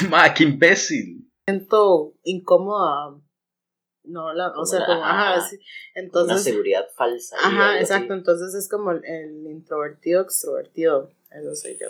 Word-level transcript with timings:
Ma, 0.10 0.32
qué 0.34 0.44
imbécil. 0.44 1.30
Siento 1.46 2.14
incómoda. 2.24 3.18
No, 4.04 4.32
la, 4.32 4.48
o 4.58 4.64
sea, 4.64 4.80
la- 4.80 4.86
como, 4.86 5.04
ajá, 5.04 5.34
ajá, 5.34 5.48
sí. 5.48 5.56
Una 5.56 6.04
Entonces, 6.04 6.42
seguridad 6.42 6.86
falsa. 6.96 7.36
ajá, 7.38 7.72
así. 7.74 7.80
exacto. 7.82 8.14
Entonces 8.14 8.54
es 8.54 8.68
como 8.68 8.92
el, 8.92 9.04
el 9.04 9.46
introvertido 9.46 10.22
extrovertido. 10.22 11.10
Eso 11.30 11.54
soy 11.54 11.76
yo. 11.78 11.86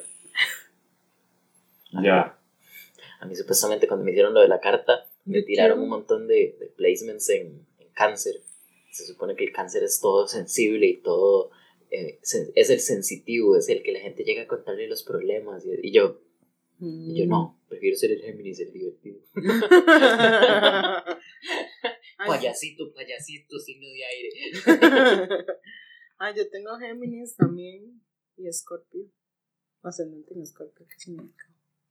Ya. 2.03 2.39
A 3.21 3.27
mí 3.27 3.35
supuestamente 3.37 3.87
cuando 3.87 4.05
me 4.05 4.13
hicieron 4.13 4.33
lo 4.35 4.41
de 4.41 4.49
la 4.49 4.61
carta, 4.61 5.07
me 5.25 5.43
tiraron 5.43 5.79
quiero- 5.79 5.83
un 5.85 5.89
montón 5.91 6.27
de, 6.27 6.57
de 6.59 6.67
placements 6.77 7.29
en, 7.31 7.67
en 7.79 7.89
cáncer. 7.93 8.37
Se 8.91 9.07
supone 9.07 9.37
que 9.37 9.45
el 9.45 9.53
cáncer 9.53 9.83
es 9.85 10.01
todo 10.01 10.27
sensible 10.27 10.87
y 10.87 10.97
todo... 11.03 11.51
eh, 11.91 12.19
es 12.23 12.71
el 12.71 12.81
sensitivo, 12.81 13.57
es 13.57 13.69
el 13.69 13.83
que 13.83 13.93
la 13.93 14.01
gente 14.01 14.25
llega 14.25 14.43
a 14.43 14.47
contarle 14.49 14.89
los 14.89 15.03
problemas. 15.03 15.65
Y, 15.65 15.71
y 15.89 15.93
yo, 15.93 16.19
y 16.81 17.19
yo 17.21 17.27
no, 17.27 17.61
prefiero 17.69 17.97
ser 17.97 18.13
el 18.13 18.23
Géminis, 18.23 18.61
el 18.61 18.73
divertido. 18.73 19.21
Ay, 22.19 22.29
Payasito, 22.29 22.93
payasito, 22.93 23.59
signo 23.59 23.87
de 23.89 24.05
aire. 24.05 24.31
Ay, 26.19 26.35
yo 26.37 26.49
tengo 26.51 26.77
Géminis 26.79 27.35
también 27.37 28.03
y 28.37 28.47
Escorpio. 28.47 29.07
Ascendente 29.83 30.35
en 30.35 30.43
Escorpio, 30.43 30.87
qué 30.87 30.99
significa. 30.99 31.47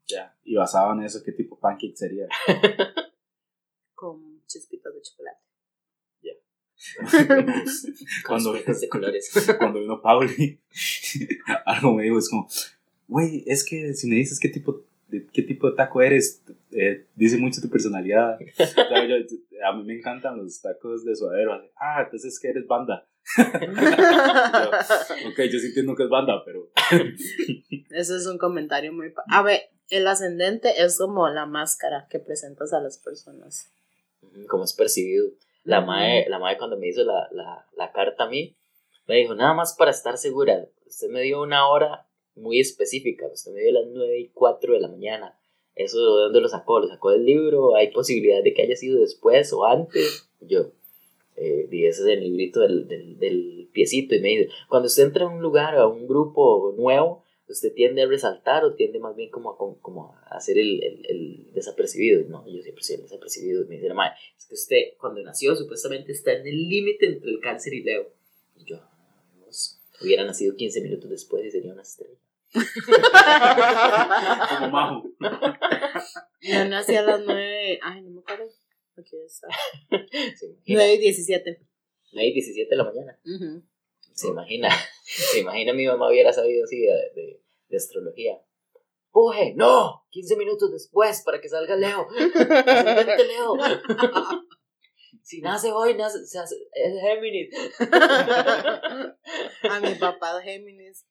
Ya. 0.08 0.38
Y 0.44 0.56
basado 0.56 0.94
en 0.94 1.02
eso, 1.04 1.24
¿qué 1.24 1.32
tipo 1.32 1.56
de 1.56 1.62
pancake 1.62 1.96
sería? 1.96 2.28
Con 3.96 4.44
chispitas 4.46 4.94
de 4.94 5.02
chocolate. 5.02 5.40
Con 6.96 8.42
Cuando- 8.42 8.54
de 8.54 8.90
colores. 8.90 9.32
Cuando 9.58 9.80
vino 9.80 10.02
Pauli, 10.02 10.60
algo 11.66 11.94
me 11.94 12.04
dijo, 12.04 12.20
es 12.20 12.30
como, 12.30 12.48
güey, 13.08 13.44
es 13.48 13.66
que 13.66 13.94
si 13.96 14.08
me 14.08 14.16
dices 14.16 14.40
qué 14.40 14.50
tipo 14.50 14.86
de, 15.10 15.28
qué 15.28 15.42
tipo 15.44 15.70
de 15.70 15.76
taco 15.76 16.02
eres, 16.02 16.44
eh, 16.72 17.06
dice 17.16 17.38
mucho 17.38 17.62
tu 17.62 17.70
personalidad. 17.70 18.40
Yo- 18.60 19.38
a 19.66 19.74
mí 19.74 19.84
me 19.84 19.96
encantan 19.98 20.38
los 20.38 20.62
tacos 20.62 21.04
de 21.04 21.16
suadero. 21.16 21.54
así, 21.54 21.68
Ah, 21.76 22.02
entonces 22.06 22.34
es 22.34 22.40
que 22.40 22.50
eres 22.50 22.66
banda. 22.68 23.06
Ok, 25.28 25.40
yo 25.52 25.60
sí 25.60 25.68
entiendo 25.68 25.96
que 25.96 26.04
es 26.04 26.10
banda, 26.10 26.42
pero... 26.46 26.70
Eso 27.92 28.16
es 28.16 28.26
un 28.26 28.38
comentario 28.38 28.94
muy... 28.94 29.14
A 29.28 29.42
ver, 29.44 29.70
el 29.90 30.08
ascendente 30.08 30.82
es 30.84 30.98
como 30.98 31.28
la 31.30 31.46
máscara 31.46 32.08
que 32.10 32.20
presentas 32.20 32.74
a 32.74 32.80
las 32.82 32.98
personas. 32.98 33.70
Como 34.48 34.64
es 34.64 34.74
percibido. 34.74 35.30
La 35.64 35.82
mae, 35.82 36.28
la 36.30 36.40
mae 36.40 36.58
cuando 36.58 36.78
me 36.78 36.88
hizo 36.88 37.04
la, 37.04 37.28
la, 37.32 37.66
la 37.76 37.92
carta 37.92 38.24
a 38.24 38.30
mí, 38.30 38.56
me 39.08 39.16
dijo, 39.18 39.36
nada 39.36 39.54
más 39.54 39.76
para 39.76 39.92
estar 39.92 40.18
segura, 40.18 40.66
usted 40.88 41.10
me 41.10 41.22
dio 41.22 41.42
una 41.42 41.68
hora 41.68 42.08
muy 42.40 42.60
específica, 42.60 43.28
usted 43.32 43.52
me 43.54 43.62
dio 43.62 43.72
las 43.72 43.88
9 43.88 44.20
y 44.20 44.28
4 44.30 44.74
de 44.74 44.80
la 44.80 44.88
mañana. 44.88 45.38
¿Eso 45.76 45.98
de 46.18 46.24
dónde 46.24 46.42
lo 46.42 46.50
sacó? 46.50 46.80
¿Lo 46.80 46.88
sacó 46.88 47.12
del 47.12 47.26
libro? 47.26 47.76
¿Hay 47.76 47.92
posibilidad 47.92 48.44
de 48.44 48.54
que 48.54 48.64
haya 48.64 48.76
sido 48.76 49.00
después 49.00 49.54
o 49.54 49.66
antes? 49.66 50.30
Yo, 50.42 50.72
eh, 51.38 51.68
y 51.72 51.86
ese 51.86 52.02
es 52.02 52.08
el 52.08 52.22
librito 52.24 52.60
del, 52.62 52.88
del, 52.88 53.18
del 53.18 53.70
piecito, 53.72 54.14
y 54.16 54.20
me 54.20 54.30
dice, 54.30 54.50
cuando 54.68 54.88
usted 54.88 55.04
entra 55.04 55.26
a 55.26 55.30
un 55.30 55.42
lugar, 55.42 55.76
a 55.76 55.88
un 55.88 56.06
grupo 56.08 56.74
nuevo, 56.78 57.24
usted 57.48 57.74
tiende 57.74 58.02
a 58.04 58.08
resaltar 58.08 58.64
o 58.66 58.74
tiende 58.76 59.00
más 59.00 59.16
bien 59.16 59.30
como 59.32 59.52
a, 59.52 59.58
como- 59.58 60.16
a 60.26 60.36
hacer 60.38 60.58
el, 60.60 60.84
el, 60.84 61.06
el 61.08 61.54
desapercibido. 61.54 62.24
No, 62.28 62.46
yo 62.48 62.62
siempre 62.62 62.84
soy 62.84 62.98
el 62.98 63.02
desapercibido. 63.04 63.66
Me 63.68 63.76
dice 63.76 63.94
madre, 63.94 64.16
es 64.38 64.46
que 64.46 64.54
usted 64.56 64.78
cuando 65.00 65.22
nació 65.24 65.56
supuestamente 65.56 66.12
está 66.12 66.34
en 66.34 66.46
el 66.46 66.68
límite 66.70 67.06
entre 67.08 67.32
el 67.32 67.40
cáncer 67.40 67.74
y 67.74 67.84
Leo. 67.84 68.08
Y 68.58 68.66
yo, 68.66 68.78
"Ah, 68.78 69.02
hubiera 70.02 70.26
nacido 70.26 70.56
15 70.56 70.82
minutos 70.82 71.10
después 71.10 71.44
y 71.46 71.52
sería 71.52 71.74
una 71.74 71.82
estrella. 71.82 72.18
Como 74.50 74.70
majo. 74.70 75.04
Yo 76.42 76.66
nací 76.66 76.96
a 76.96 77.02
las 77.04 77.22
9... 77.26 77.80
Ay, 77.84 78.02
no 78.02 78.12
me 78.12 78.20
acuerdo. 78.22 78.46
Aquí 78.98 79.16
está. 79.26 79.48
Se 80.38 80.46
imagina, 80.48 80.80
9 80.80 80.94
y 80.94 80.98
17. 80.98 81.62
9 82.14 82.28
y 82.30 82.34
17 82.34 82.70
de 82.70 82.76
la 82.76 82.84
mañana. 82.84 83.20
Ujú. 83.26 83.64
Se 84.14 84.28
imagina, 84.28 84.70
se 85.04 85.40
imagina 85.40 85.74
mi 85.74 85.86
mamá 85.86 86.10
hubiera 86.10 86.34
sabido 86.34 86.64
así 86.66 86.80
de, 86.80 86.88
de, 87.16 87.42
de 87.70 87.78
astrología. 87.78 88.34
¡Puje! 89.12 89.54
¡No! 89.56 90.06
15 90.10 90.36
minutos 90.36 90.72
después 90.72 91.22
para 91.24 91.40
que 91.42 91.50
salga 91.50 91.76
Leo. 91.76 92.08
Ascendente 92.10 93.24
Leo. 93.26 93.56
Si 95.24 95.42
nace 95.42 95.72
hoy, 95.72 95.96
nace, 95.96 96.26
se 96.26 96.38
hace- 96.40 96.56
es 96.74 96.94
Géminis. 97.02 97.50
A 99.70 99.80
mi 99.82 99.96
papá 99.96 100.42
Géminis. 100.42 101.06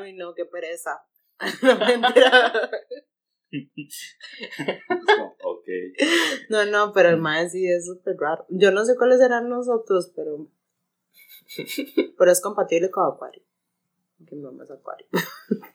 Uy, 0.00 0.12
no, 0.14 0.34
qué 0.34 0.44
pereza. 0.44 1.02
No, 1.62 1.76
mentira. 1.78 2.52
ok. 5.42 5.68
No, 6.50 6.64
no, 6.66 6.92
pero 6.92 7.10
el 7.10 7.18
mae 7.18 7.48
sí 7.48 7.66
es 7.66 7.86
súper 7.86 8.16
raro. 8.18 8.46
Yo 8.48 8.70
no 8.70 8.84
sé 8.84 8.96
cuáles 8.96 9.18
serán 9.18 9.48
nosotros, 9.48 10.12
pero. 10.14 10.48
Pero 12.18 12.30
es 12.30 12.40
compatible 12.40 12.90
con 12.90 13.06
Acuario. 13.06 13.42
Que 14.26 14.34
mi 14.34 14.42
mamá 14.42 14.64
es 14.64 14.70
Acuario. 14.70 15.06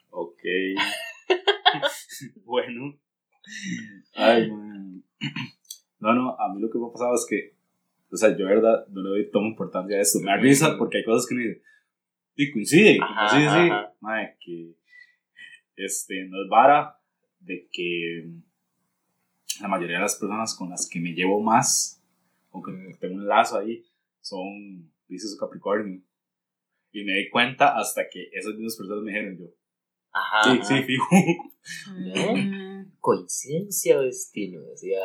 Ok. 0.09 0.41
bueno. 2.43 2.99
Ay, 4.13 4.51
man. 4.51 5.03
No, 5.99 6.13
no, 6.13 6.37
a 6.37 6.53
mí 6.53 6.61
lo 6.61 6.69
que 6.69 6.77
me 6.77 6.87
ha 6.87 6.91
pasado 6.91 7.15
es 7.15 7.25
que, 7.29 7.55
o 8.11 8.17
sea, 8.17 8.31
yo 8.31 8.45
de 8.45 8.55
verdad 8.55 8.85
no 8.89 9.01
le 9.01 9.09
doy 9.09 9.31
toma 9.31 9.47
importancia 9.47 9.97
a 9.97 10.01
esto. 10.01 10.19
Me 10.19 10.31
da 10.31 10.37
risa 10.37 10.75
porque 10.77 10.97
hay 10.97 11.05
cosas 11.05 11.27
que 11.27 11.35
dicen, 11.35 11.61
y 12.43 12.51
coincide, 12.51 12.97
Ajá, 13.01 13.29
sí, 13.29 13.37
sí, 13.37 13.43
sí. 13.43 13.69
ajá. 13.71 13.93
Mae, 14.01 14.35
que, 14.39 14.73
este, 15.75 16.25
no 16.25 16.43
es 16.43 16.49
vara 16.49 16.97
de 17.39 17.67
que 17.71 18.29
la 19.61 19.67
mayoría 19.67 19.97
de 19.97 20.03
las 20.03 20.15
personas 20.15 20.55
con 20.55 20.69
las 20.69 20.87
que 20.89 20.99
me 20.99 21.13
llevo 21.13 21.41
más, 21.41 22.01
o 22.51 22.61
que 22.61 22.71
tengo 22.99 23.15
un 23.15 23.27
lazo 23.27 23.59
ahí, 23.59 23.85
son 24.21 24.91
Pisces 25.07 25.35
o 25.35 25.39
Capricornio. 25.39 26.01
Y 26.91 27.03
me 27.03 27.13
di 27.13 27.29
cuenta 27.29 27.77
hasta 27.77 28.09
que 28.09 28.29
esas 28.33 28.53
mismas 28.55 28.75
personas 28.75 29.03
me 29.03 29.11
dijeron 29.11 29.37
yo, 29.37 29.45
Ajá. 30.11 30.43
sí, 30.43 30.49
ajá. 30.59 30.63
sí, 30.65 30.83
fijo. 30.83 31.07
Coincidencia 32.99 33.97
o 33.97 34.01
destino, 34.01 34.61
decía. 34.61 34.99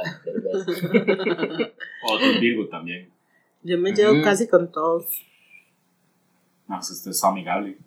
Otro 2.03 2.41
Virgo 2.41 2.69
también. 2.69 3.11
Yo 3.63 3.79
me 3.79 3.93
llevo 3.93 4.23
casi 4.23 4.49
con 4.49 4.71
todos. 4.71 5.07
No, 6.69 6.77
pues 6.77 6.91
esto 6.91 7.11
es 7.11 7.25
amigable. 7.25 7.79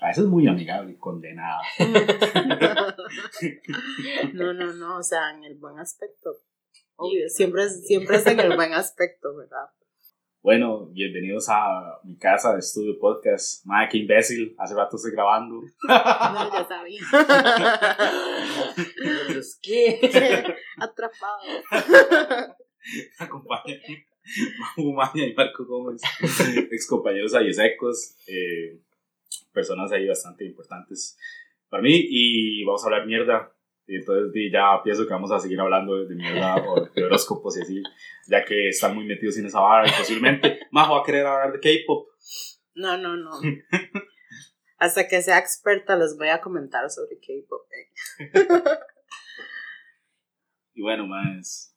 A 0.00 0.08
veces 0.08 0.24
es 0.24 0.30
muy 0.30 0.46
amigable, 0.46 0.96
condenada. 0.98 1.60
No, 4.32 4.52
no, 4.52 4.72
no, 4.74 4.98
o 4.98 5.02
sea, 5.02 5.30
en 5.30 5.44
el 5.44 5.56
buen 5.56 5.78
aspecto. 5.78 6.36
Obvio, 6.96 7.28
siempre 7.28 7.64
es, 7.64 7.86
siempre 7.86 8.16
es 8.16 8.26
en 8.26 8.40
el 8.40 8.56
buen 8.56 8.72
aspecto, 8.72 9.36
¿verdad? 9.36 9.70
Bueno, 10.42 10.86
bienvenidos 10.86 11.48
a 11.50 12.00
mi 12.02 12.16
casa 12.16 12.54
de 12.54 12.60
estudio 12.60 12.98
podcast. 12.98 13.64
Madre, 13.66 13.88
qué 13.90 13.98
imbécil. 13.98 14.54
Hace 14.58 14.74
rato 14.74 14.96
estoy 14.96 15.12
grabando. 15.12 15.56
No, 15.56 15.62
ya 15.88 16.64
sabía. 16.68 17.02
¿qué? 19.62 20.56
Atrapado. 20.78 21.42
Me 23.18 24.06
acompañan 24.30 24.58
Majo 24.58 24.92
Maña 24.92 25.26
y 25.26 25.34
Marco 25.34 25.64
Gómez, 25.64 26.02
ex 26.70 26.86
compañeros 26.86 27.34
ahí 27.34 27.52
secos, 27.52 28.16
eh, 28.26 28.80
personas 29.52 29.90
ahí 29.92 30.06
bastante 30.06 30.44
importantes 30.44 31.18
para 31.68 31.82
mí. 31.82 32.06
Y 32.08 32.64
vamos 32.64 32.82
a 32.82 32.86
hablar 32.86 33.06
mierda. 33.06 33.52
Y 33.86 33.96
entonces 33.96 34.32
ya 34.52 34.80
pienso 34.84 35.04
que 35.04 35.12
vamos 35.12 35.32
a 35.32 35.40
seguir 35.40 35.58
hablando 35.60 35.96
de, 35.96 36.06
de 36.06 36.14
mierda 36.14 36.56
o 36.56 36.86
de 36.86 37.04
horóscopos 37.04 37.58
y 37.58 37.62
así, 37.62 37.82
ya 38.28 38.44
que 38.44 38.68
están 38.68 38.94
muy 38.94 39.04
metidos 39.04 39.36
en 39.38 39.46
esa 39.46 39.58
vara 39.58 39.88
y 39.88 39.90
posiblemente 39.90 40.60
Majo 40.70 40.94
va 40.94 41.00
a 41.00 41.04
querer 41.04 41.26
hablar 41.26 41.52
de 41.52 41.58
K-pop. 41.58 42.06
No, 42.74 42.96
no, 42.96 43.16
no. 43.16 43.30
Hasta 44.78 45.08
que 45.08 45.20
sea 45.22 45.38
experta 45.38 45.96
les 45.96 46.16
voy 46.16 46.28
a 46.28 46.40
comentar 46.40 46.88
sobre 46.88 47.18
K-pop. 47.18 47.66
eh. 47.72 47.88
Y 50.72 50.82
bueno, 50.82 51.06
más. 51.06 51.69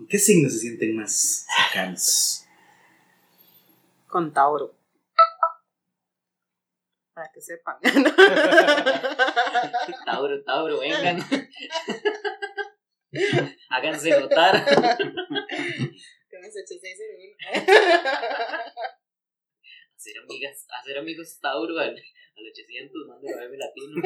¿Con 0.00 0.08
qué 0.08 0.18
signos 0.18 0.54
se 0.54 0.60
sienten 0.60 0.96
más 0.96 1.44
cercanos? 1.44 2.46
Con 4.06 4.32
Tauro. 4.32 4.74
Para 7.12 7.30
que 7.30 7.42
sepan. 7.42 7.76
Tauro, 10.06 10.42
Tauro, 10.42 10.80
vengan. 10.80 11.20
Háganse 13.68 14.18
notar. 14.18 14.56
Hacer 19.94 20.18
amigas, 20.24 20.66
hacer 20.80 20.96
amigos 20.96 21.38
Tauro 21.42 21.78
al, 21.78 21.90
al 21.90 22.46
800, 22.52 23.06
mande 23.06 23.34
a 23.34 23.36
latino. 23.36 24.02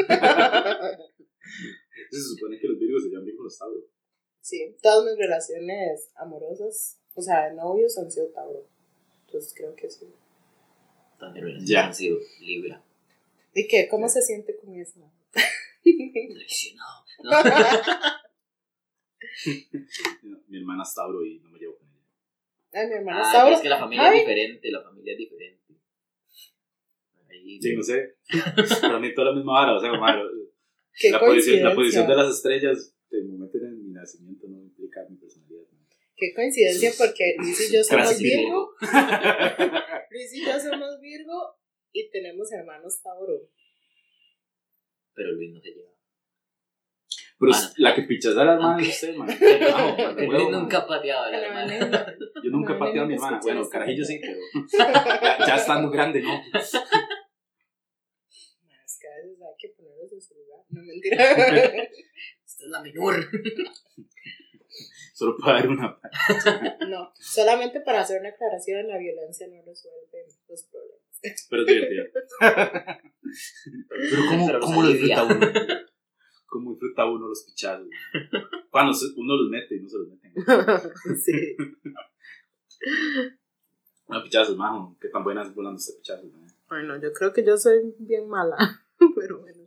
Se 2.11 2.21
supone 2.21 2.59
que 2.59 2.67
los 2.67 2.81
virgos 2.81 3.05
se 3.05 3.11
llaman 3.11 3.31
los 3.39 3.57
tauros. 3.57 3.85
Sí, 4.45 4.77
todas 4.83 5.07
mis 5.07 5.17
relaciones 5.17 6.11
amorosas, 6.17 7.01
o 7.15 7.23
sea, 7.23 7.49
de 7.49 7.55
novios 7.55 7.97
han 7.97 8.11
sido 8.11 8.27
Tauro. 8.29 8.69
Entonces 9.25 9.55
creo 9.57 9.75
que 9.75 9.89
sí. 9.89 10.05
También 11.19 11.65
Ya. 11.65 11.87
han 11.87 11.95
sido 11.95 12.19
Libra. 12.41 12.85
¿Y 13.55 13.67
qué? 13.67 13.89
¿Cómo 13.89 14.07
se 14.07 14.21
siente 14.21 14.55
con 14.57 14.75
eso? 14.75 15.01
Traicionado. 15.83 17.05
Mi 20.49 20.59
hermana 20.59 20.83
es 20.83 20.95
Tauro 20.95 21.25
y 21.25 21.39
no 21.41 21.49
me 21.51 21.59
llevo 21.59 21.77
con 21.79 21.89
ella. 21.89 22.05
Ay, 22.73 22.87
mi 22.89 22.95
hermana 22.97 23.23
Ah, 23.25 23.33
Tauro. 23.33 23.55
es 23.57 23.63
que 23.63 23.69
la 23.71 23.79
familia 23.79 24.11
Ay. 24.11 24.19
es 24.19 24.27
diferente, 24.27 24.71
la 24.71 24.83
familia 24.83 25.13
es 25.13 25.19
diferente. 25.19 25.75
Ahí- 27.31 27.59
Sí, 27.63 27.75
no 27.77 27.83
sé. 27.83 28.17
Para 28.83 28.99
mí 29.01 29.15
toda 29.15 29.31
la 29.31 29.37
misma 29.37 29.53
vara, 29.55 29.75
o 29.77 29.81
sea, 29.81 29.89
como, 29.91 30.07
la, 30.07 30.21
posición, 30.21 31.13
la 31.13 31.21
coincidencia. 31.21 31.75
posición 31.75 32.07
de 32.09 32.15
las 32.17 32.35
estrellas 32.37 32.95
de 33.11 33.23
momento 33.25 33.59
nacimiento 34.05 34.47
no 34.49 34.61
implica 34.63 35.01
mi 35.09 35.17
personalidad. 35.17 35.63
¿no? 35.73 35.79
Qué 36.17 36.33
coincidencia 36.35 36.93
porque 36.99 37.35
Luis 37.39 37.59
y 37.69 37.75
yo 37.75 37.83
somos 37.83 38.19
Virgo. 38.19 38.71
Luis 40.11 40.33
y 40.35 40.45
yo 40.45 40.61
somos 40.61 41.01
Virgo 41.01 41.57
y 41.93 42.11
tenemos 42.11 42.53
hermanos 42.53 43.01
Tauro. 43.03 43.49
Pero 45.15 45.33
Luis 45.33 45.53
no 45.55 45.61
se 45.61 45.71
lleva. 45.71 45.91
Pero 47.39 47.53
Ah, 47.53 47.73
la 47.79 47.95
que 47.95 48.03
pichas 48.03 48.37
a 48.37 48.45
la 48.45 48.53
hermana 48.55 48.75
Aunque- 48.75 48.91
es 48.91 48.95
usted, 49.03 49.15
man. 49.17 49.27
Man, 49.27 50.17
Luis 50.17 50.29
huevo, 50.31 50.51
nunca 50.53 50.79
ha 50.79 50.87
pateado 50.87 51.25
a 51.25 51.31
la 51.31 51.47
hermana. 51.47 52.17
Yo 52.45 52.51
nunca 52.51 52.73
he 52.73 52.75
No, 52.75 52.79
pateado 52.79 53.05
a 53.05 53.09
mi 53.09 53.15
hermana. 53.15 53.41
Bueno, 53.43 53.69
carajillo 53.69 54.05
sí, 54.05 54.21
pero 54.21 54.39
ya, 55.47 55.57
estando 55.57 55.91
grande, 55.91 56.23
¿no? 56.23 56.33
Es 56.55 56.71
que 59.01 59.09
a 59.09 59.17
veces 59.17 59.39
hay 59.43 59.55
que 59.59 59.69
ponerlos 59.77 60.13
en 60.13 60.21
su 60.21 60.35
lugar. 60.35 60.61
No 60.69 60.83
mentira. 60.83 61.89
Esta 62.65 62.67
es 62.67 62.71
la 62.71 62.83
menor. 62.83 63.15
Solo 65.15 65.37
para 65.39 65.59
dar 65.61 65.69
una. 65.69 65.99
No, 66.89 67.13
solamente 67.19 67.81
para 67.81 68.01
hacer 68.01 68.21
una 68.21 68.31
aclaración, 68.31 68.89
la 68.89 68.99
violencia 68.99 69.47
no 69.49 69.63
resuelve 69.63 70.27
los 70.49 70.63
problemas. 70.65 71.01
Pero 71.49 71.63
es 71.63 71.67
divertido. 71.69 72.05
Pero 73.89 74.23
¿cómo, 74.29 74.47
Pero 74.47 74.59
los 74.59 74.67
cómo 74.67 74.83
lo 74.83 74.89
disfruta 74.89 75.23
uno? 75.25 75.47
¿Cómo 76.47 76.71
disfruta 76.73 77.05
uno 77.07 77.29
los 77.29 77.45
pichazos? 77.45 77.89
Cuando 78.71 78.93
se- 78.93 79.13
uno 79.17 79.37
los 79.37 79.49
mete 79.51 79.77
y 79.77 79.81
no 79.81 79.89
se 79.89 79.99
los 79.99 80.09
meten. 80.09 80.33
sí. 81.19 81.57
No, 84.09 84.23
pichazos, 84.23 84.57
majo. 84.57 84.97
¿Qué 85.01 85.09
tan 85.09 85.25
buenas 85.25 85.55
volando 85.55 85.79
este 85.79 85.95
pichazo? 85.95 86.29
Bueno, 86.69 87.01
yo 87.01 87.13
creo 87.13 87.33
que 87.33 87.45
yo 87.45 87.57
soy 87.57 87.95
bien 87.99 88.29
mala, 88.29 88.57
pero 89.17 89.41
bueno. 89.41 89.64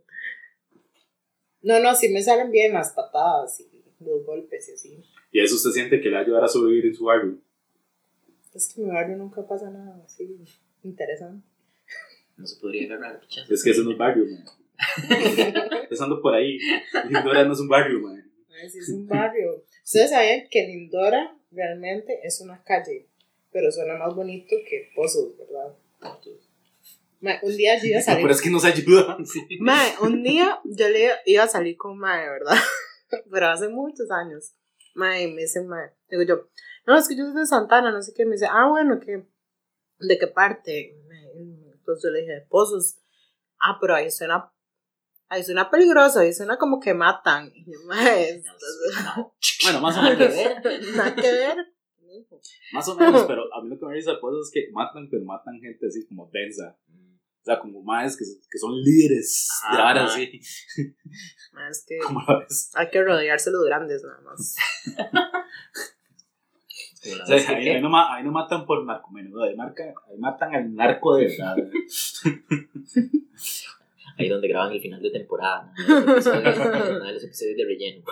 No, 1.68 1.78
no, 1.80 1.94
sí 1.94 2.08
me 2.08 2.22
salen 2.22 2.50
bien 2.50 2.72
las 2.72 2.94
patadas 2.94 3.60
y 3.60 3.84
los 4.02 4.24
golpes 4.24 4.70
y 4.70 4.72
así. 4.72 5.04
Y 5.30 5.38
eso 5.38 5.56
usted 5.56 5.72
siente 5.72 6.00
que 6.00 6.08
le 6.08 6.14
va 6.14 6.20
a 6.20 6.22
ayudar 6.22 6.44
a 6.44 6.48
sobrevivir 6.48 6.86
en 6.86 6.94
su 6.94 7.04
barrio. 7.04 7.36
Es 8.54 8.72
que 8.72 8.80
en 8.80 8.86
mi 8.86 8.94
barrio 8.94 9.18
nunca 9.18 9.46
pasa 9.46 9.70
nada 9.70 10.02
así 10.02 10.46
interesante. 10.82 11.46
No 12.38 12.46
se 12.46 12.58
podría 12.58 12.86
agarrar 12.86 13.20
pichazos. 13.20 13.50
Es 13.50 13.62
que 13.62 13.72
eso 13.72 13.82
no 13.82 13.90
es 13.90 13.98
barrio, 13.98 14.24
man. 14.24 14.44
Empezando 15.82 16.22
por 16.22 16.34
ahí. 16.34 16.58
Lindora 17.04 17.44
no 17.44 17.52
es 17.52 17.60
un 17.60 17.68
barrio, 17.68 18.00
man. 18.00 18.32
Sí, 18.70 18.78
es 18.78 18.88
un 18.88 19.06
barrio. 19.06 19.62
Ustedes 19.84 20.08
sabían 20.08 20.48
que 20.50 20.66
Lindora 20.66 21.36
realmente 21.50 22.18
es 22.24 22.40
una 22.40 22.64
calle, 22.64 23.08
pero 23.52 23.70
suena 23.70 23.98
más 23.98 24.14
bonito 24.14 24.56
que 24.66 24.90
Pozos, 24.96 25.36
¿verdad? 25.36 25.76
Ma, 27.20 27.32
un 27.42 27.56
día 27.56 27.76
yo 27.78 27.86
iba 27.88 27.96
a 27.96 28.00
No, 28.00 28.04
salir. 28.04 28.22
pero 28.22 28.34
es 28.34 28.40
que 28.42 28.50
nos 28.50 28.64
ayuda. 28.64 29.16
Mae, 29.60 29.94
un 30.02 30.22
día 30.22 30.60
yo 30.64 30.88
le 30.88 31.10
iba 31.26 31.42
a 31.44 31.48
salir 31.48 31.76
con 31.76 31.98
Mae, 31.98 32.28
¿verdad? 32.28 32.56
Pero 33.30 33.48
hace 33.48 33.68
muchos 33.68 34.10
años. 34.10 34.52
Mae, 34.94 35.26
me 35.28 35.42
dice 35.42 35.62
Mae, 35.62 35.90
digo 36.10 36.22
yo, 36.22 36.48
no, 36.86 36.96
es 36.98 37.08
que 37.08 37.16
yo 37.16 37.24
soy 37.24 37.34
de 37.40 37.46
Santana, 37.46 37.90
no 37.90 38.02
sé 38.02 38.12
qué. 38.14 38.24
Me 38.24 38.32
dice, 38.32 38.46
ah, 38.50 38.66
bueno, 38.68 38.98
¿qué? 39.00 39.26
¿de 40.00 40.18
qué 40.18 40.26
parte? 40.28 40.94
Entonces 41.34 42.04
yo 42.04 42.10
le 42.10 42.20
dije, 42.20 42.32
de 42.34 42.40
Pozos. 42.42 42.98
Ah, 43.60 43.78
pero 43.80 43.94
ahí 43.96 44.10
suena, 44.10 44.52
ahí 45.28 45.42
suena 45.42 45.70
peligroso, 45.70 46.20
ahí 46.20 46.32
suena 46.32 46.56
como 46.56 46.78
que 46.80 46.94
matan. 46.94 47.50
Y 47.54 47.64
yo, 47.72 47.78
Mae, 47.86 48.28
entonces, 48.34 48.94
Bueno, 49.64 49.80
más 49.80 49.96
o 49.96 50.02
Nada 50.02 50.16
que 50.16 50.28
menos. 50.28 50.36
ver. 50.62 50.94
nada 50.94 51.14
que 51.16 51.22
ver. 51.32 51.56
Más 52.72 52.88
o 52.88 52.94
menos, 52.96 53.24
pero 53.26 53.42
a 53.54 53.62
mí 53.62 53.68
lo 53.70 53.78
que 53.78 53.86
me 53.86 53.94
dice 53.94 54.10
pues, 54.20 54.34
es 54.42 54.50
que 54.52 54.70
matan, 54.72 55.08
pero 55.10 55.24
matan 55.24 55.60
gente 55.60 55.86
así 55.86 56.06
como 56.06 56.28
densa. 56.32 56.76
O 57.48 57.50
sea, 57.50 57.58
como 57.60 57.82
más 57.82 58.14
que, 58.14 58.24
que 58.50 58.58
son 58.58 58.74
líderes 58.82 59.48
de 59.70 59.78
Ajá. 59.78 59.88
ahora 59.88 60.08
sí. 60.08 60.38
Es 61.70 61.84
que 61.88 61.98
ves. 62.40 62.70
hay 62.74 62.90
que 62.90 63.02
rodearse 63.02 63.50
los 63.50 63.64
grandes 63.64 64.04
nada 64.04 64.20
más. 64.20 64.54
O 67.22 67.26
sea, 67.26 67.56
ahí, 67.56 67.80
no, 67.80 67.88
ma- 67.88 68.14
ahí 68.14 68.24
no 68.24 68.32
matan 68.32 68.66
por 68.66 68.84
narcomenudo, 68.84 69.44
ahí, 69.44 69.54
marca- 69.56 69.94
ahí 70.10 70.18
matan 70.18 70.54
al 70.54 70.74
narco 70.74 71.14
de 71.16 71.26
verdad. 71.26 71.56
Ahí 74.18 74.28
donde 74.28 74.48
graban 74.48 74.72
el 74.72 74.80
final 74.80 75.00
de 75.00 75.10
temporada. 75.10 75.72
¿no? 75.88 76.00
Los 76.00 76.26
episodios, 76.26 76.58
¿no? 76.98 77.12
los 77.12 77.24
episodios 77.24 77.56
de 77.56 77.64
relleno. 77.64 78.04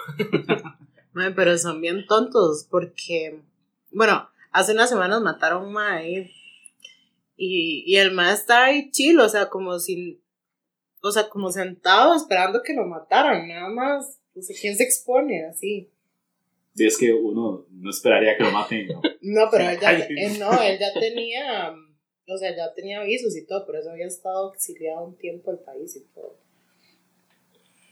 Pero 1.35 1.59
son 1.59 1.81
bien 1.81 2.07
tontos 2.07 2.67
porque, 2.71 3.43
bueno, 3.91 4.31
hace 4.53 4.73
unas 4.73 4.89
semanas 4.89 5.21
mataron 5.21 5.65
a 5.65 5.67
un 5.67 5.73
mae 5.73 6.31
y, 7.37 7.85
y 7.87 7.97
el 7.97 8.13
mae 8.13 8.33
está 8.35 8.65
ahí 8.67 8.91
chill, 8.91 9.19
o 9.21 9.29
sea, 9.29 9.49
como 9.49 9.79
sin, 9.79 10.21
o 11.03 11.11
sea, 11.11 11.29
como 11.29 11.51
sentado 11.53 12.15
esperando 12.15 12.63
que 12.63 12.73
lo 12.75 12.87
mataran, 12.87 13.49
nada 13.49 13.69
más. 13.69 14.19
O 14.35 14.43
sea, 14.43 14.57
¿quién 14.61 14.77
se 14.77 14.85
expone 14.85 15.47
así? 15.47 15.91
Y 16.75 16.87
es 16.87 16.99
que 16.99 17.13
uno 17.13 17.67
no 17.71 17.91
esperaría 17.91 18.37
que 18.37 18.45
lo 18.45 18.51
maten. 18.51 18.87
¿no? 18.89 19.01
No, 19.23 19.49
pero 19.51 19.69
él 19.71 19.79
ya, 19.81 19.93
él 19.97 20.39
no, 20.39 20.63
él 20.63 20.79
ya 20.79 20.93
tenía, 21.01 21.75
o 22.29 22.37
sea, 22.39 22.55
ya 22.55 22.73
tenía 22.75 23.01
avisos 23.01 23.35
y 23.37 23.45
todo, 23.47 23.65
por 23.67 23.77
eso 23.77 23.91
había 23.91 24.07
estado 24.07 24.53
exiliado 24.55 25.05
un 25.07 25.17
tiempo 25.17 25.51
del 25.51 25.61
país 25.61 25.97
y 25.97 26.05
todo. 26.15 26.39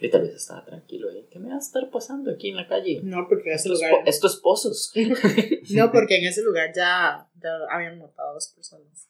Y 0.01 0.11
tal 0.11 0.23
vez 0.23 0.35
estaba 0.35 0.65
tranquilo 0.65 1.09
ahí. 1.09 1.27
¿Qué 1.31 1.39
me 1.39 1.49
va 1.49 1.55
a 1.55 1.59
estar 1.59 1.89
pasando 1.91 2.31
aquí 2.31 2.51
en 2.51 2.57
la 2.57 2.69
calle? 2.69 3.01
No, 3.03 3.27
porque 3.29 3.49
en 3.51 3.55
ese 3.57 3.69
Esto 3.69 3.73
es, 3.75 3.81
lugar, 3.81 4.03
po- 4.05 4.11
esto 4.11 4.27
es 4.27 4.37
pozos. 4.37 4.93
no, 5.71 5.91
porque 5.93 6.19
en 6.19 6.27
ese 6.27 6.43
lugar 6.43 6.73
ya, 6.75 7.27
ya 7.41 7.51
habían 7.71 7.99
matado 7.99 8.31
a 8.31 8.35
dos 8.35 8.53
personas. 8.55 9.09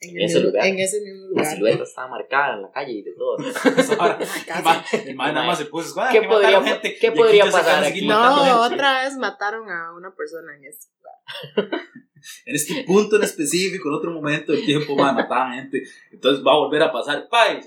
En, 0.00 0.10
¿En 0.10 0.22
ese 0.22 0.34
mismo- 0.38 0.50
lugar? 0.50 0.66
En 0.66 0.78
ese 0.78 1.00
mismo 1.00 1.22
La 1.22 1.28
lugar. 1.42 1.54
silueta 1.54 1.82
estaba 1.82 2.08
marcada 2.08 2.54
en 2.54 2.62
la 2.62 2.70
calle 2.70 2.92
y 2.92 3.02
de 3.02 3.12
todo. 3.14 3.36
Ahora, 4.00 4.18
el 4.56 4.62
ma- 4.64 4.84
el 5.06 5.14
ma 5.16 5.32
nada 5.32 5.46
más 5.46 5.58
se 5.58 5.64
puso. 5.66 6.00
"Ah, 6.00 6.08
¿Qué 6.12 6.22
podría- 6.22 6.60
mataron 6.60 6.64
gente", 6.82 6.96
qué 7.00 7.12
podría 7.12 7.44
a 7.44 7.50
pasar 7.50 7.84
aquí? 7.84 8.06
No, 8.06 8.62
otra 8.64 9.02
vez 9.04 9.16
mataron 9.16 9.68
a 9.70 9.92
una 9.94 10.14
persona 10.14 10.56
en 10.56 10.64
ese 10.66 10.88
lugar. 10.96 11.70
En 12.44 12.54
este 12.56 12.82
punto 12.82 13.14
en 13.16 13.22
específico, 13.22 13.88
en 13.88 13.94
otro 13.94 14.10
momento 14.10 14.50
del 14.52 14.64
tiempo, 14.66 14.96
man, 14.96 15.14
mataban 15.14 15.54
gente. 15.54 15.84
Entonces 16.10 16.44
va 16.44 16.52
a 16.52 16.56
volver 16.58 16.82
a 16.82 16.90
pasar. 16.92 17.28
¡Pay! 17.28 17.60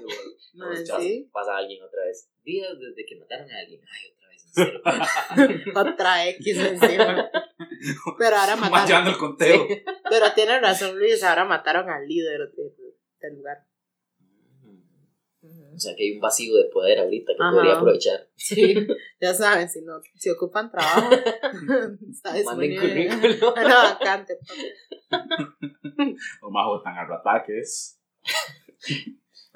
No, 0.53 0.67
Pues, 0.67 0.91
sí. 0.99 1.29
Pasa 1.31 1.55
alguien 1.55 1.81
otra 1.81 2.03
vez. 2.05 2.29
Días 2.43 2.77
desde 2.77 3.05
que 3.07 3.15
mataron 3.15 3.49
a 3.49 3.57
alguien. 3.59 3.79
Ay, 3.81 4.13
serio. 4.53 4.81
Otra 5.75 6.27
X 6.27 6.57
encima. 6.57 7.29
Pero 8.19 8.35
ahora 8.35 8.55
Más 8.55 8.69
mataron. 8.71 8.87
llevando 8.87 9.09
el 9.11 9.17
conteo. 9.17 9.67
Pero 10.09 10.33
tiene 10.33 10.59
razón 10.59 10.97
Luis, 10.99 11.23
ahora 11.23 11.45
mataron 11.45 11.89
al 11.89 12.07
líder 12.07 12.51
del, 12.55 12.73
del 13.21 13.35
lugar. 13.37 13.65
O 15.73 15.79
sea 15.79 15.95
que 15.95 16.03
hay 16.03 16.11
un 16.15 16.19
vacío 16.19 16.55
de 16.57 16.65
poder 16.65 16.99
ahorita 16.99 17.31
que 17.35 17.41
Ajá. 17.41 17.51
podría 17.51 17.73
aprovechar. 17.75 18.27
Sí, 18.35 18.75
ya 19.19 19.33
saben, 19.33 19.67
si 19.69 19.81
no, 19.81 19.99
si 20.15 20.29
ocupan 20.29 20.69
trabajo, 20.69 21.09
está 22.11 22.33
Manden 22.45 22.69
disponible. 22.69 23.09
Una 23.57 23.83
vacante. 23.83 24.37
papi. 25.09 26.15
O 26.41 26.51
majo 26.51 26.81
tan 26.83 26.97
arratada 26.97 27.43
que 27.45 27.57
es. 27.59 27.99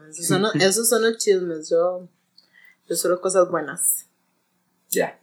Esos 0.09 0.25
son, 0.27 0.41
los- 0.43 0.55
esos 0.55 0.89
son 0.89 1.03
los 1.03 1.17
chismes, 1.17 1.69
yo, 1.69 2.09
yo 2.87 2.95
solo 2.95 3.19
cosas 3.21 3.49
buenas. 3.51 4.09
Ya. 4.95 5.19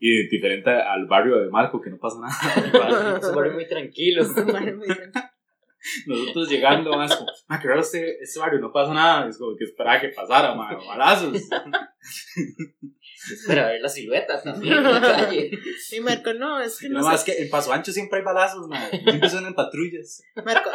Y 0.00 0.28
diferente 0.28 0.70
al 0.70 1.06
barrio 1.06 1.40
de 1.40 1.50
Marco, 1.50 1.80
que 1.80 1.90
no 1.90 1.98
pasa 1.98 2.18
nada. 2.20 3.18
Es 3.18 3.24
un 3.26 3.34
barrio 3.34 3.52
muy 3.52 3.66
tranquilo. 3.66 4.24
Muy. 4.24 4.88
Nosotros 6.06 6.48
llegando, 6.48 6.96
más 6.96 7.14
como, 7.16 7.30
ah, 7.48 7.60
que 7.60 7.68
raro 7.68 7.80
este, 7.80 8.20
este 8.22 8.38
barrio, 8.40 8.60
no 8.60 8.72
pasa 8.72 8.92
nada. 8.92 9.28
Es 9.28 9.38
como 9.38 9.56
que 9.56 9.64
esperaba 9.64 10.00
que 10.00 10.08
pasara, 10.08 10.54
man, 10.54 10.76
balazos. 10.86 11.40
Para 13.46 13.66
ver 13.68 13.80
la 13.80 13.88
silueta 13.88 14.40
también 14.42 14.74
en 14.78 14.82
la 14.84 15.00
calle. 15.00 15.50
Y 15.92 16.00
Marco, 16.00 16.34
no, 16.34 16.60
es 16.60 16.78
que 16.78 16.88
no 16.88 17.00
nada 17.00 17.12
más 17.12 17.24
sé. 17.24 17.32
que 17.32 17.42
en 17.42 17.50
Paso 17.50 17.72
Ancho 17.72 17.92
siempre 17.92 18.18
hay 18.18 18.24
balazos, 18.24 18.68
man. 18.68 18.88
Siempre 18.90 19.28
son 19.28 19.46
en 19.46 19.54
patrullas. 19.54 20.22
Marco, 20.44 20.70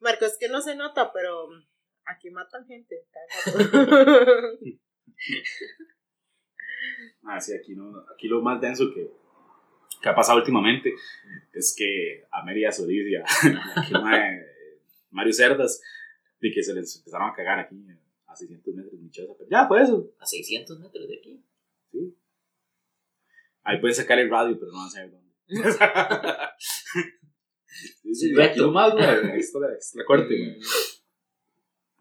Marco, 0.00 0.24
es 0.24 0.36
que 0.38 0.48
no 0.48 0.60
se 0.60 0.74
nota, 0.76 1.12
pero 1.12 1.48
aquí 2.04 2.30
matan 2.30 2.66
gente. 2.66 3.06
Ah, 7.26 7.40
sí, 7.40 7.52
aquí, 7.54 7.74
no, 7.74 8.04
aquí 8.14 8.28
lo 8.28 8.40
más 8.40 8.60
denso 8.60 8.92
que, 8.94 9.10
que 10.00 10.08
ha 10.08 10.14
pasado 10.14 10.38
últimamente 10.38 10.94
es 11.52 11.74
que 11.76 12.24
a 12.30 12.44
Mary 12.44 12.60
y 12.60 12.64
a 12.64 12.72
Solís 12.72 13.06
y 13.08 13.16
a, 13.16 13.24
Mario 15.10 15.32
Cerdas, 15.32 15.82
de 16.40 16.52
que 16.52 16.62
se 16.62 16.74
les 16.74 16.96
empezaron 16.96 17.30
a 17.30 17.34
cagar 17.34 17.58
aquí 17.58 17.76
a 18.26 18.36
600 18.36 18.74
metros, 18.74 19.00
pero 19.38 19.50
ya 19.50 19.66
fue 19.66 19.82
eso. 19.82 20.12
A 20.20 20.26
600 20.26 20.78
metros 20.78 21.08
de 21.08 21.16
aquí. 21.16 21.42
Sí. 21.90 22.16
Ahí 23.62 23.80
pueden 23.80 23.96
sacar 23.96 24.18
el 24.18 24.30
radio, 24.30 24.58
pero 24.58 24.70
no 24.72 24.78
van 24.78 24.86
a 24.86 24.90
saber 24.90 25.10
dónde. 25.10 25.26
sí, 28.02 28.14
sí, 28.14 28.34
Reto. 28.34 28.50
aquí 28.50 28.60
lo 28.60 28.70
más, 28.70 28.92
güey, 28.92 29.38
esto 29.38 29.58
es 29.70 29.94
la 29.94 30.04
corte, 30.04 30.36
güey. 30.38 30.60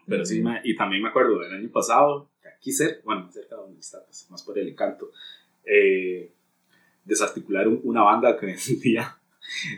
Pero 0.08 0.25
sí, 0.25 0.44
y 0.63 0.75
también 0.75 1.01
me 1.01 1.10
acuerdo 1.10 1.39
del 1.39 1.53
año 1.55 1.72
pasado, 1.72 2.29
aquí 2.66 2.72
cerca, 2.72 3.02
bueno, 3.06 3.32
cerca 3.32 3.56
de 3.56 3.62
donde 3.62 3.80
está, 3.80 4.04
pues, 4.04 4.26
más 4.32 4.42
por 4.42 4.58
el 4.58 4.68
encanto, 4.68 5.12
eh, 5.64 6.34
desarticularon 7.04 7.80
una 7.84 8.02
banda 8.02 8.36
que 8.40 8.46
vendía 8.68 9.22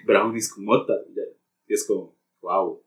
brownies 0.06 0.54
con 0.54 0.64
mota. 0.64 0.94
Y 1.68 1.74
es 1.74 1.86
como, 1.86 2.16
wow. 2.42 2.82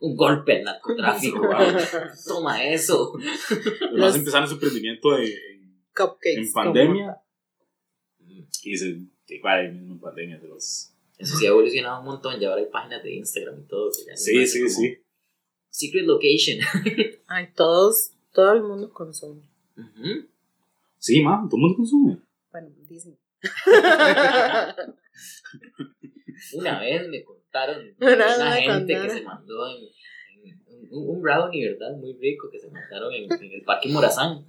Un 0.00 0.16
golpe 0.16 0.58
al 0.58 0.64
narcotráfico. 0.64 1.40
Wow. 1.48 1.80
Toma 2.24 2.64
eso. 2.64 3.14
Además 3.88 4.14
empezaron 4.14 4.46
su 4.48 4.54
emprendimiento 4.54 5.18
en, 5.18 5.24
en, 5.24 5.82
Cupcakes. 5.94 6.36
en 6.36 6.52
pandemia. 6.52 7.16
Mm, 8.20 8.42
Y 8.62 8.76
se, 8.78 9.00
igual 9.26 9.58
ahí 9.58 9.72
mismo 9.72 9.94
en 9.94 10.00
pandemia 10.00 10.38
de 10.38 10.46
los... 10.46 10.94
Eso 11.18 11.36
sí 11.36 11.46
ha 11.46 11.50
evolucionado 11.50 11.98
un 11.98 12.06
montón. 12.06 12.38
Ya 12.38 12.48
ahora 12.48 12.62
hay 12.62 12.68
páginas 12.70 13.02
de 13.02 13.12
Instagram 13.12 13.60
y 13.60 13.66
todo. 13.66 13.90
que 13.90 14.06
ya 14.08 14.16
Sí, 14.16 14.46
sí, 14.46 14.60
como 14.60 14.70
sí. 14.70 14.98
Secret 15.68 16.06
location. 16.06 16.58
Ay, 17.26 17.48
todos, 17.54 18.12
todo 18.32 18.52
el 18.52 18.62
mundo 18.62 18.92
consume. 18.92 19.42
Sí, 20.98 21.22
ma, 21.22 21.46
todo 21.48 21.56
el 21.56 21.62
mundo 21.62 21.76
consume. 21.76 22.18
Bueno, 22.50 22.68
dicen. 22.88 23.16
Una 26.54 26.80
vez 26.80 27.06
me 27.08 27.22
contaron 27.24 27.94
Una 28.00 28.12
una, 28.14 28.26
vez 28.26 28.38
me 28.38 28.62
gente 28.72 28.94
que 28.94 29.10
se 29.10 29.22
mandó 29.22 29.68
en, 29.70 29.76
en 30.44 30.58
un, 30.90 31.16
un 31.16 31.22
brownie, 31.22 31.70
¿verdad? 31.70 31.96
Muy 31.96 32.14
rico 32.14 32.48
que 32.50 32.58
se 32.58 32.70
mandaron 32.70 33.12
en, 33.12 33.30
en 33.32 33.52
el 33.52 33.62
Parque 33.62 33.88
Morazán. 33.88 34.46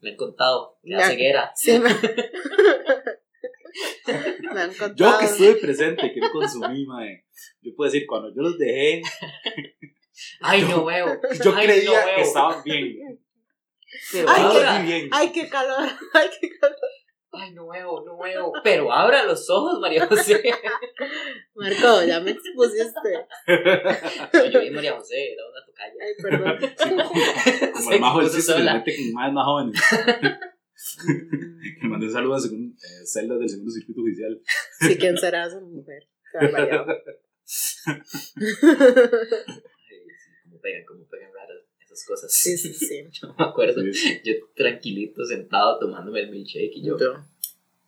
Me 0.00 0.10
han 0.10 0.16
contado 0.16 0.78
da 0.82 1.08
ceguera. 1.08 1.52
Sí, 1.54 1.78
me... 1.78 1.90
me 4.54 4.60
han 4.60 4.72
Yo 4.96 5.18
que 5.18 5.26
estuve 5.26 5.54
presente, 5.56 6.12
que 6.12 6.20
no 6.20 6.30
consumí, 6.32 6.86
mae. 6.86 7.24
Yo 7.62 7.74
puedo 7.74 7.90
decir, 7.90 8.06
cuando 8.06 8.34
yo 8.34 8.42
los 8.42 8.58
dejé, 8.58 9.02
Ay, 10.40 10.62
no 10.62 10.84
veo. 10.84 11.20
yo 11.44 11.54
Ay, 11.56 11.66
creía 11.66 12.00
no 12.00 12.06
veo. 12.06 12.14
que 12.16 12.20
estaban 12.22 12.62
bien. 12.64 13.20
Pero 14.12 14.28
Ay, 14.28 14.42
qué- 14.52 14.82
bien. 14.86 15.08
Ay, 15.12 15.32
qué 15.32 15.48
calor. 15.48 15.88
Ay, 16.14 16.28
qué 16.40 16.48
calor. 16.58 16.76
ay, 17.32 17.52
no 17.54 17.68
veo, 17.68 18.04
no 18.04 18.18
veo. 18.18 18.52
Pero 18.64 18.92
abra 18.92 19.24
los 19.24 19.48
ojos, 19.50 19.80
María 19.80 20.06
José. 20.06 20.42
Marco, 21.54 22.04
ya 22.04 22.20
me 22.20 22.30
expusiste. 22.32 23.26
Yo 24.52 24.60
vi 24.60 24.70
María 24.70 24.92
José, 24.96 25.32
era 25.32 25.42
una 25.48 25.64
tocaya. 25.66 25.94
Ay, 26.00 26.14
perdón. 26.22 26.58
Como 27.72 27.88
Se 27.90 27.94
el 27.94 28.00
majo 28.00 28.20
del 28.20 28.30
que 28.30 28.40
se 28.42 28.58
mete 28.58 28.96
con 28.96 29.12
más 29.12 29.32
más 29.32 29.44
jóvenes. 29.44 29.80
Que 30.96 31.82
le 31.82 31.88
mandé 31.88 32.06
un 32.06 32.12
saludo 32.12 32.34
a 32.34 32.38
segun- 32.40 32.74
eh, 32.76 33.06
celdas 33.06 33.38
del 33.38 33.48
segundo 33.48 33.70
circuito 33.72 34.00
judicial. 34.02 34.40
Sí, 34.80 34.96
¿quién 34.98 35.16
será 35.18 35.46
esa 35.46 35.60
mujer? 35.60 36.08
Qué 36.32 36.38
barbaridad. 36.46 36.86
Ay, 37.86 38.00
sí, 40.18 40.30
cómo 40.44 40.49
pegan, 40.60 40.84
cómo 40.84 41.04
pegan 41.08 41.32
raras 41.34 41.58
esas 41.84 42.04
cosas. 42.04 42.32
Sí, 42.32 42.56
sí, 42.56 42.72
sí. 42.74 43.04
Yo 43.12 43.34
me 43.38 43.44
acuerdo, 43.44 43.82
Sí, 43.82 43.92
sí. 43.94 44.20
yo 44.24 44.32
tranquilito 44.54 45.24
sentado 45.24 45.78
tomándome 45.78 46.20
el 46.20 46.30
milkshake 46.30 46.76
y 46.76 46.84
yo, 46.84 46.98
Yo. 46.98 47.14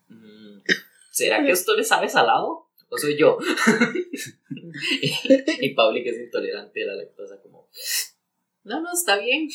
mm, 0.08 0.62
¿será 1.10 1.44
que 1.44 1.50
esto 1.52 1.74
le 1.76 1.84
sabe 1.84 2.08
salado? 2.08 2.68
¿O 2.88 2.98
soy 2.98 3.16
yo? 3.16 3.38
y, 5.00 5.66
y 5.66 5.74
Pauli, 5.74 6.02
que 6.04 6.10
es 6.10 6.18
intolerante 6.18 6.82
a 6.82 6.86
la 6.88 6.94
lactosa, 6.96 7.40
como, 7.40 7.70
no, 8.64 8.80
no, 8.82 8.92
está 8.92 9.16
bien. 9.18 9.48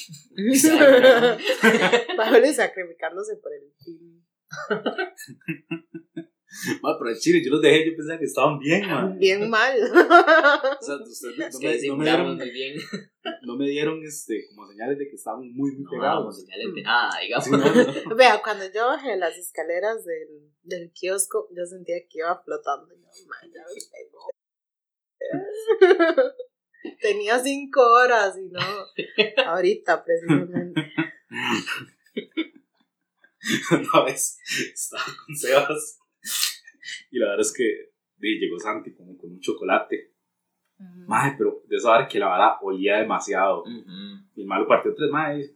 Pablo 2.18 2.52
sacrificándose 2.54 3.36
por 3.38 3.52
el 3.54 3.72
team. 3.84 4.24
Ma, 6.82 6.98
pero 6.98 7.10
en 7.12 7.18
Chile 7.18 7.42
yo 7.44 7.52
los 7.52 7.62
dejé, 7.62 7.86
yo 7.92 7.96
pensaba 7.96 8.18
que 8.20 8.26
estaban 8.26 8.58
bien, 8.60 8.88
man. 8.88 9.18
Bien 9.20 9.50
mal. 9.50 9.76
O 9.82 10.82
sea, 10.82 10.96
ustedes 10.96 11.24
Es 11.24 11.54
no, 11.54 11.60
me, 11.60 11.66
no, 11.66 11.70
me 11.70 11.74
disimulamos 11.74 12.04
dieron, 12.04 12.38
muy 12.38 12.52
bien, 12.52 12.76
no 13.44 13.56
me 13.58 13.68
dieron 13.68 14.04
este, 14.04 14.46
como 14.50 14.68
señales 14.68 14.98
de 14.98 15.10
que 15.10 15.16
estaban 15.16 15.42
muy, 15.42 15.72
muy 15.72 15.84
no 15.84 15.90
pegados. 15.92 16.20
damos 16.20 16.40
señales 16.42 16.74
de 16.74 16.82
nada, 16.84 17.20
digamos. 17.22 17.46
Sí, 17.46 17.52
no, 17.52 18.10
no. 18.10 18.16
Vea, 18.16 18.42
cuando 18.42 18.66
yo 18.74 18.88
bajé 18.88 19.18
las 19.18 19.38
escaleras 19.38 20.06
del, 20.06 20.52
del 20.64 20.92
kiosco, 20.94 21.48
yo 21.56 21.66
sentía 21.66 21.98
que 22.10 22.20
iba 22.20 22.42
flotando. 22.44 22.94
Y 22.96 23.00
yo, 23.02 23.28
"Man, 23.28 23.52
ya 23.54 23.62
me 23.62 23.82
pegó". 23.92 24.30
Tenía 27.02 27.40
cinco 27.40 27.82
horas 27.82 28.38
y 28.38 28.48
no, 28.50 28.60
ahorita 29.46 30.04
precisamente. 30.06 30.94
Una 33.72 34.06
vez 34.06 34.38
estaba 34.74 35.04
con 35.04 35.36
Sebas 35.36 36.00
y 37.12 37.20
la 37.20 37.28
verdad 37.28 37.42
es 37.42 37.54
que 37.54 37.92
llegó 38.20 38.60
Santi 38.60 38.94
como 38.94 39.18
con 39.18 39.32
un 39.32 39.40
chocolate. 39.40 40.14
Madre, 41.08 41.36
pero 41.38 41.64
de 41.68 41.76
esa 41.76 41.92
hora 41.92 42.08
que 42.08 42.20
la 42.20 42.28
vara 42.28 42.58
olía 42.62 42.98
demasiado. 42.98 43.62
Ujú. 43.64 43.72
Y 44.36 44.42
el 44.42 44.48
malo 44.48 44.68
partió 44.68 44.94
tres, 44.94 45.10
madre. 45.10 45.56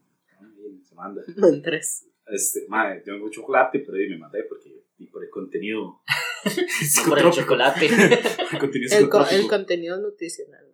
Se 0.83 0.95
manda. 0.95 1.21
No 1.37 1.47
en 1.47 1.61
tres. 1.61 2.07
Este, 2.27 2.65
madre, 2.67 3.03
yo 3.05 3.13
tengo 3.13 3.29
chocolate, 3.29 3.79
pero 3.79 3.93
me 4.09 4.17
maté 4.17 4.43
porque 4.43 4.83
y 4.97 5.07
por 5.07 5.23
el 5.23 5.29
contenido. 5.29 6.01
No 7.03 7.09
por 7.09 7.19
el 7.19 7.29
chocolate. 7.31 7.85
el 7.85 8.59
contenido 8.59 8.97
El, 8.97 9.09
co- 9.09 9.27
el 9.29 9.47
contenido 9.47 9.99
nutricional. 9.99 10.65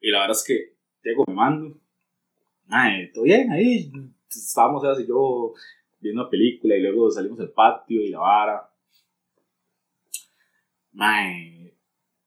Y 0.00 0.10
la 0.10 0.20
verdad 0.22 0.36
es 0.36 0.44
que 0.44 0.76
llego, 1.04 1.24
me 1.28 1.34
mando. 1.34 1.78
Ay, 2.68 3.12
todo 3.12 3.22
bien, 3.24 3.50
ahí 3.52 3.92
estábamos 4.28 4.82
Sebas 4.82 4.98
y 5.00 5.06
yo 5.06 5.54
viendo 6.00 6.22
una 6.22 6.30
película 6.30 6.74
y 6.76 6.80
luego 6.82 7.10
salimos 7.10 7.38
al 7.38 7.52
patio 7.52 8.00
y 8.02 8.08
la 8.10 8.18
vara. 8.18 8.70
Mae, 10.94 11.76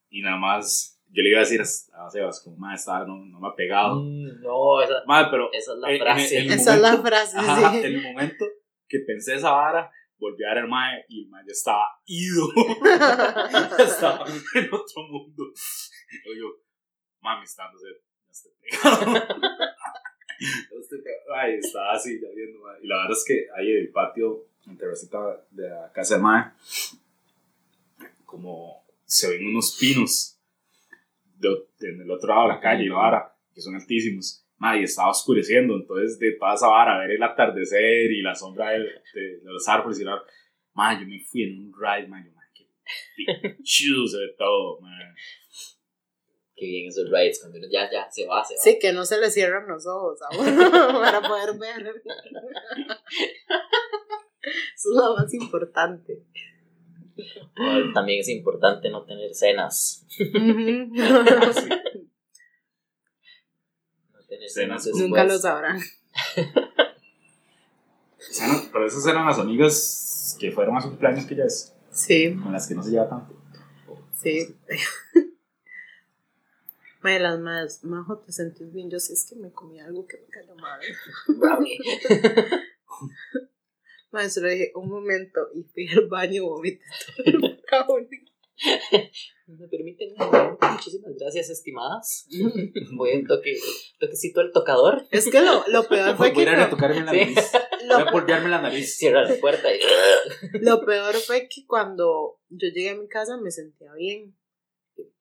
y 0.09 0.21
nada 0.21 0.37
más, 0.37 0.99
yo 1.09 1.23
le 1.23 1.29
iba 1.29 1.39
a 1.39 1.43
decir 1.43 1.61
a 1.61 2.09
Sebas, 2.09 2.41
como, 2.43 2.57
mae, 2.57 2.75
esta 2.75 2.99
no, 3.05 3.17
no 3.25 3.39
me 3.39 3.47
ha 3.47 3.55
pegado. 3.55 3.95
Mm, 4.03 4.41
no, 4.41 4.81
esa, 4.81 5.03
Mae, 5.07 5.25
pero 5.31 5.49
esa 5.53 5.73
es 5.73 5.79
la 5.79 5.87
en- 5.89 5.95
en- 5.95 6.01
frase. 6.01 6.37
en- 6.39 6.51
Esa 6.51 6.75
es 6.75 6.81
la 6.81 6.89
momento- 6.91 7.07
frase, 7.09 7.37
ajá, 7.37 7.71
sí. 7.71 7.77
en 7.79 7.85
el 7.85 8.01
momento 8.01 8.45
que 8.87 8.99
pensé 8.99 9.35
esa 9.35 9.51
vara, 9.51 9.89
volví 10.19 10.43
a 10.43 10.49
ver 10.49 10.57
al 10.59 10.67
mae 10.69 11.05
y 11.09 11.23
el 11.23 11.29
mae 11.29 11.43
ya 11.45 11.51
estaba 11.51 11.85
ido. 12.05 12.47
estaba 13.79 14.25
en 14.55 14.65
otro 14.73 15.03
mundo. 15.09 15.43
Y 16.25 16.39
yo, 16.39 16.45
mami, 17.21 17.43
está 17.43 17.63
dando. 17.63 17.79
Ya 17.81 17.87
estoy 20.79 21.01
pegado. 21.01 21.33
Ay, 21.35 21.55
estaba 21.59 21.93
así, 21.93 22.19
ya 22.21 22.27
viendo, 22.35 22.59
mae. 22.59 22.77
Y 22.83 22.87
la 22.87 22.97
verdad 22.97 23.11
es 23.13 23.25
que 23.27 23.47
ahí 23.57 23.71
en 23.71 23.77
el 23.77 23.91
patio, 23.91 24.45
en 24.67 24.77
terracita 24.77 25.19
de 25.51 25.69
la 25.69 25.91
casa 25.93 26.15
de 26.17 26.21
mae, 26.21 26.51
como 28.27 28.85
se 29.05 29.29
ven 29.31 29.47
unos 29.47 29.75
pinos 29.79 30.39
de- 31.35 31.67
en 31.89 32.01
el 32.01 32.11
otro 32.11 32.29
lado 32.29 32.43
de 32.43 32.53
la 32.55 32.59
calle 32.59 32.83
y 32.83 32.89
la 32.89 32.95
vara, 32.95 33.35
que 33.55 33.61
son 33.61 33.73
altísimos. 33.73 34.43
Mae, 34.57 34.81
y 34.81 34.83
estaba 34.83 35.09
oscureciendo, 35.11 35.75
entonces 35.75 36.19
de 36.19 36.31
toda 36.33 36.55
esa 36.55 36.67
vara, 36.67 36.99
ver 36.99 37.11
el 37.11 37.23
atardecer 37.23 38.11
y 38.11 38.21
la 38.21 38.35
sombra 38.35 38.71
de, 38.71 38.79
de- 38.79 39.37
de 39.39 39.51
los 39.51 39.67
árboles 39.67 39.99
y 39.99 40.03
la 40.03 40.21
Mae, 40.73 40.99
yo 40.99 41.07
me 41.07 41.19
fui 41.19 41.43
en 41.43 41.59
un 41.65 41.73
ride, 41.73 42.07
qué 42.53 43.49
pichudo 43.57 44.07
se 44.07 44.17
ve 44.17 44.35
todo, 44.37 44.79
mae. 44.81 45.13
Qué 46.55 46.65
bien 46.65 46.87
esos 46.87 47.09
rides, 47.11 47.39
cuando 47.39 47.59
uno 47.59 47.67
ya, 47.71 47.89
ya, 47.91 48.09
se 48.11 48.25
va, 48.25 48.43
se 48.43 48.55
va. 48.55 48.59
Sí, 48.61 48.79
que 48.79 48.91
no 48.93 49.05
se 49.05 49.19
le 49.19 49.29
cierran 49.29 49.67
los 49.67 49.85
ojos 49.85 50.19
a 50.23 50.29
uno 50.37 50.69
para 51.01 51.21
poder 51.21 51.57
ver. 51.59 52.01
Eso 54.75 54.89
es 54.91 54.95
lo 54.95 55.15
más 55.15 55.33
importante. 55.33 56.23
O 57.59 57.93
También 57.93 58.19
es 58.21 58.29
importante 58.29 58.89
no 58.89 59.03
tener 59.03 59.33
cenas. 59.33 60.05
No 64.13 64.23
tener 64.27 64.49
Cenas 64.49 64.83
cenas 64.83 64.99
Nunca 64.99 65.23
lo 65.23 65.37
sabrán. 65.37 65.79
Pero 68.71 68.85
esas 68.85 69.05
eran 69.07 69.25
las 69.25 69.39
amigas 69.39 70.37
que 70.39 70.51
fueron 70.51 70.75
a 70.77 70.81
su 70.81 70.89
cumpleaños 70.89 71.25
que 71.25 71.35
ya 71.35 71.45
es, 71.45 71.73
Sí, 71.91 72.35
con 72.43 72.51
las 72.51 72.67
que 72.67 72.75
no 72.75 72.83
se 72.83 72.91
lleva 72.91 73.07
tanto. 73.09 73.33
sí. 74.13 74.55
Mae, 77.01 77.19
las 77.19 77.39
más, 77.39 77.83
Majo, 77.83 78.17
¿te 78.17 78.31
sentís 78.31 78.73
bien? 78.73 78.89
Yo 78.89 78.99
sí 78.99 79.13
es 79.13 79.25
que 79.29 79.35
me 79.35 79.51
comí 79.51 79.79
algo 79.79 80.05
que 80.07 80.17
me 80.17 80.27
cayó 80.27 80.55
mal. 80.55 80.79
Mae, 84.17 84.31
solo 84.31 84.49
dije 84.49 84.71
un 84.73 84.89
momento 84.89 85.41
y 85.53 85.61
fui 85.63 85.87
al 85.95 86.07
baño 86.07 86.33
y 86.33 86.39
vomité 86.39 86.81
todo 87.17 87.27
el 87.27 87.37
brownie. 87.69 88.25
¿Me 89.45 89.67
permiten 89.67 90.13
un 90.13 90.17
momento? 90.17 90.57
Muchísimas 90.71 91.11
gracias, 91.19 91.51
estimadas. 91.51 92.27
Voy 92.95 93.11
a 93.11 93.27
toque, 93.27 93.55
toquecito 93.99 94.41
al 94.41 94.51
tocador. 94.51 95.05
Es 95.11 95.29
que 95.29 95.41
lo, 95.41 95.63
lo 95.67 95.87
peor 95.87 96.17
fue 96.17 96.29
Voy 96.29 96.35
que 96.35 96.41
ir 96.41 96.49
a 96.49 96.67
tocarme 96.67 97.01
la 97.05 97.11
Sí. 97.11 97.17
nariz. 97.19 97.51
Voy 97.87 98.01
a 98.01 98.11
polvearme 98.11 98.49
la 98.49 98.59
nariz. 98.59 98.97
Cierra 98.97 99.23
la 99.23 99.35
puerta 99.35 99.67
y. 99.71 99.79
lo 100.61 100.83
peor 100.83 101.13
fue 101.13 101.47
que 101.47 101.67
cuando 101.67 102.39
yo 102.49 102.69
llegué 102.69 102.89
a 102.89 102.95
mi 102.95 103.07
casa 103.07 103.37
me 103.37 103.51
sentía 103.51 103.93
bien. 103.93 104.35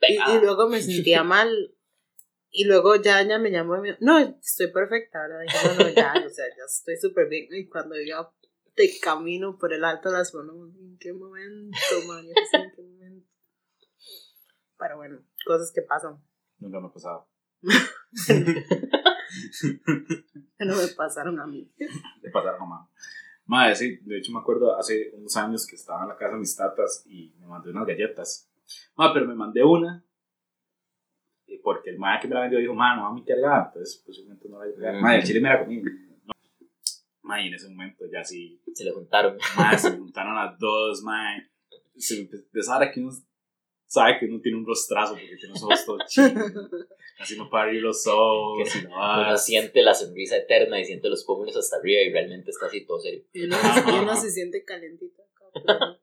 Y, 0.08 0.40
luego 0.40 0.70
me 0.70 0.80
sentía 0.80 1.22
mal. 1.22 1.74
Y 2.50 2.64
luego 2.64 2.96
ya 2.96 3.20
ella 3.20 3.38
me 3.38 3.50
llamó 3.50 3.76
y 3.76 3.80
me 3.80 3.88
dijo, 3.88 3.98
no, 4.00 4.18
estoy 4.18 4.72
perfecta, 4.72 5.18
¿verdad? 5.20 5.40
Dije, 5.42 5.58
no, 5.68 5.84
no, 5.84 5.94
ya, 5.94 6.14
o 6.26 6.30
sea, 6.30 6.46
ya 6.46 6.64
estoy 6.66 6.96
súper 6.96 7.28
bien. 7.28 7.48
Y 7.50 7.68
cuando 7.68 7.96
yo 8.00 8.32
de 8.76 8.90
camino 9.02 9.58
por 9.58 9.72
el 9.72 9.84
alto 9.84 10.10
de 10.10 10.18
las 10.18 10.34
manos, 10.34 10.54
¿en 10.78 10.98
qué 10.98 11.12
momento, 11.12 11.76
María? 12.06 12.34
¿En 12.52 12.72
qué 12.74 12.82
momento? 12.82 13.28
Pero 14.78 14.96
bueno, 14.96 15.18
cosas 15.46 15.72
que 15.74 15.82
pasan. 15.82 16.22
Nunca 16.58 16.80
me 16.80 16.88
ha 16.88 16.92
pasado. 16.92 17.28
No 20.58 20.74
me 20.74 20.88
pasaron 20.96 21.38
a 21.38 21.46
mí. 21.46 21.70
Le 22.22 22.30
pasaron 22.30 22.56
a 22.56 22.64
mamá. 22.64 22.90
Madre, 23.44 23.74
sí, 23.74 23.98
de 24.02 24.18
hecho 24.18 24.32
me 24.32 24.40
acuerdo 24.40 24.76
hace 24.76 25.10
unos 25.14 25.36
años 25.36 25.66
que 25.66 25.76
estaba 25.76 26.02
en 26.02 26.08
la 26.08 26.16
casa 26.16 26.32
de 26.32 26.38
mis 26.40 26.56
tatas 26.56 27.04
y 27.06 27.34
me 27.38 27.46
mandé 27.46 27.70
unas 27.70 27.86
galletas. 27.86 28.50
Madre, 28.96 29.14
pero 29.14 29.26
me 29.26 29.34
mandé 29.34 29.62
una 29.62 30.04
eh, 31.46 31.60
porque 31.62 31.90
el 31.90 31.98
madre 31.98 32.22
que 32.22 32.28
me 32.28 32.34
la 32.34 32.40
vendió 32.42 32.58
dijo, 32.58 32.74
madre, 32.74 32.96
no 32.96 33.02
va 33.04 33.08
a 33.10 33.14
mi 33.14 33.24
cargada, 33.24 33.66
entonces 33.66 34.02
posiblemente 34.04 34.48
no 34.48 34.58
la 34.58 34.68
iba 34.68 34.76
a 34.76 34.80
cargar. 34.80 35.02
Madre, 35.02 35.18
el 35.18 35.24
chile 35.24 35.40
me 35.40 35.48
la 35.48 35.64
comí. 35.64 35.82
No. 37.26 37.40
Y 37.40 37.48
en 37.48 37.54
ese 37.54 37.68
momento 37.68 38.04
ya 38.12 38.24
sí, 38.24 38.60
Se 38.74 38.84
le 38.84 38.92
juntaron. 38.92 39.36
madre, 39.56 39.78
se 39.78 39.90
juntaron 39.98 40.34
las 40.34 40.58
dos, 40.58 41.02
madre. 41.02 41.50
Se 41.96 42.24
de 42.24 42.60
esa 42.60 42.76
hora 42.76 42.90
que 42.92 43.00
uno 43.00 43.10
sabe 43.86 44.18
que 44.18 44.26
uno 44.26 44.40
tiene 44.40 44.58
un 44.58 44.66
rostrazo 44.66 45.12
porque 45.14 45.36
tiene 45.36 45.54
los 45.54 45.62
ojos 45.62 45.84
todos 45.86 46.02
chinos. 46.08 46.34
Así 47.18 47.36
no 47.38 47.48
para 47.48 47.64
abrir 47.64 47.80
los 47.82 48.06
ojos 48.06 48.82
la 48.84 48.90
vara. 48.90 49.28
Uno 49.30 49.38
siente 49.38 49.80
la 49.82 49.94
sonrisa 49.94 50.36
eterna 50.36 50.78
y 50.78 50.84
siente 50.84 51.08
los 51.08 51.24
pómulos 51.24 51.56
hasta 51.56 51.76
arriba 51.76 52.02
y 52.02 52.12
realmente 52.12 52.50
está 52.50 52.66
así 52.66 52.84
todo 52.84 53.00
serio. 53.00 53.24
Y 53.32 53.44
uno, 53.44 53.56
y 53.86 53.90
uno 54.02 54.14
se 54.14 54.30
siente 54.30 54.64
calentito 54.64 55.22
acá. 55.22 55.44
pero- 55.54 55.98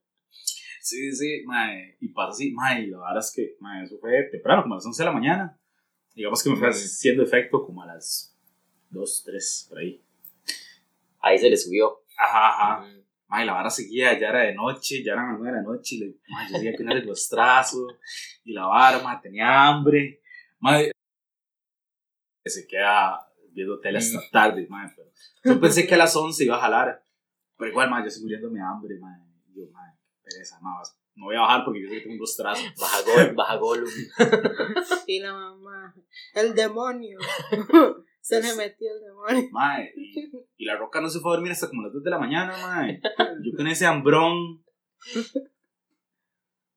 Sí, 0.81 1.11
sí, 1.13 1.43
mae. 1.45 1.97
Y 2.01 2.07
pasa 2.09 2.31
así, 2.31 2.51
mae. 2.51 2.81
Y 2.83 2.87
la 2.87 2.97
verdad 2.97 3.19
es 3.19 3.31
que, 3.35 3.55
mae, 3.59 3.83
eso 3.83 3.99
fue 3.99 4.23
temprano, 4.31 4.63
como 4.63 4.73
a 4.73 4.77
las 4.77 4.85
11 4.87 5.03
de 5.03 5.05
la 5.05 5.11
mañana. 5.13 5.59
Digamos 6.15 6.41
que 6.43 6.49
me 6.49 6.55
fue 6.55 6.69
haciendo 6.69 7.21
efecto 7.21 7.63
como 7.63 7.83
a 7.83 7.85
las 7.87 8.35
2, 8.89 9.23
3, 9.23 9.67
por 9.69 9.77
ahí. 9.79 10.01
Ahí 11.23 11.37
se 11.39 11.49
le 11.49 11.57
subió. 11.57 12.03
Ajá, 12.17 12.49
ajá. 12.49 12.81
Mm. 12.85 13.03
Mae, 13.29 13.45
la 13.45 13.53
vara 13.53 13.69
seguía, 13.71 14.19
ya 14.19 14.29
era 14.29 14.41
de 14.41 14.53
noche, 14.53 15.03
ya 15.03 15.13
eran 15.13 15.29
las 15.31 15.39
9 15.39 15.57
de 15.57 15.63
la 15.63 15.67
noche. 15.67 15.95
Y 15.95 15.99
le, 15.99 16.15
mae, 16.29 16.47
yo 16.51 16.57
seguía 16.57 16.75
con 16.77 16.91
el 16.91 17.07
rostrazo. 17.07 17.87
Y 18.43 18.53
la 18.53 18.67
vara, 18.67 18.99
mae, 18.99 19.17
tenía 19.23 19.67
hambre. 19.67 20.21
Mae, 20.59 20.91
que 22.43 22.49
se 22.49 22.67
queda 22.67 23.25
viendo 23.51 23.79
tele 23.79 23.97
hasta 23.99 24.19
tarde, 24.31 24.67
mae. 24.69 24.89
Pero 24.95 25.55
yo 25.55 25.61
pensé 25.61 25.87
que 25.87 25.95
a 25.95 25.97
las 25.97 26.15
11 26.15 26.43
iba 26.43 26.57
a 26.57 26.61
jalar. 26.61 27.03
Pero 27.57 27.71
igual, 27.71 27.89
mae, 27.89 28.01
yo 28.03 28.07
estoy 28.09 28.23
muriéndome 28.23 28.59
de 28.59 28.65
hambre. 28.65 28.95
Y 28.95 29.59
yo, 29.59 29.65
qué 29.67 30.19
pereza, 30.29 30.59
vas- 30.61 30.97
No 31.15 31.25
voy 31.25 31.35
a 31.37 31.41
bajar 31.41 31.63
porque 31.63 31.81
yo 31.81 31.87
sé 31.89 31.95
que 31.95 32.01
tengo 32.01 32.13
un 32.15 32.19
rostrazo. 32.19 32.61
Baja 32.79 33.01
gol, 33.01 33.33
baja 33.35 33.55
gol. 33.55 33.83
Y 35.07 35.19
la 35.21 35.33
mamá, 35.33 35.95
el 36.35 36.53
demonio. 36.53 37.17
Se 38.23 38.41
le 38.41 38.55
metió 38.55 38.89
el 38.95 39.01
demonio. 39.01 39.49
Mae, 39.51 39.91
y, 39.97 40.31
y 40.57 40.65
la 40.65 40.77
roca 40.77 41.01
no 41.01 41.09
se 41.09 41.19
fue 41.19 41.31
a 41.31 41.35
dormir 41.35 41.51
hasta 41.51 41.67
como 41.67 41.83
las 41.83 41.91
2 41.93 42.03
de 42.03 42.09
la 42.09 42.17
mañana, 42.19 42.53
mae. 42.57 43.01
Yo 43.43 43.55
con 43.57 43.67
ese 43.67 43.85
hambrón. 43.85 44.63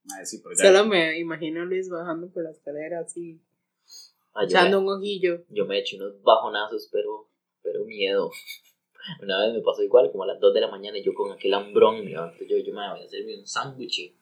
Mae, 0.03 0.25
sí, 0.25 0.41
pero 0.43 0.55
ya. 0.55 0.65
Solo 0.65 0.85
me 0.89 1.17
imagino 1.19 1.61
a 1.61 1.65
Luis 1.65 1.89
bajando 1.89 2.29
por 2.29 2.43
la 2.43 2.51
escalera 2.51 2.99
así, 2.99 3.41
Ah, 4.33 4.43
echando 4.43 4.79
un 4.81 4.89
ojillo. 4.89 5.45
yo 5.49 5.65
me 5.65 5.79
eché 5.79 5.95
unos 5.95 6.21
bajonazos, 6.21 6.89
pero, 6.91 7.27
pero 7.63 7.85
miedo. 7.85 8.29
Una 9.23 9.39
vez 9.45 9.53
me 9.53 9.61
pasó 9.61 9.81
igual, 9.83 10.11
como 10.11 10.25
a 10.25 10.27
las 10.27 10.39
2 10.39 10.53
de 10.53 10.61
la 10.61 10.67
mañana, 10.67 10.97
y 10.97 11.03
yo 11.03 11.13
con 11.13 11.31
aquel 11.31 11.53
hambrón, 11.53 12.03
me 12.03 12.11
levanto 12.11 12.43
yo, 12.43 12.57
yo 12.57 12.73
me 12.73 12.89
voy 12.89 13.01
a 13.01 13.05
hacerme 13.05 13.39
un 13.39 13.47
sándwich. 13.47 14.13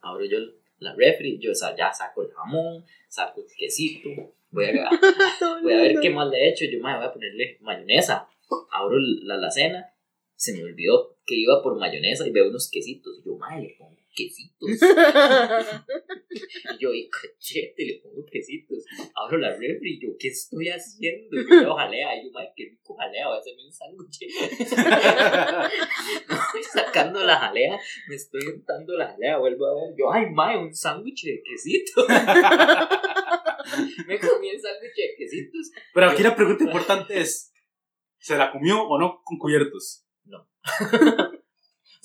Abro 0.00 0.24
yo 0.24 0.38
la 0.78 0.94
refri, 0.94 1.38
yo 1.38 1.52
o 1.52 1.54
sea, 1.54 1.76
ya 1.76 1.92
saco 1.92 2.22
el 2.22 2.32
jamón, 2.32 2.84
saco 3.08 3.40
el 3.42 3.46
quesito, 3.56 4.08
voy 4.52 4.66
a, 4.66 4.90
voy 5.62 5.72
a 5.72 5.82
ver 5.82 5.96
qué 6.00 6.10
más 6.10 6.28
le 6.30 6.38
he 6.38 6.50
hecho, 6.50 6.64
yo 6.66 6.78
me 6.82 6.96
voy 6.96 7.06
a 7.06 7.12
ponerle 7.12 7.58
mayonesa. 7.60 8.28
Abro 8.70 8.98
la 8.98 9.34
alacena, 9.34 9.92
se 10.36 10.52
me 10.54 10.64
olvidó 10.64 11.16
que 11.24 11.36
iba 11.36 11.62
por 11.62 11.78
mayonesa 11.78 12.26
y 12.26 12.32
veo 12.32 12.48
unos 12.48 12.70
quesitos. 12.70 13.22
Yo, 13.24 13.36
madre, 13.36 13.62
le 13.62 13.74
pongo 13.78 13.96
quesitos. 14.14 14.70
Y 16.34 16.78
yo, 16.78 16.94
y 16.94 17.10
cachete, 17.10 17.84
le 17.84 18.00
pongo 18.02 18.24
quesitos. 18.24 18.84
Abro 19.14 19.36
la 19.38 19.50
refri 19.50 19.96
y 19.96 20.00
yo, 20.00 20.16
¿qué 20.18 20.28
estoy 20.28 20.68
haciendo? 20.68 21.36
Y 21.38 21.46
yo 21.62 21.74
jalea. 21.74 22.16
Y 22.16 22.24
yo, 22.24 22.32
madre, 22.32 22.52
qué 22.56 22.64
rico 22.70 22.96
jalea, 22.96 23.28
voy 23.28 23.36
a 23.36 23.40
hacerme 23.40 23.66
un 23.66 23.72
sándwich. 23.72 24.22
Estoy 26.30 26.62
sacando 26.72 27.22
la 27.24 27.36
jalea, 27.36 27.78
me 28.08 28.14
estoy 28.14 28.46
untando 28.46 28.96
la 28.96 29.08
jalea, 29.08 29.36
vuelvo 29.38 29.66
a 29.66 29.74
ver. 29.74 29.94
Yo, 29.96 30.10
ay, 30.10 30.30
madre, 30.30 30.58
un 30.58 30.74
sándwich 30.74 31.24
de 31.24 31.42
quesitos. 31.42 32.06
me 34.06 34.18
comí 34.18 34.48
el 34.50 34.60
sándwich 34.60 34.94
de 34.96 35.14
quesitos. 35.16 35.70
Pero 35.94 36.06
aquí 36.10 36.22
la 36.22 36.34
pregunta 36.36 36.64
importante 36.68 37.20
es: 37.20 37.52
¿se 38.18 38.36
la 38.36 38.50
comió 38.52 38.82
o 38.82 38.98
no 38.98 39.20
con 39.24 39.38
cubiertos? 39.38 40.06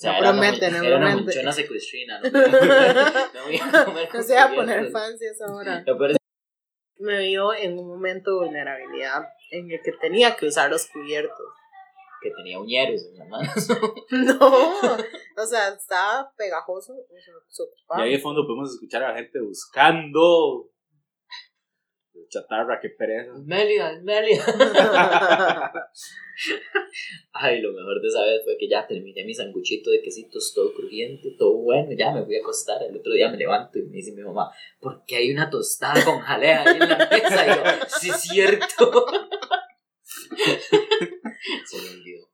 sea, 0.00 0.12
No 0.12 0.18
era 0.18 0.30
una 0.30 0.40
promete, 0.40 0.70
mu- 0.70 0.76
no 0.78 0.84
era 0.84 0.96
una 0.98 1.16
muchona 1.16 1.52
secuestrina. 1.52 2.20
No, 2.20 2.30
no 2.30 3.50
iba 3.50 3.66
a 3.80 3.84
comer 3.84 4.04
No 4.04 4.10
con 4.12 4.22
se 4.22 4.34
va 4.36 4.44
a 4.44 4.54
poner 4.54 4.90
fancy 4.92 5.24
esa 5.26 5.52
hora. 5.52 5.82
Lo 5.84 5.98
peor 5.98 6.10
es 6.12 6.16
Me 6.98 7.18
vio 7.26 7.52
en 7.52 7.76
un 7.76 7.88
momento 7.88 8.30
de 8.30 8.46
vulnerabilidad 8.46 9.24
en 9.50 9.68
el 9.72 9.80
que 9.82 9.90
tenía 10.00 10.36
que 10.36 10.46
usar 10.46 10.70
los 10.70 10.86
cubiertos. 10.86 11.46
que 12.22 12.30
tenía 12.30 12.60
uñeros 12.60 13.06
en 13.10 13.18
las 13.18 13.28
manos. 13.28 13.68
No, 14.10 14.78
o 15.36 15.46
sea, 15.46 15.68
estaba 15.70 16.32
pegajoso. 16.36 16.94
Y 17.96 18.00
ahí 18.00 18.12
de 18.12 18.18
fondo 18.20 18.46
podemos 18.46 18.72
escuchar 18.74 19.02
a 19.02 19.08
la 19.10 19.16
gente 19.16 19.40
buscando. 19.40 20.70
Chatarra, 22.28 22.78
qué 22.80 22.90
pereza. 22.90 23.32
Melia, 23.44 23.98
Melia. 24.02 24.42
Ay, 27.32 27.60
lo 27.60 27.72
mejor 27.72 28.00
de 28.00 28.08
esa 28.08 28.22
vez 28.22 28.42
fue 28.44 28.56
que 28.58 28.68
ya 28.68 28.86
terminé 28.86 29.24
mi 29.24 29.34
sanguchito 29.34 29.90
de 29.90 30.02
quesitos 30.02 30.52
todo 30.54 30.72
crujiente, 30.72 31.34
todo 31.38 31.56
bueno, 31.56 31.90
ya 31.96 32.12
me 32.12 32.24
fui 32.24 32.36
a 32.36 32.40
acostar. 32.40 32.82
El 32.82 32.96
otro 32.96 33.12
día 33.12 33.28
me 33.30 33.36
levanto 33.36 33.78
y 33.78 33.82
me 33.82 33.96
dice 33.96 34.12
mi 34.12 34.22
mamá, 34.22 34.50
¿por 34.80 35.04
qué 35.06 35.16
hay 35.16 35.32
una 35.32 35.50
tostada 35.50 36.04
con 36.04 36.20
jalea 36.20 36.62
ahí 36.62 36.76
en 36.80 36.88
la 36.88 37.08
mesa? 37.10 37.46
Y 37.46 37.48
yo, 37.48 37.62
sí, 37.88 38.10
es 38.10 38.20
cierto. 38.20 39.06
Se 41.66 41.76
me 41.82 41.90
olvidó. 41.90 42.28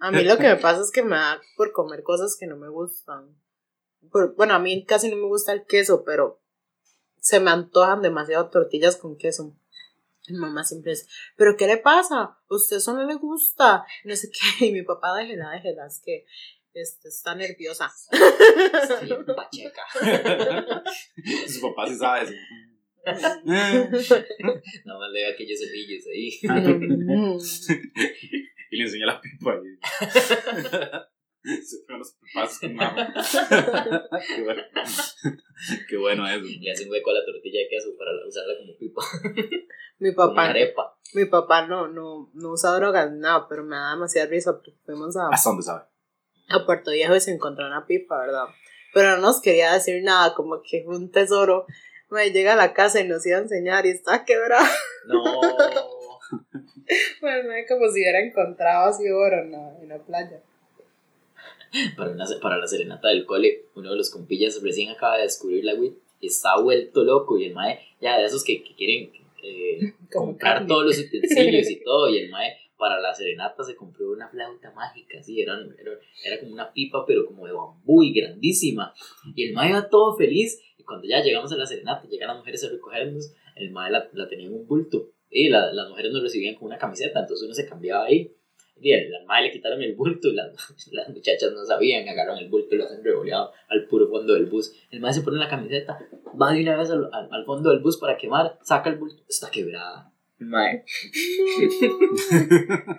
A 0.00 0.10
mí 0.10 0.22
lo 0.24 0.36
que 0.36 0.44
me 0.48 0.56
pasa 0.56 0.80
es 0.82 0.90
que 0.92 1.02
me 1.02 1.16
da 1.16 1.40
por 1.56 1.72
comer 1.72 2.02
cosas 2.02 2.36
que 2.38 2.46
no 2.46 2.56
me 2.56 2.68
gustan. 2.68 3.36
Por- 4.10 4.34
bueno, 4.36 4.54
a 4.54 4.58
mí 4.58 4.84
casi 4.84 5.08
no 5.10 5.16
me 5.16 5.26
gusta 5.26 5.52
el 5.52 5.64
queso, 5.64 6.04
pero 6.04 6.42
se 7.24 7.40
me 7.40 7.50
antojan 7.50 8.02
demasiado 8.02 8.50
tortillas 8.50 8.96
con 8.98 9.16
queso. 9.16 9.56
Mi 10.28 10.36
mamá 10.36 10.62
siempre 10.62 10.92
dice, 10.92 11.06
¿pero 11.36 11.56
qué 11.56 11.66
le 11.66 11.78
pasa? 11.78 12.20
¿A 12.20 12.38
usted 12.50 12.76
eso 12.76 12.92
no 12.92 13.06
le 13.06 13.14
gusta? 13.14 13.86
No 14.04 14.14
sé 14.14 14.30
qué. 14.30 14.66
Y 14.66 14.72
mi 14.72 14.82
papá, 14.82 15.16
déjela, 15.16 15.50
déjela, 15.52 15.86
es 15.86 16.02
que 16.04 16.26
este, 16.74 17.08
está 17.08 17.34
nerviosa. 17.34 17.90
Estoy 18.10 19.10
en 19.10 19.24
pacheca. 19.24 19.82
Su 21.48 21.62
papá 21.62 21.86
sí 21.88 21.96
sabe 21.96 22.24
eso. 22.24 22.34
Nada 23.44 24.98
más 24.98 25.10
le 25.12 25.20
veo 25.20 25.32
aquellos 25.32 25.58
cepillos 25.60 26.06
ahí. 26.06 26.38
y 28.70 28.76
le 28.76 28.84
enseña 28.84 29.06
la 29.06 29.20
pipa. 29.20 29.56
Y... 29.64 29.78
Se 31.62 31.78
fueron 31.84 31.98
los 31.98 32.12
papás 32.12 32.58
con 32.60 32.74
mamá. 32.74 33.12
qué, 34.34 34.42
bueno. 34.42 34.62
qué 35.88 35.96
bueno 35.98 36.26
eso. 36.26 36.44
Le 36.60 36.72
hace 36.72 36.84
un 36.84 36.90
hueco 36.90 37.10
a 37.10 37.14
la 37.14 37.24
tortilla 37.24 37.60
de 37.60 37.68
queso 37.68 37.90
para 37.98 38.10
usarla 38.26 38.54
como 38.58 38.76
pipa. 38.78 39.02
mi 39.98 40.12
papá, 40.12 40.48
arepa. 40.48 40.96
mi 41.14 41.26
papá 41.26 41.66
no, 41.66 41.86
no, 41.88 42.30
no 42.32 42.52
usa 42.52 42.74
drogas, 42.76 43.12
nada, 43.12 43.46
pero 43.48 43.62
me 43.62 43.76
da 43.76 43.90
demasiada 43.90 44.28
risa 44.28 44.52
porque 44.52 44.72
fuimos 44.86 45.16
a, 45.16 45.28
¿Hasta 45.28 45.50
dónde 45.50 45.64
sabe? 45.64 45.84
a 46.48 46.64
Puerto 46.64 46.92
Viejo 46.92 47.14
y 47.14 47.20
se 47.20 47.32
encontró 47.32 47.66
una 47.66 47.86
pipa, 47.86 48.18
¿verdad? 48.20 48.46
Pero 48.94 49.16
no 49.16 49.18
nos 49.18 49.40
quería 49.42 49.72
decir 49.72 50.02
nada, 50.02 50.34
como 50.34 50.62
que 50.62 50.82
fue 50.84 50.96
un 50.96 51.10
tesoro. 51.10 51.66
Me 52.10 52.30
llega 52.30 52.54
a 52.54 52.56
la 52.56 52.72
casa 52.72 53.00
y 53.00 53.08
nos 53.08 53.26
iba 53.26 53.38
a 53.38 53.42
enseñar 53.42 53.86
y 53.86 53.90
está 53.90 54.24
quebrada. 54.24 54.68
No. 55.06 55.22
Pues 57.20 57.44
me 57.44 57.66
como 57.66 57.86
si 57.88 58.00
hubiera 58.00 58.20
encontrado 58.20 58.90
así 58.90 59.08
oro 59.10 59.40
en 59.40 59.52
la, 59.52 59.78
en 59.80 59.88
la 59.88 59.98
playa. 59.98 60.42
para, 61.96 62.10
una, 62.10 62.24
para 62.40 62.58
la 62.58 62.66
serenata 62.66 63.08
del 63.08 63.24
cole, 63.26 63.66
uno 63.74 63.90
de 63.90 63.96
los 63.96 64.10
compillas 64.10 64.60
recién 64.62 64.90
acaba 64.90 65.16
de 65.16 65.24
descubrir 65.24 65.64
la 65.64 65.74
WIT 65.74 65.94
y 66.20 66.26
está 66.28 66.58
vuelto 66.60 67.04
loco. 67.04 67.38
Y 67.38 67.44
el 67.46 67.54
mae, 67.54 67.80
ya 68.00 68.18
de 68.18 68.24
esos 68.26 68.44
que, 68.44 68.62
que 68.62 68.74
quieren 68.74 69.10
eh, 69.42 69.94
comprar 70.12 70.66
todos 70.66 70.84
los 70.86 70.98
utensilios 70.98 71.70
y 71.70 71.76
todo. 71.84 72.08
Y 72.08 72.18
el 72.18 72.30
mae, 72.30 72.56
para 72.76 73.00
la 73.00 73.14
serenata, 73.14 73.62
se 73.64 73.76
compró 73.76 74.10
una 74.10 74.28
flauta 74.28 74.70
mágica, 74.72 75.18
así, 75.20 75.40
era, 75.40 75.54
era, 75.78 75.92
era 76.24 76.40
como 76.40 76.52
una 76.52 76.72
pipa, 76.72 77.04
pero 77.06 77.24
como 77.26 77.46
de 77.46 77.52
bambú 77.52 78.02
y 78.02 78.12
grandísima. 78.12 78.92
Y 79.34 79.44
el 79.48 79.52
mae 79.54 79.70
iba 79.70 79.88
todo 79.88 80.16
feliz. 80.16 80.60
Y 80.78 80.82
cuando 80.82 81.06
ya 81.06 81.22
llegamos 81.22 81.50
a 81.52 81.56
la 81.56 81.66
serenata, 81.66 82.06
llegan 82.08 82.28
las 82.28 82.38
mujeres 82.38 82.64
a 82.64 82.68
recogernos, 82.68 83.32
el 83.56 83.70
mae 83.70 83.90
la, 83.90 84.08
la 84.12 84.28
tenía 84.28 84.46
en 84.46 84.54
un 84.54 84.66
bulto. 84.66 85.10
Y 85.30 85.48
la- 85.48 85.72
las 85.72 85.88
mujeres 85.88 86.12
nos 86.12 86.22
recibían 86.22 86.54
con 86.56 86.66
una 86.66 86.78
camiseta, 86.78 87.20
entonces 87.20 87.44
uno 87.44 87.54
se 87.54 87.66
cambiaba 87.66 88.04
ahí. 88.04 88.32
Al 88.76 89.24
mae 89.26 89.42
le 89.44 89.50
quitaron 89.52 89.80
el 89.82 89.94
bulto 89.94 90.28
y 90.28 90.34
las, 90.34 90.52
las 90.92 91.08
muchachas 91.08 91.52
no 91.52 91.64
sabían, 91.64 92.08
agarraron 92.08 92.38
el 92.38 92.48
bulto 92.50 92.74
y 92.74 92.78
lo 92.78 92.84
hacen 92.84 93.02
revoleado 93.04 93.52
al 93.68 93.86
puro 93.86 94.08
fondo 94.08 94.34
del 94.34 94.46
bus. 94.46 94.72
El 94.90 95.00
mae 95.00 95.14
se 95.14 95.22
pone 95.22 95.38
la 95.38 95.48
camiseta, 95.48 95.98
va 96.40 96.52
de 96.52 96.60
una 96.62 96.76
vez 96.76 96.90
al, 96.90 97.08
al- 97.12 97.28
al 97.32 97.44
fondo 97.44 97.70
del 97.70 97.80
bus 97.80 97.96
para 97.98 98.16
quemar, 98.18 98.58
saca 98.62 98.90
el 98.90 98.96
bulto, 98.98 99.22
está 99.28 99.50
quebrada. 99.50 100.12
El 100.40 100.46
mae. 100.48 100.84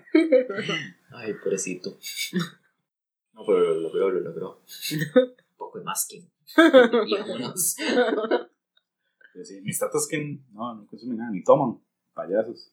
Ay, 1.12 1.34
pobrecito. 1.44 1.98
No, 3.34 3.46
pero 3.46 3.60
lo 3.60 3.82
logró, 3.82 4.10
lo 4.12 4.20
logró. 4.22 4.62
Un 5.16 5.36
poco 5.58 5.80
de 5.80 5.84
masking. 5.86 6.30
Y 7.06 7.14
vámonos. 7.20 7.76
Yo 9.36 9.44
sí, 9.44 9.60
mis 9.62 9.78
tatas 9.78 10.08
que 10.10 10.40
no, 10.54 10.76
no 10.76 10.88
consumen 10.88 11.18
nada, 11.18 11.32
ni 11.32 11.44
toman. 11.44 11.80
Payasos. 12.14 12.72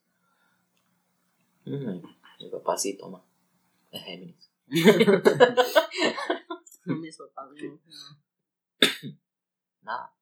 Ujú. 1.66 2.02
Mi 2.42 2.50
papá 2.50 2.76
sí 2.76 2.96
toma. 2.98 3.24
Es 3.90 4.02
Géminis. 4.02 4.50
No, 6.85 6.96
mis 6.96 7.16
papás 7.16 7.48
no. 7.55 7.68
no. 7.68 7.81
Nada. 9.83 10.12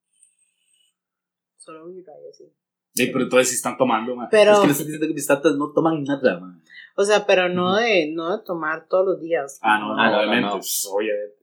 Solo 1.56 1.86
Vibra 1.86 2.12
y 2.22 2.28
así. 2.28 2.52
Sí, 2.94 3.06
pero 3.06 3.24
entonces 3.24 3.48
sí 3.48 3.54
están 3.54 3.78
tomando, 3.78 4.14
ma. 4.14 4.28
Pero- 4.30 4.52
Es 4.52 4.58
que 4.60 4.66
me 4.66 4.72
están 4.72 4.86
diciendo 4.86 5.06
que 5.06 5.14
mis 5.14 5.26
tatas 5.26 5.56
no 5.56 5.72
toman 5.72 6.02
nada, 6.04 6.38
ma. 6.38 6.60
O 6.96 7.04
sea, 7.04 7.24
pero 7.26 7.48
no 7.48 7.76
de, 7.76 8.10
no 8.12 8.36
de 8.36 8.44
tomar 8.44 8.88
todos 8.88 9.06
los 9.06 9.20
días. 9.20 9.58
Ah, 9.62 9.78
no, 9.78 9.94
no, 9.94 10.00
Ah, 10.02 10.06
no, 10.06 10.12
no, 10.12 10.18
obviamente. 10.18 10.46
no. 10.48 10.52
pues, 10.56 10.88
obviamente. 10.92 11.36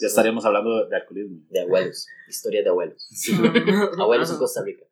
Ya 0.00 0.06
estaríamos 0.06 0.44
hablando 0.44 0.86
de 0.86 0.96
alcoholismo. 0.96 1.40
De 1.50 1.60
abuelos. 1.62 2.06
Historias 2.28 2.62
de 2.64 2.70
abuelos. 2.70 3.04
Sí. 3.10 3.32
Abuelos 3.98 4.30
en 4.30 4.38
Costa 4.38 4.62
Rica. 4.62 4.84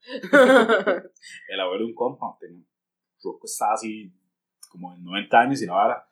El 1.48 1.60
abuelo 1.60 1.84
de 1.84 1.90
un 1.90 1.94
compa, 1.94 2.36
tenía, 2.40 2.64
Rocco 3.22 3.46
estaba 3.46 3.74
así 3.74 4.12
como 4.76 4.94
en 4.94 5.02
90 5.04 5.38
años 5.40 5.62
y 5.62 5.66
la 5.66 5.72
vara. 5.74 6.06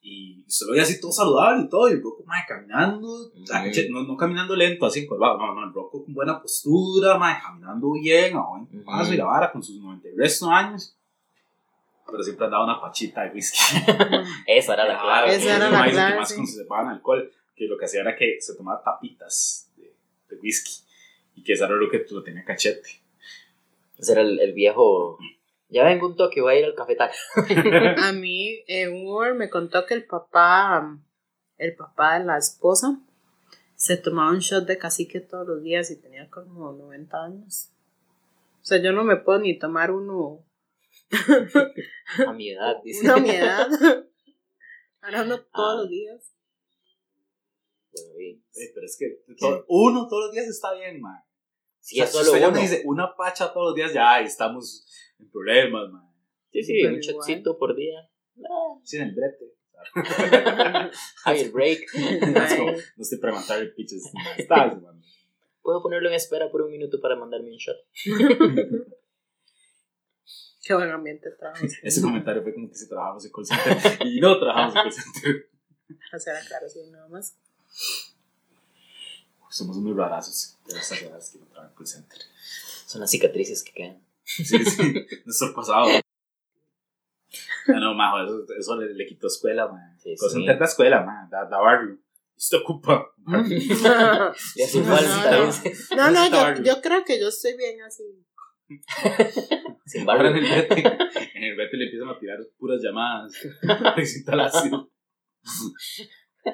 Y 0.00 0.44
se 0.46 0.64
lo 0.64 0.70
veía 0.72 0.84
así 0.84 1.00
todo 1.00 1.12
saludable 1.12 1.64
y 1.64 1.68
todo. 1.68 1.88
Y 1.88 1.92
el 1.92 2.02
Rocco, 2.02 2.22
mae, 2.24 2.44
caminando, 2.48 3.30
a 3.52 3.60
Mm. 3.60 3.64
caché- 3.66 3.90
no, 3.90 4.04
no 4.04 4.16
caminando 4.16 4.56
lento, 4.56 4.86
así 4.86 5.00
encorvado. 5.00 5.36
No, 5.38 5.54
no, 5.54 5.64
el 5.66 5.72
Rocco 5.74 6.04
con 6.04 6.14
buena 6.14 6.40
postura, 6.40 7.18
mae, 7.18 7.36
caminando 7.42 7.92
bien, 7.92 8.36
a 8.36 8.40
buen 8.42 8.84
paso 8.84 9.12
y 9.12 9.16
la 9.16 9.24
vara 9.26 9.52
con 9.52 9.62
sus 9.62 9.76
90 9.80 10.08
y 10.08 10.12
resto 10.16 10.48
años. 10.50 10.94
Pero 12.10 12.22
siempre 12.22 12.46
andaba 12.46 12.64
una 12.64 12.80
pachita 12.80 13.22
de 13.24 13.30
whisky. 13.34 13.58
Esa 14.46 14.74
era 14.74 14.86
la 14.88 14.98
clave. 15.00 15.34
Esa 15.34 15.56
era 15.56 15.68
la 15.70 15.90
clave, 15.90 16.16
más 16.16 16.28
sí. 16.30 16.36
conservaban 16.36 16.88
alcohol, 16.88 17.30
que 17.54 17.66
lo 17.66 17.76
que 17.76 17.84
hacía 17.84 18.00
era 18.00 18.16
que 18.16 18.40
se 18.40 18.54
tomaba 18.54 18.82
tapitas 18.82 19.70
de, 19.76 19.92
de 20.30 20.36
whisky. 20.36 20.84
Y 21.34 21.42
que 21.42 21.52
eso 21.52 21.66
era 21.66 21.74
lo 21.74 21.90
que 21.90 22.06
lo 22.10 22.22
tenía 22.22 22.44
cachete. 22.44 22.88
Ese 23.98 24.12
era 24.12 24.22
el, 24.22 24.40
el 24.40 24.52
viejo. 24.54 25.18
Ya 25.68 25.84
vengo 25.84 26.06
un 26.06 26.16
toque, 26.16 26.40
voy 26.40 26.54
a 26.54 26.58
ir 26.60 26.64
al 26.64 26.74
cafetal. 26.74 27.10
A 28.02 28.12
mí, 28.12 28.64
eh, 28.66 28.88
Uber 28.88 29.34
me 29.34 29.50
contó 29.50 29.84
que 29.86 29.94
el 29.94 30.06
papá, 30.06 30.98
el 31.58 31.76
papá 31.76 32.18
de 32.18 32.24
la 32.24 32.38
esposa, 32.38 32.98
se 33.74 33.96
tomaba 33.96 34.30
un 34.30 34.38
shot 34.38 34.66
de 34.66 34.78
cacique 34.78 35.20
todos 35.20 35.46
los 35.46 35.62
días 35.62 35.90
y 35.90 36.00
tenía 36.00 36.28
como 36.30 36.72
90 36.72 37.22
años. 37.24 37.70
O 38.62 38.64
sea, 38.64 38.78
yo 38.82 38.92
no 38.92 39.04
me 39.04 39.16
puedo 39.16 39.40
ni 39.40 39.58
tomar 39.58 39.90
uno, 39.90 40.44
A 42.26 42.32
mi 42.32 42.50
edad, 42.50 42.76
dice. 42.84 43.04
una 43.04 43.14
a 43.14 43.18
mi 43.20 43.30
edad. 43.30 43.68
Ahora 45.02 45.22
uno 45.22 45.38
todos 45.40 45.74
Ah. 45.74 45.80
los 45.82 45.88
días. 45.90 46.34
Bueno, 47.92 48.20
y- 48.20 48.42
Sí, 48.50 48.70
pero 48.74 48.86
es 48.86 48.96
que 48.98 49.22
uno 49.68 50.08
todos 50.08 50.24
los 50.26 50.32
días 50.32 50.46
está 50.48 50.72
bien, 50.74 51.00
man. 51.00 51.22
Es 51.90 52.10
solo 52.10 52.26
usted 52.26 52.40
ya 52.40 52.48
uno. 52.48 52.56
me 52.56 52.62
dice 52.62 52.82
una 52.84 53.14
pacha 53.16 53.52
todos 53.52 53.68
los 53.68 53.74
días, 53.74 53.92
ya 53.92 54.20
estamos 54.20 54.86
en 55.18 55.30
problemas, 55.30 55.90
man. 55.90 56.08
Sí, 56.52 56.62
sí, 56.62 56.80
Pero 56.82 56.94
un 56.94 57.00
shotcito 57.00 57.58
por 57.58 57.74
día. 57.76 58.08
Ah, 58.38 58.78
Sí, 58.82 58.96
en 58.96 59.04
el 59.04 59.14
brete. 59.14 59.54
Hay 61.24 61.40
el 61.42 61.50
break. 61.50 61.90
Como, 61.92 62.72
no 62.96 63.02
estoy 63.02 63.18
preguntando 63.18 63.62
el 63.62 63.74
pitches. 63.74 64.10
Estás, 64.36 64.80
man. 64.80 65.00
Puedo 65.62 65.82
ponerlo 65.82 66.08
en 66.08 66.14
espera 66.14 66.50
por 66.50 66.62
un 66.62 66.70
minuto 66.70 67.00
para 67.00 67.16
mandarme 67.16 67.50
un 67.50 67.56
shot. 67.56 67.76
Qué 70.62 70.74
buen 70.74 70.90
ambiente 70.90 71.30
de 71.30 71.36
trabajo. 71.36 71.64
Ese 71.82 72.02
comentario 72.02 72.42
fue 72.42 72.54
como 72.54 72.68
que 72.68 72.74
si 72.74 72.88
trabajamos 72.88 73.24
en 73.24 73.32
call 73.32 73.46
center 73.46 74.06
y 74.06 74.20
no 74.20 74.38
trabajamos 74.38 74.74
en 74.74 74.82
call 74.82 74.92
center. 74.92 75.50
Hacer 76.12 76.36
aclaración 76.36 76.90
nada 76.92 77.08
más. 77.08 77.38
Somos 79.50 79.76
unos 79.76 79.96
rarazos 79.96 80.58
de 80.66 80.74
las 80.74 81.02
raras 81.02 81.30
que 81.30 81.38
no 81.38 81.46
call 81.74 81.86
center. 81.86 82.18
Son 82.86 83.00
las 83.00 83.10
cicatrices 83.10 83.62
que 83.62 83.72
quedan. 83.72 84.02
Sí, 84.24 84.44
sí, 84.44 84.94
nuestro 85.24 85.54
pasado. 85.54 85.88
Ya 87.66 87.74
no, 87.80 87.94
majo, 87.94 88.22
eso, 88.24 88.46
eso 88.58 88.76
le, 88.76 88.94
le 88.94 89.06
quitó 89.06 89.26
escuela, 89.26 89.68
man. 89.68 89.98
Sí, 89.98 90.14
call 90.18 90.30
sí. 90.30 90.36
center 90.36 90.58
da 90.58 90.64
escuela, 90.64 91.02
man, 91.02 91.28
da, 91.30 91.44
da 91.44 91.58
barrio. 91.58 91.98
Esto 92.36 92.58
ocupa. 92.58 93.10
Y 94.54 94.62
así 94.62 94.80
No, 94.80 95.00
no. 95.00 95.52
No, 95.96 96.10
no, 96.10 96.54
yo, 96.56 96.62
yo 96.62 96.80
creo 96.80 97.04
que 97.04 97.20
yo 97.20 97.28
estoy 97.28 97.56
bien 97.56 97.82
así. 97.82 98.04
Sin 99.86 100.08
Ahora 100.08 100.28
en 100.28 100.34
barrio. 100.34 100.56
el 100.56 100.66
brete, 100.68 100.98
en 101.34 101.44
el 101.44 101.56
brete 101.56 101.76
le 101.78 101.84
empiezan 101.84 102.08
a 102.10 102.18
tirar 102.18 102.38
puras 102.58 102.80
llamadas 102.82 103.32
de 103.96 104.02
instalación. 104.02 104.90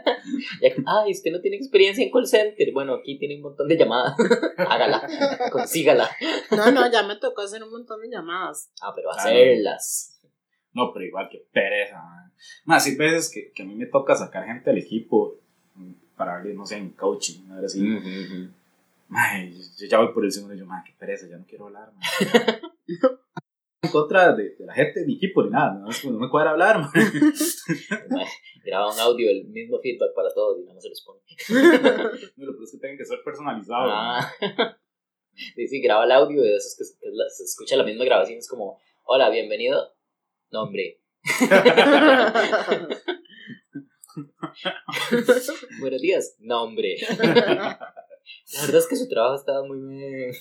Ay, 0.86 1.12
usted 1.12 1.30
no 1.32 1.40
tiene 1.40 1.56
experiencia 1.56 2.04
en 2.04 2.10
call 2.10 2.26
center. 2.26 2.72
Bueno, 2.72 2.94
aquí 2.94 3.18
tiene 3.18 3.36
un 3.36 3.42
montón 3.42 3.68
de 3.68 3.76
llamadas. 3.76 4.14
Hágala, 4.58 5.08
consígala. 5.52 6.08
No, 6.50 6.70
no, 6.70 6.90
ya 6.90 7.02
me 7.02 7.16
tocó 7.16 7.42
hacer 7.42 7.62
un 7.62 7.70
montón 7.70 8.00
de 8.02 8.08
llamadas. 8.08 8.70
Ah, 8.80 8.92
pero 8.94 9.10
Ah, 9.12 9.16
no. 9.16 9.20
hacerlas. 9.22 10.20
No, 10.72 10.92
pero 10.92 11.04
igual 11.04 11.28
que 11.30 11.46
pereza. 11.52 12.02
Más, 12.64 12.84
hay 12.86 12.96
veces 12.96 13.30
que, 13.32 13.52
que 13.52 13.62
a 13.62 13.66
mí 13.66 13.74
me 13.74 13.86
toca 13.86 14.14
sacar 14.16 14.44
gente 14.44 14.70
del 14.70 14.80
equipo 14.80 15.36
mm, 15.74 15.92
para 16.16 16.32
darle, 16.34 16.54
no 16.54 16.66
sé, 16.66 16.76
en 16.78 16.90
coaching, 16.90 17.44
una 17.46 17.56
vez 17.60 17.66
así. 17.66 17.80
Mae, 19.08 19.52
yo, 19.52 19.58
yo 19.78 19.86
ya 19.86 19.98
voy 19.98 20.12
por 20.12 20.24
el 20.24 20.32
segundo 20.32 20.54
y 20.54 20.58
yo, 20.58 20.66
mae, 20.66 20.82
qué 20.84 20.92
pereza, 20.98 21.26
ya 21.28 21.36
no 21.36 21.44
quiero 21.46 21.66
hablar. 21.66 21.92
en 23.84 23.90
contra 23.90 24.32
de, 24.34 24.56
de 24.56 24.66
la 24.66 24.74
gente 24.74 25.00
de 25.00 25.06
mi 25.06 25.14
equipo 25.16 25.42
ni 25.42 25.50
nada, 25.50 25.74
no, 25.74 25.90
es 25.90 26.00
como, 26.00 26.14
no 26.14 26.18
me 26.20 26.28
cuadra 26.30 26.50
hablar, 26.50 26.80
Graba 28.64 28.92
un 28.92 28.98
audio, 28.98 29.30
el 29.30 29.44
mismo 29.48 29.78
feedback 29.82 30.14
para 30.14 30.32
todos 30.32 30.58
y 30.58 30.62
nada 30.62 30.74
más 30.74 30.82
se 30.82 30.88
los 30.88 31.02
pone. 31.04 31.20
No, 32.36 32.46
lo 32.46 32.52
peor 32.52 32.64
es 32.64 32.72
que 32.72 32.78
tienen 32.78 32.96
que 32.98 33.04
ser 33.04 33.18
personalizados. 33.24 33.90
Ah. 33.92 34.32
Sí, 35.56 35.66
sí, 35.66 35.82
graba 35.82 36.04
el 36.04 36.12
audio 36.12 36.40
de 36.40 36.54
esos 36.54 36.76
que, 36.78 36.84
que 37.00 37.10
la- 37.12 37.28
se 37.28 37.42
escucha 37.42 37.76
la 37.76 37.82
misma 37.82 38.04
grabación. 38.04 38.38
Es 38.38 38.48
como, 38.48 38.78
hola, 39.02 39.30
bienvenido. 39.30 39.92
Nombre. 40.52 41.00
Buenos 45.80 46.00
días. 46.00 46.36
Nombre. 46.38 46.96
La 47.18 48.60
verdad 48.60 48.76
es 48.78 48.86
que 48.88 48.96
su 48.96 49.08
trabajo 49.08 49.34
estaba 49.36 49.66
muy 49.66 49.80
bien. 49.80 50.32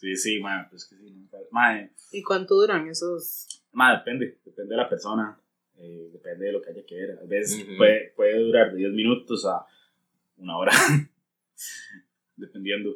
Sí, 0.00 0.16
sí, 0.16 0.40
mae, 0.40 0.66
pues 0.70 0.86
que 0.88 0.96
sí. 0.96 1.10
no, 1.10 1.28
Mae, 1.50 1.90
¿Y 2.12 2.22
cuánto 2.22 2.54
duran 2.54 2.88
esos? 2.88 3.46
mae, 3.72 3.98
depende, 3.98 4.38
depende 4.44 4.70
de 4.74 4.76
la 4.76 4.88
persona, 4.88 5.38
eh, 5.76 6.08
depende 6.12 6.46
de 6.46 6.52
lo 6.52 6.62
que 6.62 6.70
haya 6.70 6.84
que 6.86 6.94
ver. 6.94 7.18
A 7.22 7.26
veces 7.26 7.66
puede, 7.76 8.12
puede 8.16 8.38
durar 8.38 8.70
de 8.72 8.78
10 8.78 8.92
minutos 8.92 9.44
a 9.44 9.66
una 10.38 10.56
hora, 10.56 10.72
dependiendo. 12.36 12.94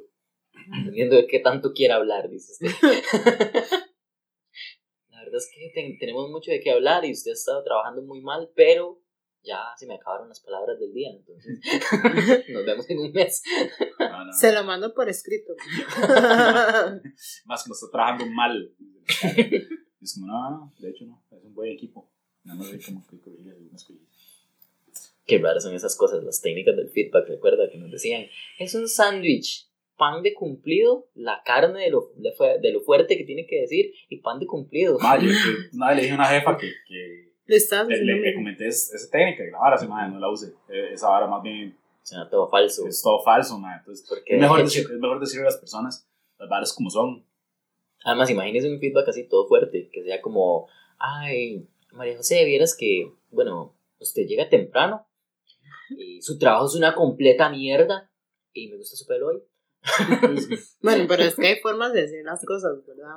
Dependiendo 0.79 1.17
de 1.17 1.27
qué 1.27 1.41
tanto 1.41 1.73
quiera 1.75 1.97
hablar, 1.97 2.31
dice 2.31 2.53
usted. 2.53 2.69
La 5.11 5.19
verdad 5.21 5.37
es 5.37 5.51
que 5.55 5.71
ten- 5.75 5.99
tenemos 5.99 6.31
mucho 6.31 6.51
de 6.51 6.61
qué 6.61 6.71
hablar 6.71 7.05
y 7.05 7.13
usted 7.13 7.33
ha 7.33 7.35
estado 7.35 7.63
trabajando 7.65 8.03
muy 8.03 8.21
mal, 8.23 8.51
pero 8.55 9.01
ya 9.45 9.59
se 9.77 9.87
me 9.87 9.95
acabaron 9.95 10.29
las 10.29 10.41
palabras 10.41 10.79
del 10.81 10.93
día, 10.93 11.11
entonces 11.11 11.61
nos 12.49 12.65
vemos 12.65 12.89
en 12.89 12.99
un 12.99 13.13
mes. 13.13 13.43
No, 13.99 14.25
no, 14.25 14.33
Se 14.33 14.53
lo 14.53 14.65
mando 14.65 14.95
por 14.95 15.09
escrito. 15.09 15.55
Más 17.45 17.63
como 17.63 17.75
está 17.75 17.87
trabajando 17.93 18.27
mal. 18.27 18.73
Es 20.01 20.15
como, 20.15 20.27
no, 20.27 20.51
no, 20.51 20.73
de 20.79 20.91
hecho 20.91 21.05
no, 21.05 21.23
es 21.31 21.45
un 21.45 21.55
buen 21.55 21.73
equipo. 21.73 22.11
Nada 22.43 22.59
más 22.59 22.73
hay 22.73 22.81
como 22.81 23.07
que 23.07 23.19
corregir 23.21 23.53
algunas 23.53 23.85
cosillas. 23.85 24.45
Qué 25.25 25.39
raras 25.39 25.63
son 25.63 25.75
esas 25.75 25.97
cosas, 25.97 26.23
las 26.23 26.43
técnicas 26.43 26.77
del 26.77 26.91
feedback, 26.91 27.27
recuerda 27.27 27.71
que 27.71 27.79
nos 27.79 27.91
decían, 27.91 28.27
es 28.59 28.75
un 28.75 28.87
sándwich, 28.87 29.71
pan 29.97 30.23
de 30.23 30.35
cumplido, 30.35 31.09
la 31.15 31.43
carne 31.45 31.85
de 31.85 31.91
lo, 31.91 32.13
de, 32.17 32.33
de 32.61 32.73
lo 32.73 32.83
fuerte 32.83 33.17
que 33.17 33.25
tiene 33.25 33.47
que 33.47 33.63
decir 33.63 33.95
y 34.11 34.19
pan 34.19 34.39
de 34.39 34.47
cumplido. 34.47 34.99
Ma, 34.99 35.19
yo, 35.21 35.29
yo 35.29 35.35
una 35.73 35.89
vez 35.89 35.97
le 35.97 36.03
dije 36.03 36.13
a 36.13 36.17
una 36.17 36.27
jefa 36.27 36.57
que, 36.59 36.71
que 36.87 37.34
Le 37.47 37.57
estás 37.57 37.87
le, 37.87 38.03
le- 38.03 38.21
le 38.21 38.35
comenté 38.35 38.67
es- 38.69 38.93
esa 38.95 39.11
técnica, 39.11 39.45
que 39.45 39.51
la 39.51 39.59
vara, 39.59 39.77
se 39.77 39.87
madre, 39.87 40.13
no 40.13 40.19
la 40.19 40.31
use. 40.31 40.55
Eh, 40.69 40.91
Esa 40.93 41.09
vara 41.09 41.27
más 41.27 41.43
bien 41.43 41.77
Suena 42.03 42.29
todo 42.29 42.49
falso. 42.49 42.87
es 42.87 43.03
todo 43.03 43.23
falso, 43.23 43.59
ma. 43.59 43.77
Entonces, 43.79 44.07
es 44.27 44.39
mejor, 44.41 44.59
de 44.59 44.65
decir, 44.65 44.83
es 44.83 44.99
mejor 44.99 45.21
decirle 45.21 45.43
a 45.43 45.51
las 45.51 45.57
personas 45.59 46.09
las 46.39 46.49
varas 46.49 46.73
como 46.75 46.91
son. 46.91 47.27
Además, 48.05 48.29
imagínese 48.31 48.71
un 48.71 48.79
feedback 48.81 49.09
así 49.09 49.27
todo 49.29 49.47
fuerte, 49.49 49.89
que 49.91 50.03
sea 50.05 50.21
como, 50.21 50.69
ay, 50.99 51.67
María 51.93 52.17
José, 52.19 52.45
vieras 52.45 52.77
que, 52.79 53.11
bueno, 53.31 53.75
usted 53.99 54.27
llega 54.27 54.49
temprano 54.51 55.07
y 55.97 56.21
su 56.21 56.39
trabajo 56.39 56.67
es 56.67 56.75
una 56.75 56.95
completa 56.95 57.49
mierda 57.49 58.11
y 58.53 58.69
me 58.69 58.77
gusta 58.77 58.97
su 58.97 59.07
pelo 59.07 59.29
hoy. 59.29 59.43
Bueno, 60.83 61.07
pero 61.09 61.23
es 61.23 61.35
que 61.37 61.47
hay 61.47 61.61
formas 61.61 61.93
de 61.95 62.03
decir 62.03 62.23
las 62.25 62.45
cosas, 62.45 62.73
¿verdad? 62.87 63.15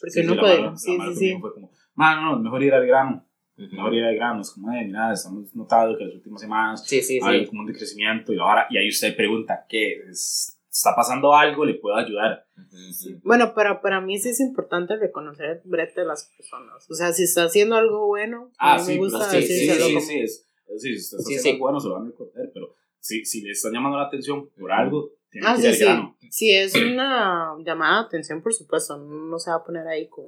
Porque 0.00 0.10
Sí, 0.12 0.20
sí, 0.20 0.26
uno 0.26 0.34
la 0.36 0.40
puede. 0.40 0.76
Sí, 0.78 0.96
mala 0.96 1.12
sí, 1.12 1.18
sí. 1.18 1.38
Fue 1.40 1.52
como, 1.52 1.70
ma, 2.00 2.16
no, 2.16 2.32
no, 2.36 2.38
mejor 2.40 2.62
ir 2.62 2.72
al 2.74 2.86
grano. 2.86 3.26
Ujú. 3.56 3.74
Mejor 3.76 3.94
ir 3.94 4.04
al 4.04 4.14
grano. 4.16 4.40
Es 4.40 4.50
como, 4.50 4.72
eh, 4.72 4.84
mira, 4.86 5.12
estamos 5.12 5.54
notando 5.54 5.96
que 5.98 6.04
las 6.06 6.14
últimas 6.14 6.40
semanas 6.40 6.84
Sí, 6.86 7.02
sí, 7.02 7.20
hay 7.22 7.40
sí. 7.42 7.46
como 7.48 7.60
un 7.60 7.66
decrecimiento 7.66 8.32
y, 8.32 8.36
la 8.36 8.44
vara- 8.44 8.66
y 8.70 8.78
ahí 8.78 8.88
usted 8.88 9.14
pregunta, 9.16 9.66
¿qué? 9.68 10.00
Es- 10.10 10.56
¿Está 10.72 10.94
pasando 10.94 11.34
algo? 11.34 11.64
¿Le 11.64 11.74
puedo 11.74 11.96
ayudar? 11.96 12.46
Ujú. 12.56 13.20
Bueno, 13.24 13.52
pero 13.56 13.82
para 13.82 14.00
mí 14.00 14.18
sí 14.18 14.28
es 14.28 14.38
importante 14.40 14.96
reconocer 14.96 15.46
el 15.50 15.60
brete 15.64 16.02
de 16.02 16.06
las 16.06 16.30
personas. 16.36 16.88
O 16.88 16.94
sea, 16.94 17.12
si 17.12 17.24
está 17.24 17.42
haciendo 17.44 17.74
algo 17.74 18.06
bueno, 18.06 18.52
a 18.56 18.76
mí 18.78 18.82
me 18.92 18.96
gusta 18.98 19.28
sí, 19.30 19.42
sí, 19.42 19.66
sí, 19.68 20.00
sí, 20.00 20.18
es, 20.20 20.48
es 20.68 20.74
decir, 20.74 20.94
si 20.96 21.00
está 21.00 21.16
Sí, 21.18 21.22
haciendo 21.24 21.42
sí. 21.42 21.48
algo 21.50 21.64
bueno, 21.64 21.80
se 21.80 21.88
lo 21.88 21.94
van 21.94 22.02
a 22.04 22.10
reconocer, 22.10 22.50
pero 22.54 22.74
si, 23.00 23.24
si 23.24 23.42
le 23.42 23.50
están 23.50 23.72
llamando 23.72 23.98
la 23.98 24.04
atención 24.04 24.48
por 24.50 24.70
algo, 24.70 25.10
tiene 25.28 25.46
Ah, 25.48 25.56
que 25.56 25.62
sí, 25.62 25.66
ir 25.66 25.68
al 25.72 25.74
sí. 25.74 25.84
grano. 25.84 26.16
Si 26.30 26.50
es 26.52 26.74
una 26.76 27.56
llamada 27.64 28.02
de 28.02 28.06
atención, 28.06 28.40
por 28.40 28.54
supuesto, 28.54 28.96
no 28.96 29.38
se 29.40 29.50
va 29.50 29.56
a 29.56 29.64
poner 29.64 29.88
ahí 29.88 30.08
con, 30.08 30.26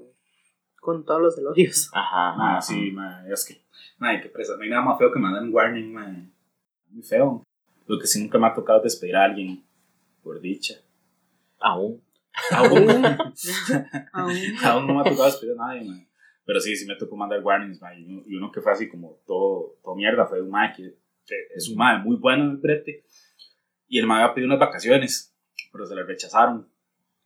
con 0.83 1.05
todos 1.05 1.23
los 1.23 1.39
elogios. 1.39 1.89
Ajá. 1.95 2.35
Ah, 2.37 2.61
sí, 2.61 2.91
ma, 2.91 3.25
es 3.29 3.45
que, 3.47 3.63
ma, 3.99 4.21
qué 4.21 4.29
presa. 4.29 4.57
No 4.57 4.65
hay 4.65 4.71
nada 4.71 4.83
más 4.83 4.99
feo 4.99 5.13
que 5.13 5.21
mandar 5.21 5.43
un 5.43 5.55
warning, 5.55 5.93
ma. 5.93 6.13
Muy 6.91 7.03
feo. 7.03 7.45
Lo 7.87 7.99
que 7.99 8.07
sí 8.07 8.21
nunca 8.21 8.39
me 8.39 8.49
ha 8.49 8.55
tocado 8.55 8.79
es 8.79 8.85
despedir 8.85 9.15
a 9.15 9.25
alguien, 9.25 9.65
por 10.23 10.41
dicha. 10.41 10.75
Aún. 11.61 12.03
Aún, 12.51 12.89
Aún. 14.13 14.35
aún 14.65 14.87
no 14.87 14.95
me 14.95 15.01
ha 15.01 15.05
tocado 15.05 15.27
despedir 15.27 15.55
a 15.59 15.67
nadie, 15.67 15.89
ma. 15.89 16.05
Pero 16.45 16.59
sí, 16.59 16.75
sí 16.75 16.85
me 16.87 16.97
tocó 16.97 17.17
mandar 17.17 17.41
warnings, 17.43 17.81
ma. 17.81 17.95
Y 17.95 18.05
uno, 18.05 18.23
y 18.27 18.35
uno 18.35 18.51
que 18.51 18.61
fue 18.61 18.73
así 18.73 18.89
como 18.89 19.21
todo, 19.25 19.77
todo 19.85 19.95
mierda, 19.95 20.27
fue 20.27 20.43
un 20.43 20.51
ma 20.51 20.73
que 20.73 20.97
que 21.27 21.35
es 21.55 21.69
un 21.69 21.77
ma 21.77 21.99
muy 21.99 22.17
bueno 22.17 22.45
en 22.45 22.51
el 22.51 22.57
brete. 22.57 23.05
Y 23.89 23.99
el 23.99 24.07
ma 24.07 24.23
había 24.23 24.35
pedido 24.35 24.49
unas 24.49 24.61
vacaciones, 24.61 25.35
pero 25.71 25.87
se 25.87 25.95
le 25.95 26.03
rechazaron. 26.03 26.69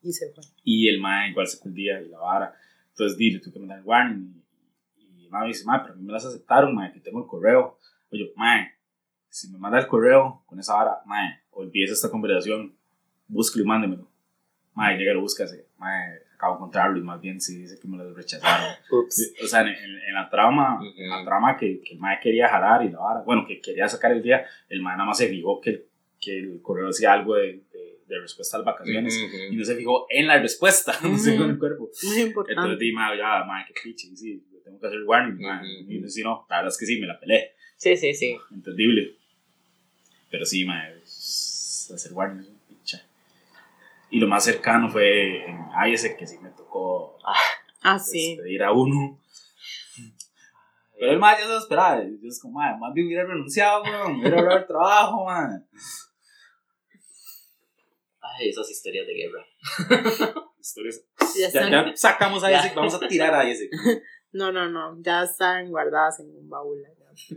Y 0.03 0.13
se 0.13 0.33
fue. 0.33 0.45
Y 0.63 0.89
el 0.89 1.01
mae 1.01 1.31
igual 1.31 1.47
se 1.47 1.67
el 1.67 1.75
día 1.75 2.01
y 2.01 2.09
la 2.09 2.19
vara. 2.19 2.55
Entonces 2.97 3.19
dile, 3.19 3.41
tú 3.41 3.53
que 3.53 3.59
me 3.59 3.67
das 3.67 3.79
el 3.79 3.85
warning. 3.85 4.43
Y, 4.97 5.27
y 5.27 5.29
me 5.31 5.47
dice, 5.47 5.65
mae, 5.67 5.81
pero 5.83 5.93
a 5.93 5.97
mí 5.97 6.03
me 6.03 6.13
las 6.15 6.25
aceptaron, 6.25 6.75
mae, 6.75 6.93
que 6.93 7.01
tengo 7.01 7.21
el 7.21 7.27
correo. 7.27 7.79
Oye, 8.11 8.33
mae, 8.37 8.73
si 9.29 9.51
me 9.51 9.59
manda 9.59 9.79
el 9.79 9.87
correo 9.87 10.43
con 10.47 10.59
esa 10.59 10.75
vara, 10.75 11.01
mae, 11.05 11.41
olvídese 11.51 11.93
esta 11.93 12.11
conversación, 12.11 12.75
búsquelo 13.29 13.65
y 13.65 13.69
mándemelo. 13.69 14.11
Mae, 14.75 14.97
llega 14.97 15.13
lo 15.13 15.21
búscase. 15.21 15.67
Mae, 15.77 16.21
acabo 16.35 16.55
de 16.55 16.57
encontrarlo 16.59 16.99
y 16.99 17.03
más 17.03 17.21
bien 17.21 17.39
sí 17.41 17.59
dice 17.59 17.79
que 17.79 17.87
me 17.87 17.99
lo 17.99 18.15
rechazaron. 18.15 18.67
O 19.45 19.47
sea, 19.47 19.61
en, 19.61 19.69
en- 19.69 20.01
en 20.09 20.15
la 20.15 20.31
trama, 20.31 20.79
en 20.97 21.11
la 21.11 21.23
trama 21.25 21.57
que, 21.57 21.81
que 21.83 21.95
el 21.95 21.99
mae 22.01 22.19
quería 22.23 22.49
jalar 22.49 22.83
y 22.85 22.91
la 22.91 22.99
vara, 22.99 23.21
bueno, 23.23 23.45
que 23.47 23.61
quería 23.61 23.89
sacar 23.89 24.13
el 24.13 24.23
día, 24.23 24.45
el 24.71 24.81
mae 24.81 24.97
nada 24.97 25.07
más 25.09 25.19
se 25.19 25.29
fijó 25.29 25.61
que, 25.61 25.87
que 26.21 26.39
el 26.39 26.63
correo 26.63 26.87
decía 26.87 27.13
algo 27.13 27.35
de, 27.37 27.63
de, 28.07 28.21
respuesta 28.21 28.57
a 28.57 28.61
las 28.61 28.67
vacaciones 28.67 29.19
y 29.51 29.57
no 29.57 29.65
se 29.65 29.77
fijó 29.77 30.07
en 30.11 30.27
la 30.27 30.39
respuesta, 30.39 30.93
no 31.03 31.17
se 31.19 31.33
fijó 31.33 31.45
en 31.45 31.51
el 31.51 31.59
cuerpo. 31.59 31.91
Muy 32.03 32.21
importante. 32.21 32.61
Entonces 32.61 32.79
di, 32.79 32.93
ma, 32.93 33.17
ya, 33.17 33.45
ma, 33.45 33.65
qué 33.67 33.75
piche, 33.83 34.09
y 34.09 34.17
sí, 34.17 34.43
tengo 34.65 34.79
que 34.81 34.87
hacer 34.87 35.03
warning, 35.05 35.41
ma. 35.41 35.61
Ujú. 35.61 35.93
Y 35.93 36.09
si 36.11 36.23
no, 36.23 36.47
la 36.49 36.57
verdad 36.57 36.73
es 36.73 36.79
que 36.79 36.87
sí, 36.87 37.01
me 37.01 37.07
la 37.07 37.19
pelé, 37.19 37.53
Sí, 37.77 37.97
sí, 37.97 38.15
sí. 38.15 38.37
entendible. 38.53 39.17
Pero 40.31 40.45
sí, 40.47 40.65
ma, 40.65 40.89
es- 40.91 41.91
hacer 41.95 42.13
warning 42.13 42.41
es 42.41 42.49
un 42.49 42.59
picha. 42.69 43.07
Y 44.11 44.19
lo 44.21 44.27
más 44.29 44.45
cercano 44.45 44.89
fue 44.89 45.45
en 45.49 45.59
IS, 45.89 46.15
que 46.19 46.27
sí 46.27 46.39
me 46.39 46.51
tocó 46.51 47.19
ah, 47.83 47.99
sí. 47.99 48.37
despedir 48.37 48.63
a 48.63 48.73
uno. 48.73 49.19
Pero 50.99 51.13
el 51.13 51.19
ma 51.19 51.33
ya 51.37 51.43
se 51.45 51.49
lo 51.49 51.59
esperaba, 51.59 52.03
yo 52.03 52.29
es 52.29 52.41
como, 52.41 52.59
ma, 52.59 52.75
más 52.77 52.95
bien 52.95 53.07
hubiera 53.07 53.25
renunciado, 53.25 53.83
weón, 53.83 54.19
hubiera 54.21 54.39
hablado 54.39 54.59
del 54.59 54.67
trabajo, 54.67 55.25
ma. 55.27 55.63
Ay, 58.39 58.49
esas 58.51 58.71
historias 58.71 59.07
de 59.07 59.15
guerra. 59.15 59.47
Historias. 60.61 61.03
Ya 61.39 61.49
Ya, 61.53 61.71
ya 61.71 61.97
sacamos 61.97 62.43
a 62.45 62.51
ese, 62.51 62.75
vamos 62.75 62.95
a 62.95 63.09
tirar 63.09 63.35
a 63.35 63.49
ese. 63.49 63.71
No, 64.33 64.51
no, 64.53 64.69
no. 64.69 65.01
Ya 65.01 65.23
están 65.23 65.71
guardadas 65.71 66.19
en 66.21 66.29
un 66.37 66.51
baúl. 66.51 66.83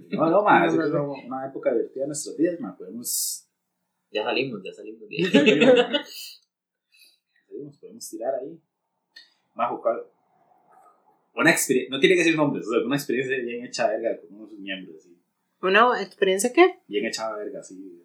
No, 0.10 0.30
no, 0.30 0.44
ma, 0.44 0.60
No, 0.60 0.66
es 0.66 0.74
no, 0.76 0.88
no. 0.90 1.12
una 1.14 1.48
época 1.48 1.72
divertida 1.72 2.04
en 2.04 2.10
nuestras 2.10 2.36
vidas, 2.36 2.60
ma, 2.60 2.76
podemos, 2.76 3.48
Ya 4.12 4.24
salimos, 4.24 4.62
ya 4.62 4.74
salimos 4.74 5.08
de 5.08 5.16
ahí. 5.16 5.24
podemos, 7.80 8.10
tirar 8.10 8.36
ahí. 8.36 8.60
Bajo, 9.54 9.82
¿cuál? 9.82 10.04
Una 11.36 11.52
experiencia, 11.52 11.90
no 11.96 12.02
tiene 12.02 12.16
que 12.16 12.22
decir 12.24 12.36
nombres, 12.36 12.68
o 12.68 12.72
sea, 12.72 12.80
una 12.86 12.98
experiencia 12.98 13.38
bien 13.38 13.66
hecha 13.66 13.88
verga 13.88 14.20
con 14.20 14.34
unos 14.36 14.52
miembros, 14.54 14.98
así, 14.98 15.16
¿Una 15.62 16.02
experiencia 16.02 16.52
qué? 16.52 16.80
bien 16.88 17.06
hecha 17.06 17.32
verga, 17.34 17.62
así. 17.62 18.04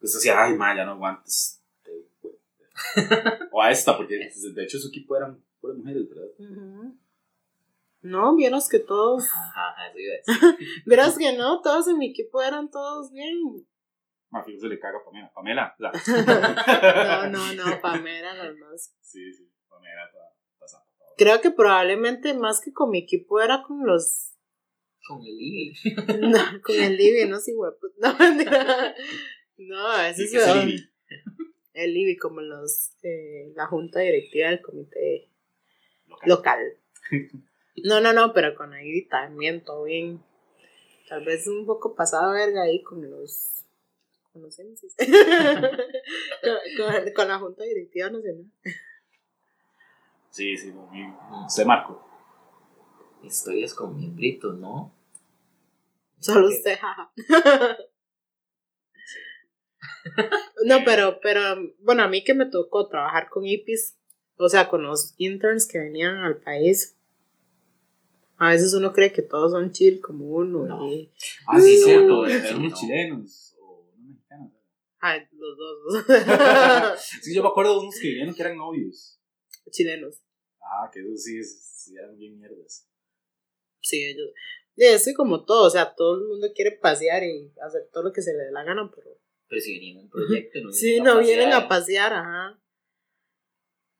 Pues 0.00 0.14
decía, 0.14 0.42
ay, 0.42 0.54
ma, 0.56 0.74
ya 0.76 0.84
no 0.84 0.92
aguantes. 0.92 1.61
o 3.52 3.62
a 3.62 3.70
esta, 3.70 3.96
porque 3.96 4.16
de 4.16 4.64
hecho 4.64 4.78
su 4.78 4.88
equipo 4.88 5.16
eran 5.16 5.42
puras 5.60 5.76
mujeres, 5.76 6.08
¿verdad? 6.08 6.92
No, 8.02 8.34
vieras 8.34 8.68
que 8.68 8.80
todos. 8.80 9.24
Ajá. 9.32 9.76
Vieras 10.86 11.16
que 11.16 11.36
no, 11.36 11.62
todos 11.62 11.86
en 11.88 11.98
mi 11.98 12.10
equipo 12.10 12.42
eran 12.42 12.68
todos 12.68 13.12
bien. 13.12 13.64
Ma, 14.30 14.42
fijo, 14.42 14.60
se 14.60 14.66
le 14.66 14.80
caga 14.80 14.98
a 14.98 15.04
Pamela. 15.04 15.30
Pamela, 15.32 15.76
sea, 16.04 17.30
No, 17.30 17.54
no, 17.54 17.64
no, 17.64 17.80
Pamela 17.80 18.34
las 18.34 18.56
más. 18.56 18.96
Sí, 19.00 19.32
sí, 19.32 19.48
Pamela 19.68 20.10
toda 20.10 20.34
pasada. 20.58 20.84
Creo 21.16 21.40
que 21.40 21.52
probablemente 21.52 22.34
más 22.34 22.60
que 22.60 22.72
con 22.72 22.90
mi 22.90 22.98
equipo 22.98 23.40
era 23.40 23.62
con 23.62 23.86
los. 23.86 24.32
Con 25.06 25.20
el 25.20 25.36
Lili. 25.36 25.74
No, 26.20 26.38
con 26.62 26.74
el 26.74 26.96
Libby, 26.96 27.28
no 27.28 27.38
si 27.38 27.54
huepos. 27.54 27.92
No, 27.98 28.16
mentira. 28.18 28.94
No, 29.58 30.00
ese 30.00 30.22
¿Y 30.22 30.24
es 30.24 30.30
qué 30.32 30.38
es 30.38 30.46
el 30.48 30.91
el, 31.74 31.94
Libby, 31.94 32.16
como 32.16 32.40
los. 32.40 32.92
eh, 33.02 33.52
la 33.54 33.66
junta 33.66 34.00
directiva 34.00 34.48
del 34.48 34.60
comité 34.62 35.28
Local. 36.06 36.28
local. 36.28 36.76
No, 37.84 38.02
no, 38.02 38.12
no, 38.12 38.34
pero 38.34 38.54
con 38.54 38.74
ahí 38.74 39.06
también 39.08 39.64
todo 39.64 39.84
bien. 39.84 40.22
Tal 41.08 41.24
vez 41.24 41.46
un 41.46 41.64
poco 41.64 41.94
pasado 41.94 42.32
verga 42.32 42.62
ahí 42.64 42.82
con 42.82 43.10
los. 43.10 43.64
Con 44.30 44.42
los 44.42 44.58
MCs. 44.58 44.94
con, 44.96 46.56
con- 46.76 47.12
con 47.14 47.28
la 47.28 47.38
junta 47.38 47.64
directiva 47.64 48.10
nacional. 48.10 48.44
Sí, 50.30 50.54
sí, 50.58 50.70
no, 50.70 50.86
bien. 50.90 51.14
Usted, 51.46 51.64
Marco. 51.64 52.06
Historias 53.22 53.72
con 53.72 53.96
miembritos, 53.96 54.58
¿no? 54.58 54.94
Solo 56.20 56.48
usted, 56.48 56.76
jaja. 56.78 57.10
No, 60.64 60.78
pero, 60.84 61.18
pero, 61.20 61.40
bueno, 61.80 62.02
a 62.02 62.08
mí 62.08 62.22
que 62.24 62.34
me 62.34 62.46
tocó 62.46 62.88
trabajar 62.88 63.28
con 63.28 63.44
IPIs, 63.46 63.96
o 64.36 64.48
sea, 64.48 64.68
con 64.68 64.82
los 64.82 65.14
interns 65.18 65.66
que 65.66 65.78
venían 65.78 66.16
al 66.18 66.38
país. 66.38 66.96
A 68.38 68.50
veces 68.50 68.74
uno 68.74 68.92
cree 68.92 69.12
que 69.12 69.22
todos 69.22 69.52
son 69.52 69.70
chill 69.70 70.00
como 70.00 70.26
uno. 70.26 70.66
No. 70.66 70.88
Y, 70.88 71.12
Ah, 71.46 71.60
sí, 71.60 71.76
cierto. 71.78 72.26
sí, 72.26 72.32
Eran 72.32 72.56
unos 72.58 72.72
no. 72.72 72.76
chilenos 72.78 73.56
o 73.60 73.86
unos 73.96 74.08
mexicanos. 74.08 74.52
ay, 75.00 75.20
los 75.32 75.56
dos. 75.56 76.04
Sí, 77.22 77.34
yo 77.34 77.42
me 77.42 77.48
acuerdo 77.48 77.74
de 77.74 77.80
unos 77.80 77.94
que 78.00 78.08
vinieron 78.08 78.34
que 78.34 78.42
eran 78.42 78.56
novios. 78.56 79.20
Chilenos. 79.70 80.16
Ah, 80.60 80.90
que 80.92 81.00
sí, 81.16 81.42
sí 81.44 81.94
eran 81.96 82.16
bien 82.18 82.36
mierdas. 82.38 82.88
Sí, 83.80 84.02
ellos. 84.04 84.30
Y 84.74 84.84
eso 84.86 85.10
y 85.10 85.14
como 85.14 85.44
todo, 85.44 85.66
o 85.66 85.70
sea, 85.70 85.94
todo 85.94 86.16
el 86.20 86.26
mundo 86.26 86.48
quiere 86.54 86.72
pasear 86.72 87.22
y 87.22 87.52
hacer 87.64 87.88
todo 87.92 88.04
lo 88.04 88.12
que 88.12 88.22
se 88.22 88.32
le 88.32 88.44
dé 88.44 88.50
la 88.52 88.64
gana, 88.64 88.90
pero. 88.94 89.10
Pero 89.52 89.60
si 89.60 89.74
venían 89.74 89.98
en 89.98 90.04
un 90.04 90.08
proyecto, 90.10 90.60
no 90.62 90.72
Sí, 90.72 90.86
vienen 90.86 91.04
no 91.04 91.18
vienen 91.20 91.52
a 91.52 91.68
pasear. 91.68 92.14
ajá. 92.14 92.58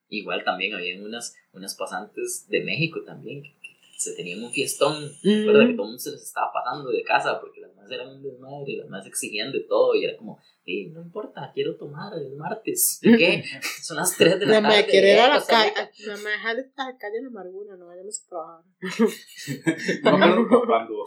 Igual 0.09 0.45
también 0.45 0.73
habían 0.75 1.05
unas, 1.05 1.37
unas 1.53 1.75
pasantes 1.75 2.47
de 2.49 2.65
México 2.65 3.03
también, 3.05 3.43
que 3.61 3.62
se 4.03 4.15
tenían 4.17 4.43
un 4.43 4.51
fiestón, 4.53 5.05
Ujú. 5.05 5.47
¿verdad? 5.47 5.67
Que 5.69 5.75
todo 5.75 5.85
el 5.87 5.89
mundo 5.93 5.99
se 5.99 6.11
les 6.13 6.23
estaba 6.23 6.53
pasando 6.53 6.91
de 6.91 7.03
casa 7.03 7.41
porque 7.41 7.61
las 7.61 7.75
más 7.77 7.91
eran 7.91 8.09
un 8.09 8.23
desmadre, 8.23 8.77
las 8.79 8.89
más 8.89 9.07
exigían 9.07 9.53
de 9.53 9.61
todo 9.61 9.95
y 9.95 10.05
era 10.05 10.17
como, 10.17 10.39
"Ey, 10.65 10.91
no 10.91 11.03
importa, 11.03 11.51
quiero 11.55 11.77
tomar 11.77 12.13
el 12.15 12.35
martes. 12.37 12.99
¿Y 13.03 13.17
qué? 13.17 13.45
Son 13.83 13.97
las 13.97 14.17
3 14.17 14.39
de 14.41 14.47
la 14.47 14.61
No 14.61 14.69
tarde. 14.69 14.83
me 14.83 14.89
quiere 14.89 15.13
ir 15.15 15.21
a 15.21 15.29
la 15.39 15.45
calle, 15.45 15.69
Rica". 15.71 15.91
no 16.07 16.17
me 16.23 16.31
dejar 16.31 16.59
estar 16.59 16.89
a 16.89 16.93
la 16.93 16.99
calle 16.99 17.17
en 17.19 17.23
la 17.25 17.29
amargura, 17.31 17.77
no 17.77 17.87
vayamos 17.87 18.23
a 18.25 18.29
trabajar. 18.29 18.65
Me 20.03 20.11
acuerdo 20.11 20.67
cuando, 20.67 21.05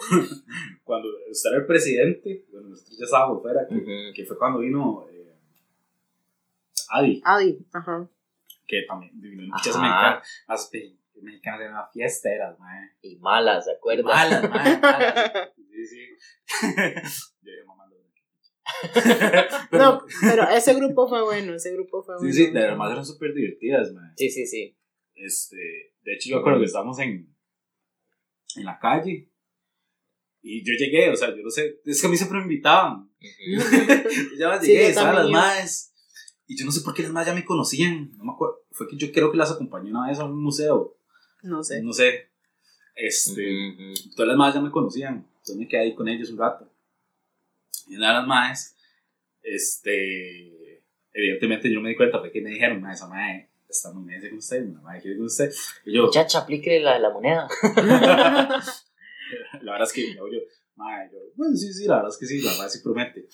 cuando 0.84 1.08
usted 1.30 1.50
era 1.52 1.60
el 1.60 1.66
presidente, 1.66 2.46
bueno, 2.52 2.70
nosotros 2.70 2.98
ya 2.98 3.06
estábamos 3.06 3.42
fuera, 3.42 3.68
que, 3.68 3.76
Ujú. 3.76 4.14
que 4.16 4.26
fue 4.26 4.38
cuando 4.38 4.60
vino 4.60 5.08
eh, 5.12 5.36
Adi, 6.90 7.22
Adi, 7.26 7.66
ajá. 7.74 8.08
que 8.68 8.84
también 8.88 9.12
vino 9.20 9.44
muchas 9.44 9.76
Ajá. 9.76 9.82
mexicanas. 9.82 10.70
Mexicanas 11.22 11.62
eran 11.62 11.74
una 11.74 11.88
fiesta, 11.88 12.30
eran, 12.34 12.56
mae. 12.60 12.92
Y 13.02 13.18
malas, 13.18 13.66
¿se 13.66 13.72
acuerdan? 13.74 14.06
Malas, 14.06 14.50
mae, 14.50 14.78
malas. 14.80 15.32
Sí, 15.76 15.86
sí. 15.88 16.08
Yo 17.42 17.52
dije, 17.52 17.64
mamando. 17.66 17.96
No, 19.72 20.02
pero 20.22 20.50
ese 20.50 20.74
grupo 20.74 21.08
fue 21.08 21.22
bueno, 21.24 21.54
ese 21.56 21.74
grupo 21.74 22.02
fue 22.04 22.16
bueno. 22.18 22.32
Sí, 22.34 22.46
sí, 22.46 22.58
además 22.58 22.92
eran 22.92 23.06
súper 23.06 23.34
divertidas, 23.34 23.92
mae. 23.94 24.12
Sí, 24.18 24.30
sí, 24.30 24.46
sí. 24.48 24.78
Este, 25.16 25.94
de 26.04 26.14
hecho, 26.14 26.30
yo 26.30 26.38
recuerdo 26.38 26.60
que 26.60 26.66
estábamos 26.66 26.98
en, 27.00 27.34
en 28.58 28.66
la 28.66 28.80
calle 28.80 29.30
y 30.42 30.64
yo 30.64 30.74
llegué, 30.78 31.10
o 31.10 31.16
sea, 31.16 31.30
yo 31.36 31.42
no 31.44 31.50
sé, 31.50 31.80
es 31.86 32.02
que 32.02 32.08
a 32.08 32.10
mí 32.10 32.18
siempre 32.18 32.38
me 32.38 32.44
invitaban. 32.44 33.10
Ujú. 33.20 34.38
ya 34.38 34.60
Sí, 34.60 34.68
llegué, 34.68 34.84
yo 34.84 34.88
estaban 34.90 35.16
las 35.16 35.30
iba. 35.30 35.40
madres. 35.40 35.92
Y 36.48 36.58
yo 36.60 36.66
no 36.66 36.72
sé 36.72 36.82
por 36.82 36.94
qué 36.94 37.02
las 37.04 37.12
madres 37.12 37.34
ya 37.34 37.40
me 37.40 37.46
conocían. 37.46 38.12
No 38.18 38.24
me 38.26 38.32
acuerdo. 38.34 38.64
Fue 38.72 38.88
que 38.88 38.98
yo 38.98 39.12
creo 39.12 39.32
que 39.32 39.38
las 39.38 39.52
acompañé 39.52 39.90
una 39.90 40.08
vez 40.08 40.20
a 40.20 40.26
un 40.26 40.42
museo. 40.42 40.98
No 41.46 41.64
sé. 41.64 41.82
No 41.82 41.94
sé. 41.94 42.30
Este, 42.96 43.68
Ujú. 43.70 43.94
todas 44.16 44.30
las 44.30 44.38
madres 44.38 44.56
ya 44.56 44.62
me 44.62 44.72
conocían. 44.72 45.28
Entonces 45.38 45.58
me 45.58 45.68
quedé 45.68 45.82
ahí 45.82 45.96
con 45.96 46.08
ellos 46.08 46.30
un 46.32 46.38
rato. 46.40 46.72
Y 47.88 47.96
una 47.98 48.08
de 48.10 48.14
las 48.16 48.28
madres, 48.28 48.76
este, 49.44 50.84
evidentemente 51.14 51.70
yo 51.70 51.76
no 51.76 51.82
me 51.82 51.90
di 51.90 51.96
cuenta, 51.96 52.20
fue 52.20 52.32
que 52.32 52.42
me 52.42 52.50
dijeron, 52.50 52.82
madre, 52.82 52.96
esa 52.96 53.08
madre 53.08 53.50
está 53.70 53.92
muy 53.92 54.06
necia 54.06 54.30
con 54.30 54.40
usted, 54.40 54.66
la 54.66 54.82
madre 54.82 55.02
quiere 55.02 55.18
con 55.18 55.26
usted. 55.28 55.52
Y 55.86 55.94
yo, 55.94 56.06
Muchacha, 56.06 56.40
aplíquele 56.40 56.80
la, 56.80 56.98
la 56.98 57.12
moneda. 57.12 57.48
la 59.62 59.72
verdad 59.72 59.84
es 59.84 59.94
que, 59.94 60.16
yo, 60.16 60.28
yo, 60.28 60.40
madre, 60.76 61.10
yo, 61.12 61.20
bueno, 61.36 61.56
sí, 61.56 61.72
sí, 61.74 61.86
la 61.86 61.98
verdad 61.98 62.12
es 62.12 62.18
que 62.18 62.26
sí, 62.26 62.42
la 62.42 62.52
verdad 62.52 62.70
sí 62.70 62.80
promete. 62.82 63.28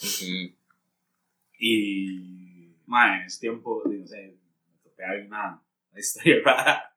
Y, 1.59 2.75
madre, 2.87 3.21
en 3.21 3.25
ese 3.27 3.39
tiempo, 3.39 3.83
no 3.85 4.07
sé, 4.07 4.37
me 4.67 4.79
topé 4.83 5.05
ahí 5.05 5.21
una, 5.27 5.63
una 5.91 5.99
historia 5.99 6.41
rara. 6.45 6.93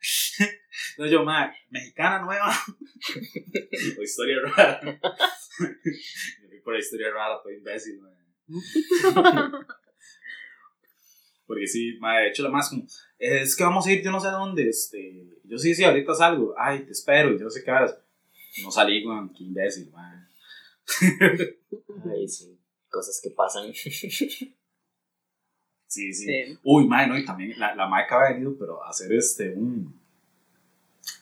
No, 0.99 1.07
yo, 1.07 1.25
madre, 1.25 1.55
mexicana 1.71 2.25
nueva. 2.25 2.51
o 3.99 4.03
historia 4.03 4.41
rara. 4.41 4.81
Yo 4.83 6.49
fui 6.49 6.61
por 6.61 6.75
la 6.75 6.81
historia 6.81 7.11
rara, 7.13 7.41
todo 7.43 7.53
imbécil, 7.53 8.01
madre. 8.01 8.19
Porque 11.47 11.67
sí, 11.67 11.97
madre, 12.01 12.25
de 12.25 12.29
hecho, 12.31 12.43
la 12.43 12.49
más 12.49 12.71
como, 12.71 12.87
es 13.19 13.55
que 13.55 13.65
vamos 13.65 13.87
a 13.87 13.93
ir, 13.93 14.03
yo 14.03 14.11
no 14.11 14.21
sé 14.21 14.29
a 14.29 14.33
dónde, 14.33 14.69
este, 14.69 15.41
yo 15.45 15.59
sí, 15.59 15.75
sí, 15.75 15.85
ahorita 15.85 16.15
salgo, 16.15 16.55
ay, 16.59 16.85
te 16.85 16.93
espero, 16.93 17.33
y 17.33 17.39
yo 17.39 17.45
no 17.45 17.51
sé 17.51 17.63
qué 17.63 17.71
hagas. 17.71 17.99
No 18.63 18.71
salí, 18.71 19.05
man, 19.05 19.31
qué 19.37 19.45
imbécil, 19.45 19.91
madre. 19.91 20.21
Ay, 22.11 22.29
sí. 22.29 22.59
Cosas 22.89 23.21
que 23.23 23.31
pasan. 23.31 23.73
Sí, 25.87 26.13
sí. 26.13 26.25
Sí. 26.27 26.59
Uy, 26.65 26.87
madre, 26.89 27.09
no, 27.09 27.19
y 27.19 27.25
también 27.25 27.59
la, 27.59 27.75
la 27.75 27.87
madre 27.87 28.07
que 28.09 28.15
había 28.15 28.35
venido, 28.35 28.57
pero 28.59 28.83
a 28.83 28.89
hacer 28.89 29.13
este, 29.13 29.53
un 29.53 30.04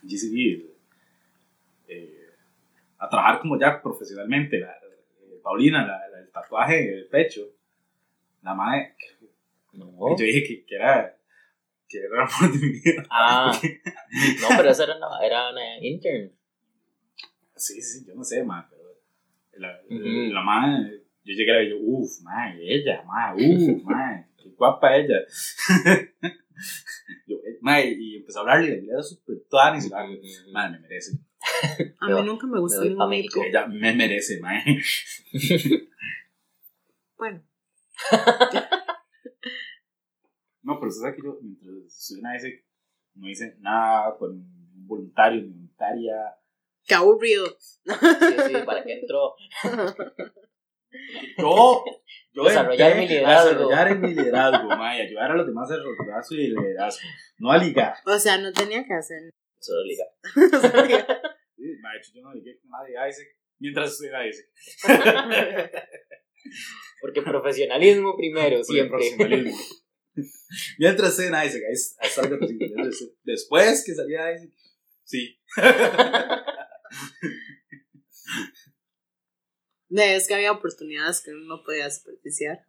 GCD, 0.02 0.66
eh, 1.88 2.28
a 2.98 3.08
trabajar 3.08 3.40
como 3.40 3.58
ya 3.58 3.80
profesionalmente, 3.82 4.58
la, 4.58 4.72
eh, 4.72 5.40
Paulina, 5.42 5.86
la, 5.86 6.08
la- 6.08 6.20
el 6.20 6.30
tatuaje 6.30 6.90
del 6.90 7.06
pecho, 7.08 7.42
la 8.42 8.54
madre, 8.54 8.94
No. 9.72 10.16
yo 10.16 10.24
dije 10.24 10.42
que, 10.44 10.64
que 10.66 10.74
era, 10.74 11.16
que 11.88 11.98
era 11.98 12.26
mi 12.52 12.68
vida. 12.80 13.06
Ah, 13.10 13.52
no, 14.40 14.48
pero 14.56 14.70
esa 14.70 14.84
era 14.84 14.96
una, 14.96 15.08
era 15.24 15.50
una 15.50 15.78
intern. 15.80 16.30
Sí, 17.56 17.80
sí, 17.80 18.04
yo 18.06 18.14
no 18.14 18.24
sé, 18.24 18.42
madre, 18.44 18.68
pero 18.70 18.82
la, 19.60 20.42
madre, 20.42 21.02
yo 21.24 21.34
llegué 21.34 21.64
y 21.64 21.70
yo, 21.70 21.76
uff, 21.80 22.20
madre, 22.22 22.58
ella, 22.74 23.02
madre, 23.04 23.44
uff, 23.54 23.82
madre, 23.84 24.26
qué 24.36 24.48
guapa 24.50 24.96
ella. 24.96 25.20
yo, 27.26 27.36
madre, 27.62 27.96
y 27.98 28.16
empecé 28.16 28.38
a 28.38 28.42
hablarle, 28.42 28.82
y 28.84 28.88
era 28.90 29.02
súper 29.02 29.36
toda, 29.48 29.76
y 29.76 29.80
se 29.80 29.88
la- 29.88 30.06
madre, 30.52 30.72
me 30.72 30.78
merece. 30.80 31.18
A 32.00 32.08
mí 32.08 32.22
nunca 32.24 32.46
me 32.46 32.58
gustó 32.60 32.84
ningún 32.84 33.08
médico. 33.08 33.42
Ella 33.42 33.66
me 33.66 33.94
merece, 33.94 34.38
madre. 34.40 34.82
Bueno, 37.16 37.42
No, 40.62 40.78
pero 40.78 40.88
usted 40.90 41.02
sabe 41.02 41.16
que 41.16 41.22
yo, 41.22 41.38
mientras 41.42 41.92
soy 41.92 42.20
una 42.20 42.36
ese, 42.36 42.64
no 43.14 43.28
hice 43.28 43.56
nada 43.60 44.16
con 44.16 44.30
un 44.30 44.86
voluntario, 44.86 45.42
ni 45.42 45.48
voluntaria. 45.48 46.14
qué 46.86 46.94
aburrido. 46.94 47.46
Sí, 47.58 47.84
sí, 48.46 48.52
para 48.64 48.84
que 48.84 49.00
entró. 49.00 49.34
Yo, 51.38 51.84
yo 52.32 52.44
Desarrollar 52.44 52.96
mi 52.96 53.08
liderazgo. 53.08 53.48
Desarrollar 53.50 53.88
en 53.88 54.00
mi 54.00 54.08
liderazgo, 54.14 54.68
madre, 54.68 55.02
ayudar 55.02 55.30
a 55.30 55.34
los 55.36 55.46
demás 55.46 55.70
a 55.70 55.74
desarrollar 55.76 56.24
su 56.24 56.34
liderazgo, 56.34 57.00
no 57.38 57.50
a 57.52 57.58
ligar. 57.58 57.94
O 58.06 58.18
sea, 58.18 58.38
no 58.38 58.52
tenía 58.52 58.84
que 58.84 58.94
hacer. 58.94 59.30
Solo 59.60 59.84
liga. 59.84 60.04
Sí, 61.54 61.68
madre, 61.80 61.98
de 61.98 62.00
hecho, 62.00 62.10
yo 62.16 62.22
no 62.22 62.34
ligué 62.34 62.58
con 62.58 62.70
nadie 62.70 62.98
a 62.98 63.06
ese, 63.06 63.22
mientras 63.60 63.92
estuviera 63.92 64.18
a 64.18 64.26
ese. 64.26 64.48
Porque 67.00 67.22
profesionalismo 67.22 68.16
primero, 68.16 68.50
Por 68.50 68.58
el 68.58 68.64
siempre. 68.64 68.90
profesionalismo. 68.98 69.58
Mientras 70.78 71.10
esté 71.10 71.28
en 71.28 71.34
Isaac, 71.34 71.62
ahí 71.68 71.72
es- 71.72 71.96
ahí 72.00 72.08
está 72.08 72.22
algo 72.22 72.36
Después 73.22 73.84
que 73.86 73.94
salía 73.94 74.32
Isaac, 74.32 74.50
sí. 75.04 75.38
De, 79.92 80.16
es 80.16 80.26
que 80.26 80.34
había 80.34 80.52
oportunidades 80.52 81.20
que 81.22 81.32
uno 81.32 81.56
no 81.56 81.62
podía 81.62 81.84
desperdiciar. 81.84 82.64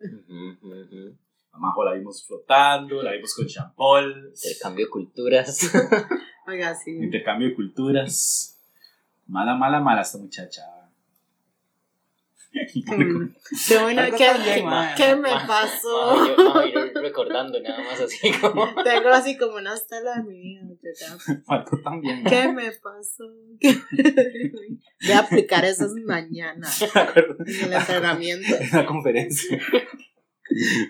A 1.51 1.57
Majo 1.57 1.85
la 1.85 1.93
vimos 1.93 2.27
flotando, 2.27 3.01
la 3.01 3.13
vimos 3.13 3.33
con 3.33 3.47
champol, 3.47 4.33
Intercambio 4.35 4.85
de 4.85 4.89
culturas. 4.89 5.71
Oiga, 6.47 6.75
sí. 6.75 6.91
intercambio 6.91 7.47
de 7.47 7.55
culturas. 7.55 8.59
Mala, 9.25 9.55
mala, 9.55 9.79
mala 9.79 10.01
esta 10.01 10.17
muchacha. 10.17 10.63
Mm. 12.53 13.35
Qué 13.67 13.77
bueno, 13.79 14.01
¿qué, 14.15 14.17
qué- 14.17 14.63
qué 14.95 15.15
me 15.15 15.31
Ma- 15.31 15.47
pasó? 15.47 16.15
ma, 16.15 16.27
yo, 16.37 16.53
ma, 16.53 16.65
yo 16.71 17.01
recordando 17.01 17.59
nada 17.61 17.83
más 17.83 17.99
así 18.01 18.31
como. 18.39 18.73
Tengo 18.83 19.09
así 19.09 19.37
como 19.37 19.55
una 19.55 19.73
estela 19.73 20.17
de 20.17 20.23
mi 20.23 20.39
vida. 20.39 20.61
también. 21.83 22.23
¿Qué 22.23 22.47
me 22.49 22.71
pasó? 22.73 23.23
¿Qué- 23.59 23.75
Voy 25.01 25.11
a 25.11 25.19
aplicar 25.19 25.65
esas 25.65 25.93
mañanas 26.05 26.81
en 26.81 27.63
el 27.65 27.73
entrenamiento. 27.73 28.55
en 28.55 28.69
una 28.71 28.85
conferencia. 28.85 29.59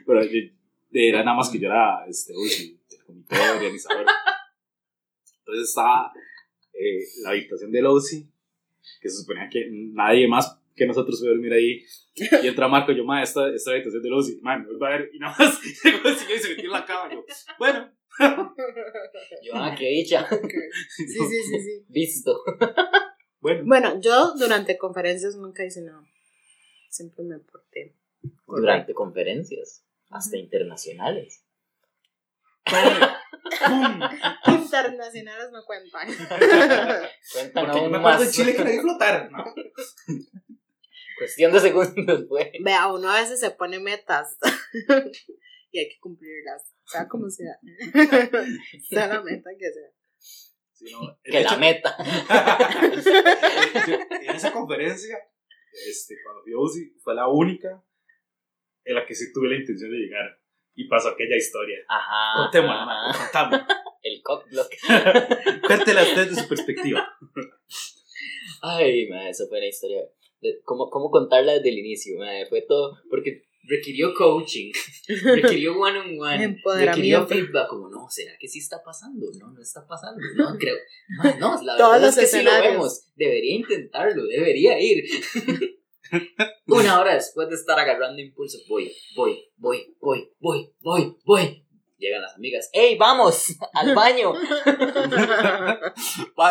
Pero 0.06 0.24
yo- 0.26 0.50
era 0.92 1.24
nada 1.24 1.38
más 1.38 1.50
que 1.50 1.60
yo 1.60 1.68
era 1.68 2.06
este, 2.08 2.34
uy, 2.36 2.80
el 2.92 3.04
comité 3.06 3.36
organizador. 3.52 4.06
Entonces 5.40 5.70
estaba 5.70 6.12
eh, 6.74 7.00
la 7.24 7.30
habitación 7.32 7.72
del 7.72 7.86
OSI, 7.88 8.30
que 9.02 9.10
se 9.10 9.18
suponía 9.22 9.48
que 9.50 9.68
nadie 9.72 10.28
más 10.28 10.60
que 10.76 10.86
nosotros 10.86 11.22
a 11.24 11.28
dormir 11.28 11.54
ahí. 11.54 11.84
Y 12.16 12.48
entra 12.48 12.68
Marco, 12.68 12.92
yo, 12.92 13.04
ma, 13.04 13.22
esta, 13.22 13.54
esta 13.54 13.72
habitación 13.72 14.02
del 14.02 14.14
OSI, 14.14 14.40
ma, 14.42 14.58
me 14.58 14.66
vuelvo 14.66 14.86
a 14.86 14.90
ver. 14.90 15.10
Y 15.14 15.20
nada 15.20 15.36
más 15.38 15.60
y 15.66 15.70
se 15.70 16.50
metió 16.50 16.66
en 16.66 16.72
la 16.72 16.86
cama. 16.86 17.12
Yo, 17.12 17.24
bueno. 17.58 17.92
Yo, 19.44 19.54
ah, 19.56 19.76
qué 19.78 19.88
dicha. 19.88 20.28
Sí, 20.30 21.08
sí, 21.08 21.44
sí, 21.50 21.60
sí. 21.60 21.86
Visto. 21.90 22.44
Bueno. 23.40 23.64
Bueno, 23.66 24.00
yo 24.00 24.34
durante 24.36 24.78
conferencias 24.78 25.36
nunca 25.36 25.66
hice 25.66 25.82
nada. 25.82 26.04
Siempre 26.90 27.26
me 27.26 27.40
porté. 27.40 27.96
Durante 28.46 28.94
conferencias, 28.94 29.84
hasta 30.10 30.38
internacionales. 30.38 31.44
Internacionales 34.48 35.50
no 35.52 35.64
cuentan. 35.66 36.08
Cuentan 37.34 37.66
Porque 37.66 37.78
yo 37.78 37.84
aún 37.84 37.92
me 37.92 37.98
acuerdo 37.98 38.20
más. 38.20 38.28
en 38.28 38.32
Chile 38.32 38.56
que 38.56 38.64
vi 38.64 38.80
flotar, 38.80 39.32
¿no? 39.32 39.44
Cuestión 41.18 41.52
de 41.52 41.60
segundos, 41.60 42.26
fue. 42.30 42.52
Vea, 42.64 42.88
uno 42.88 43.10
a 43.10 43.22
veces 43.22 43.40
se 43.40 43.52
pone 43.52 43.80
metas 43.80 44.38
y 45.72 45.80
hay 45.80 45.90
que 45.90 46.00
cumplirlas. 46.00 46.64
Sea 46.86 47.08
como 47.08 47.30
sea. 47.30 47.58
sea 48.90 49.08
la 49.08 49.22
meta 49.22 49.50
que 49.58 49.72
sea. 49.72 49.90
Sí, 50.72 50.86
no, 50.92 51.18
de 51.24 51.32
Que 51.32 51.44
la 51.44 51.58
meta. 51.58 51.96
en 54.22 54.36
esa 54.36 54.52
conferencia, 54.52 55.18
este, 55.88 56.16
cuando 56.24 56.62
UCI, 56.62 56.98
fue 57.02 57.16
la 57.16 57.28
única 57.28 57.84
en 58.84 58.96
la 58.96 59.06
que 59.06 59.16
sí 59.16 59.32
tuve 59.34 59.50
la 59.50 59.56
intención 59.56 59.92
de 59.92 59.98
llegar. 59.98 60.40
Y 60.76 60.88
pasó 60.88 61.10
aquella 61.10 61.36
historia. 61.36 61.78
Ajá. 61.88 62.44
Contémosla, 62.44 63.10
ajá. 63.10 63.24
Contámosla. 63.24 63.68
El 64.02 64.22
cock 64.22 64.50
block. 64.50 64.70
Cuéntela 65.68 66.04
usted 66.04 66.30
de 66.30 66.36
su 66.36 66.48
perspectiva. 66.50 67.16
Ay, 68.62 69.08
ma, 69.08 69.30
eso 69.30 69.48
fue 69.48 69.60
una 69.60 69.68
historia. 69.68 70.02
De- 70.44 70.60
¿Cómo, 70.64 70.90
cómo 70.90 71.10
contarla 71.10 71.54
desde 71.54 71.70
el 71.70 71.80
inicio? 71.80 72.18
Fue 72.50 72.62
todo. 72.62 72.98
Porque 73.10 73.44
requirió 73.66 74.14
coaching, 74.14 74.72
requirió 75.24 75.80
one 75.80 75.98
on 76.00 76.20
one, 76.20 76.58
requirió 76.86 77.26
feedback. 77.26 77.70
Como, 77.70 77.90
no, 77.90 78.08
¿será 78.10 78.34
que 78.40 78.48
sí 78.48 78.60
está 78.60 78.84
pasando? 78.84 79.26
No, 79.40 79.52
no 79.52 79.62
está 79.62 79.88
pasando. 79.88 80.20
No, 80.36 80.56
creo. 80.60 80.76
Ma, 81.18 81.34
no, 81.40 81.62
la 81.64 81.78
Todos 81.78 81.92
verdad 81.94 82.10
es 82.10 82.16
que 82.18 82.26
sí 82.28 82.44
lo 82.44 82.52
escenarios. 82.52 82.74
vemos. 82.74 83.06
Debería 83.16 83.56
intentarlo, 83.56 84.24
debería 84.26 84.80
ir. 84.82 85.04
Una 86.68 87.00
hora 87.00 87.16
después 87.16 87.50
de 87.50 87.56
estar 87.56 87.80
agarrando 87.80 88.22
impulso, 88.22 88.58
voy, 88.70 88.92
voy, 89.16 89.40
voy, 89.58 89.96
voy, 90.00 90.30
voy, 90.40 90.70
voy, 90.82 91.16
voy. 91.26 91.66
Llegan 91.98 92.22
las 92.22 92.36
amigas, 92.36 92.70
¡Ey, 92.74 92.98
vamos! 92.98 93.56
¡Al 93.74 93.96
baño! 93.96 94.34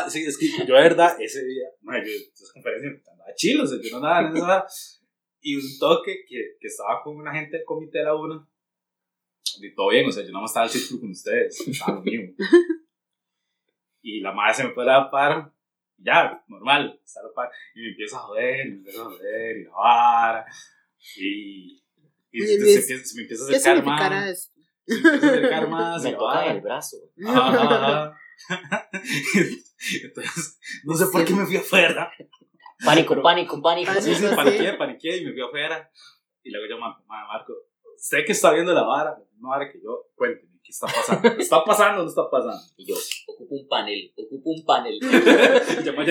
Sí, 0.08 0.24
es 0.24 0.38
que 0.38 0.48
yo, 0.48 0.64
de 0.64 0.72
verdad, 0.72 1.16
ese 1.20 1.44
día, 1.44 1.66
madre, 1.82 2.04
yo, 2.06 2.12
esas 2.32 2.52
conferencias, 2.52 3.08
andaba 3.08 3.34
chilo, 3.34 3.64
o 3.64 3.66
sea, 3.66 3.78
yo 3.82 3.90
no 3.90 3.96
andaba 3.96 4.28
en 4.28 4.36
esa. 4.36 4.66
Y 5.40 5.56
un 5.56 5.78
toque 5.78 6.24
que, 6.26 6.56
que 6.60 6.66
estaba 6.66 7.02
con 7.02 7.16
una 7.16 7.32
gente 7.34 7.56
del 7.56 7.66
comité 7.66 7.98
de 7.98 8.04
la 8.04 8.14
UNA. 8.14 8.48
Y 9.60 9.74
todo 9.74 9.90
bien, 9.90 10.06
o 10.06 10.12
sea, 10.12 10.24
yo 10.24 10.30
no 10.30 10.40
me 10.40 10.46
estaba 10.46 10.64
al 10.64 10.70
círculo 10.70 11.00
con 11.00 11.10
ustedes, 11.10 11.60
estaba 11.66 11.96
lo 11.96 12.02
mismo. 12.02 12.34
Y 14.00 14.20
la 14.20 14.32
madre 14.32 14.54
se 14.54 14.64
me 14.64 14.70
fue 14.72 14.84
a 14.84 14.86
la 14.86 15.10
par, 15.10 15.52
ya, 15.98 16.42
normal, 16.48 17.00
está 17.04 17.20
a 17.20 17.24
la 17.24 17.32
par. 17.32 17.50
Y 17.74 17.80
me 17.80 17.88
empieza 17.88 18.16
a 18.16 18.20
joder, 18.20 18.66
y 18.66 18.70
me 18.70 18.76
empieza 18.76 19.02
a 19.02 19.04
joder, 19.04 19.56
y 19.58 19.64
la 19.64 19.70
vara. 19.72 20.46
Y, 21.16 21.82
y 22.30 22.42
Oye, 22.42 22.46
se, 22.46 22.82
se 22.82 22.92
empieza, 22.94 23.04
se 23.04 23.16
me 23.16 23.22
empieza 23.22 23.44
a 23.44 23.48
¿Qué 23.48 23.56
acercar 23.56 23.84
más. 23.84 24.28
esto? 24.30 24.52
Se 24.52 24.58
me 24.58 24.61
empieza 24.61 24.61
a 24.61 24.61
acercar 25.16 25.68
más. 25.68 26.02
y 26.02 26.04
Me 26.06 26.12
la 26.12 26.18
vara. 26.18 26.52
el 26.52 26.60
brazo. 26.60 26.96
Entonces, 30.02 30.58
no 30.84 30.94
sé 30.94 31.06
por 31.06 31.24
qué 31.24 31.34
me 31.34 31.46
fui 31.46 31.56
afuera. 31.56 32.10
Pánico, 32.84 33.10
Pero- 33.10 33.22
pánico, 33.22 33.60
pánico. 33.62 33.92
Sí, 34.00 34.14
sí, 34.14 34.26
paniqué, 34.34 34.72
paniqué 34.74 35.16
y 35.18 35.24
me 35.24 35.32
fui 35.32 35.42
afuera. 35.42 35.90
Y 36.42 36.50
luego 36.50 36.66
yo, 36.68 36.78
"Ma- 36.78 36.98
ma- 37.06 37.26
Marco, 37.28 37.52
sé 37.96 38.24
que 38.24 38.32
está 38.32 38.52
viendo 38.52 38.72
la 38.74 38.82
vara, 38.82 39.16
no 39.38 39.48
vara 39.50 39.70
que 39.70 39.80
yo, 39.82 40.08
cuénteme, 40.16 40.51
¿qué 40.62 40.70
está 40.70 40.86
pasando? 40.86 41.28
¿Está 41.38 41.64
pasando 41.64 42.00
o 42.00 42.04
no 42.04 42.08
está 42.08 42.30
pasando? 42.30 42.62
Y 42.76 42.86
yo, 42.86 42.94
ocupo 43.26 43.54
un 43.56 43.68
panel, 43.68 44.12
ocupo 44.16 44.50
un 44.50 44.64
panel. 44.64 44.98
Y 45.02 45.82
llamó 45.84 46.00
a. 46.00 46.04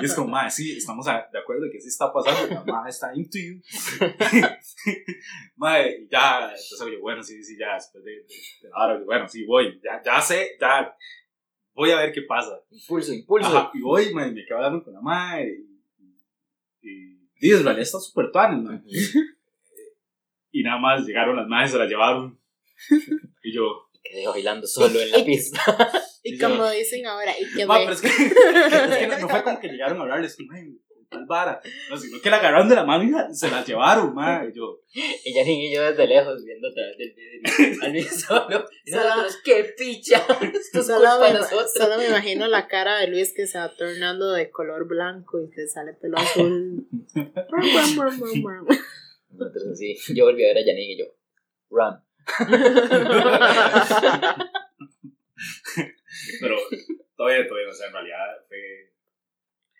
Y 0.00 0.04
es 0.04 0.14
como, 0.14 0.28
madre, 0.28 0.50
sí, 0.50 0.76
estamos 0.76 1.06
de 1.06 1.38
acuerdo 1.38 1.64
de 1.64 1.70
que 1.70 1.80
sí 1.80 1.88
está 1.88 2.12
pasando, 2.12 2.54
la 2.54 2.64
madre 2.64 2.90
está 2.90 3.14
into 3.14 3.38
you. 3.38 3.60
Y 5.66 6.08
ya, 6.10 6.50
entonces 6.50 6.88
yo, 6.92 7.00
bueno, 7.00 7.22
sí, 7.22 7.42
sí, 7.42 7.56
ya, 7.58 7.74
después 7.74 8.04
de, 8.04 8.12
de, 8.12 8.68
la 8.70 8.84
hora, 8.84 9.00
bueno, 9.04 9.28
sí, 9.28 9.44
voy, 9.44 9.80
ya, 9.82 10.02
ya 10.04 10.20
sé, 10.20 10.56
ya, 10.60 10.94
voy 11.74 11.90
a 11.90 11.98
ver 11.98 12.12
qué 12.12 12.22
pasa. 12.22 12.60
Impulso, 12.70 13.12
impulso. 13.12 13.48
Ajá, 13.48 13.70
y 13.74 13.80
voy, 13.80 14.12
mae, 14.14 14.32
me 14.32 14.44
quedo 14.44 14.58
hablando 14.58 14.84
con 14.84 14.94
la 14.94 15.00
madre. 15.00 15.64
Y, 16.80 17.18
y, 17.40 17.48
y 17.48 17.50
está 17.52 17.98
súper 17.98 18.30
tuanes, 18.32 18.62
mae. 18.62 18.82
Y 20.50 20.62
nada 20.62 20.78
más 20.78 21.06
llegaron 21.06 21.36
las 21.36 21.46
madres, 21.46 21.72
se 21.72 21.78
la 21.78 21.86
llevaron. 21.86 22.38
Y 23.42 23.54
yo, 23.54 23.84
Quedé 24.02 24.26
bailando 24.26 24.66
solo 24.66 25.00
en 25.00 25.10
la 25.10 25.24
pista. 25.24 25.60
Y 26.22 26.34
Y 26.34 26.38
yo- 26.38 26.48
como 26.50 26.68
dicen 26.70 27.06
ahora, 27.06 27.32
y 27.38 27.44
que 27.56 27.64
Ma, 27.66 27.78
pero 27.78 27.92
es 27.92 28.00
que, 28.00 28.08
es 28.08 28.96
que 28.98 29.06
no, 29.06 29.18
no 29.20 29.28
fue 29.28 29.42
como 29.42 29.60
que 29.60 29.68
llegaron 29.68 29.98
a 29.98 30.02
hablarles, 30.02 30.36
que, 30.36 30.44
"Mae, 30.46 30.66
tal 31.08 31.24
vara. 31.26 31.60
No, 31.88 31.96
sino 31.96 32.20
que 32.20 32.28
la 32.28 32.36
agarraron 32.38 32.68
de 32.68 32.74
la 32.74 32.84
mano 32.84 33.04
y 33.04 33.34
se 33.34 33.50
la 33.50 33.64
llevaron, 33.64 34.14
ma. 34.14 34.44
Y 34.44 34.54
yo, 34.54 34.80
Y 34.92 35.32
Janine 35.32 35.66
y 35.70 35.74
yo 35.74 35.82
desde 35.82 36.06
lejos 36.06 36.44
viendo 36.44 36.68
a 36.68 36.72
través 36.74 36.98
del 36.98 37.14
vidrio. 37.14 37.82
Al 37.82 37.92
mismo 37.92 38.18
solo. 38.18 38.66
Y 38.84 38.90
nosotros, 38.90 39.38
¡qué 39.44 39.74
picha! 39.78 40.18
Esto 40.52 40.80
es 40.80 40.86
Solo 40.86 40.98
culpa 41.08 41.26
de 41.28 41.32
me, 41.32 41.38
nosotros. 41.38 41.72
solo 41.74 41.96
me 41.98 42.06
imagino 42.08 42.46
la 42.48 42.66
cara 42.66 42.98
de 42.98 43.06
Luis 43.06 43.32
que 43.34 43.46
se 43.46 43.58
va 43.58 43.74
tornando 43.74 44.32
de 44.32 44.50
color 44.50 44.86
blanco 44.86 45.40
y 45.40 45.50
que 45.50 45.66
sale 45.66 45.94
pelo 45.94 46.18
azul. 46.18 46.86
Nosotros 49.30 49.64
así. 49.72 49.96
Yo 50.14 50.24
volví 50.24 50.44
a 50.44 50.48
ver 50.48 50.58
a 50.58 50.60
Janine 50.60 50.92
y 50.92 50.98
yo, 50.98 51.06
run. 51.70 51.94
Pero 56.40 56.56
todavía, 57.16 57.46
todavía, 57.46 57.70
o 57.70 57.72
sea, 57.72 57.86
en 57.86 57.92
realidad 57.92 58.44
fue. 58.48 58.92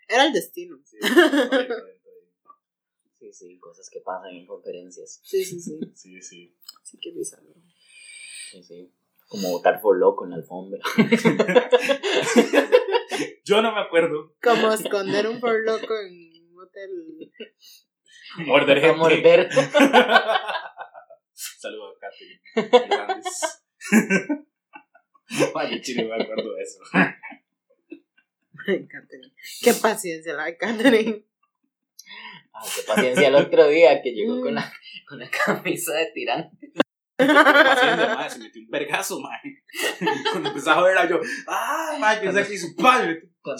Era 0.07 0.25
el 0.25 0.33
destino. 0.33 0.79
Sí, 0.83 0.97
todavía, 0.99 1.29
todavía, 1.29 1.67
todavía. 1.67 1.99
Sí, 3.19 3.33
sí, 3.33 3.59
cosas 3.59 3.89
que 3.89 3.99
pasan 3.99 4.31
en 4.31 4.47
conferencias. 4.47 5.19
Sí, 5.23 5.43
sí, 5.43 5.59
sí. 5.59 5.79
Sí, 5.93 6.21
sí. 6.21 6.55
Sí 6.83 6.97
que 6.99 7.11
bizarro. 7.11 7.53
Sí, 8.51 8.63
sí. 8.63 8.93
Como 9.27 9.51
votar 9.51 9.81
por 9.81 9.97
loco 9.97 10.23
en 10.25 10.31
la 10.31 10.37
alfombra. 10.37 10.79
Yo 13.45 13.61
no 13.61 13.73
me 13.73 13.81
acuerdo. 13.81 14.33
Como 14.41 14.71
esconder 14.71 15.27
un 15.27 15.39
por 15.39 15.59
loco 15.63 15.93
en 15.99 16.47
un 16.51 16.61
hotel. 16.61 17.31
Morder 18.37 18.79
gente. 18.79 18.97
morder. 18.97 19.49
Saludos 21.59 21.97
a 21.97 21.99
Katherine. 21.99 22.39
Ay, 25.55 25.81
chile, 25.81 26.05
me 26.05 26.23
acuerdo 26.23 26.55
de 26.55 26.63
eso. 26.63 26.79
Ay, 26.93 28.87
Catherine. 28.87 29.33
Qué 29.61 29.73
paciencia 29.73 30.35
la 30.35 30.45
de 30.45 30.55
Catherine. 30.55 31.25
Ay, 32.53 32.69
qué 32.73 32.81
paciencia 32.87 33.27
el 33.27 33.35
otro 33.35 33.67
día 33.67 34.01
que 34.01 34.11
llegó 34.11 34.39
con 34.39 34.55
la, 34.55 34.71
con 35.05 35.19
la 35.19 35.29
camisa 35.29 35.95
de 35.95 36.05
tirante. 36.13 36.71
Madre, 37.19 38.29
se 38.29 38.39
metió 38.39 38.61
un 38.61 38.69
vergazo, 38.69 39.19
madre. 39.19 39.63
Cuando 40.31 40.49
empezaba 40.49 40.81
a 40.81 40.83
verla, 40.85 41.09
yo, 41.09 41.19
ah, 41.47 41.97
madre, 41.99 42.21
pensé 42.21 42.47
que 42.47 42.53
hizo 42.55 42.67
padre. 42.77 43.29
Pues, 43.41 43.59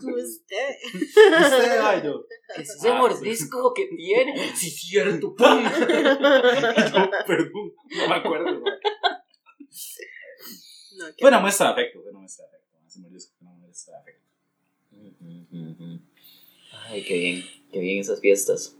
tú, 0.00 0.10
usted. 0.14 0.76
Usted, 0.94 1.82
madre, 1.82 2.02
yo, 2.04 2.24
¿Qué 2.54 2.62
es 2.62 2.70
ese 2.70 2.92
mordisco 2.92 3.72
que 3.74 3.86
tiene? 3.96 4.54
Sí, 4.54 4.70
cierto, 4.70 5.34
pum. 5.34 5.62
yo, 5.64 7.10
perdón, 7.26 7.72
no 7.90 8.08
me 8.08 8.14
acuerdo, 8.14 8.60
madre. 8.60 8.80
No, 10.96 11.28
una 11.28 11.40
muestra 11.40 11.66
de 11.66 11.72
afecto, 11.72 12.02
fue 12.02 12.10
una 12.10 12.20
muestra 12.20 12.46
de 12.46 12.56
afecto. 12.56 12.76
madre, 12.76 12.90
Se 12.90 13.00
me 13.00 13.06
olvidó 13.06 13.24
que 13.24 13.36
fue 13.38 13.48
una 13.48 13.56
muestra 13.58 13.94
de 13.94 14.00
afecto. 14.00 14.20
Ay, 16.88 17.04
qué 17.04 17.18
bien, 17.18 17.44
qué 17.72 17.78
bien 17.78 18.00
esas 18.00 18.20
fiestas. 18.20 18.76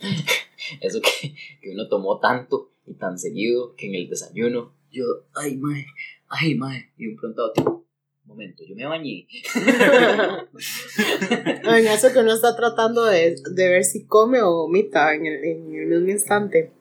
Eso 0.80 1.00
que, 1.00 1.34
que 1.60 1.70
uno 1.70 1.88
tomó 1.88 2.20
tanto 2.20 2.73
y 2.86 2.94
tan 2.94 3.18
seguido 3.18 3.74
que 3.76 3.88
en 3.88 3.94
el 3.94 4.08
desayuno, 4.08 4.74
yo, 4.90 5.04
ay, 5.34 5.56
mae, 5.56 5.86
ay, 6.28 6.54
mae, 6.54 6.92
y 6.96 7.06
de 7.06 7.12
un 7.12 7.16
pronto 7.16 7.42
a 7.42 7.46
otro, 7.46 7.64
un 7.64 8.28
momento, 8.28 8.62
yo 8.66 8.74
me 8.74 8.86
bañé. 8.86 9.26
En 11.64 11.86
eso 11.86 12.12
que 12.12 12.18
uno 12.20 12.32
está 12.32 12.54
tratando 12.56 13.04
de, 13.04 13.36
de 13.52 13.68
ver 13.68 13.84
si 13.84 14.06
come 14.06 14.40
o 14.42 14.52
vomita 14.52 15.14
en 15.14 15.26
el, 15.26 15.44
en 15.44 15.74
el 15.74 15.86
mismo 15.88 16.10
instante. 16.10 16.72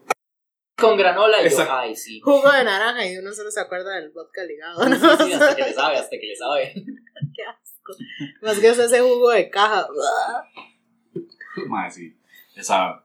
Con 0.78 0.98
granola, 0.98 1.46
y 1.46 1.50
yo, 1.50 1.58
ay, 1.70 1.96
sí. 1.96 2.20
Jugo 2.20 2.52
de 2.52 2.64
naranja 2.64 3.08
y 3.08 3.18
uno 3.18 3.32
solo 3.32 3.52
se 3.52 3.60
acuerda 3.60 3.96
del 3.96 4.10
vodka 4.10 4.44
ligado. 4.44 4.84
Sí, 4.84 4.90
¿no? 4.90 5.18
sí, 5.18 5.24
sí, 5.26 5.34
hasta 5.34 5.56
que 5.56 5.64
le 5.64 5.74
sabe, 5.74 5.98
hasta 5.98 6.20
que 6.20 6.28
le 6.28 6.36
sabe. 6.36 6.74
Qué 7.36 7.44
asco. 7.44 7.94
Más 8.42 8.60
que 8.60 8.70
es 8.70 8.80
ese 8.80 9.00
jugo 9.00 9.30
de 9.30 9.50
caja. 9.50 9.88
Madre, 11.68 11.92
sí. 11.92 12.18
Esa, 12.56 13.03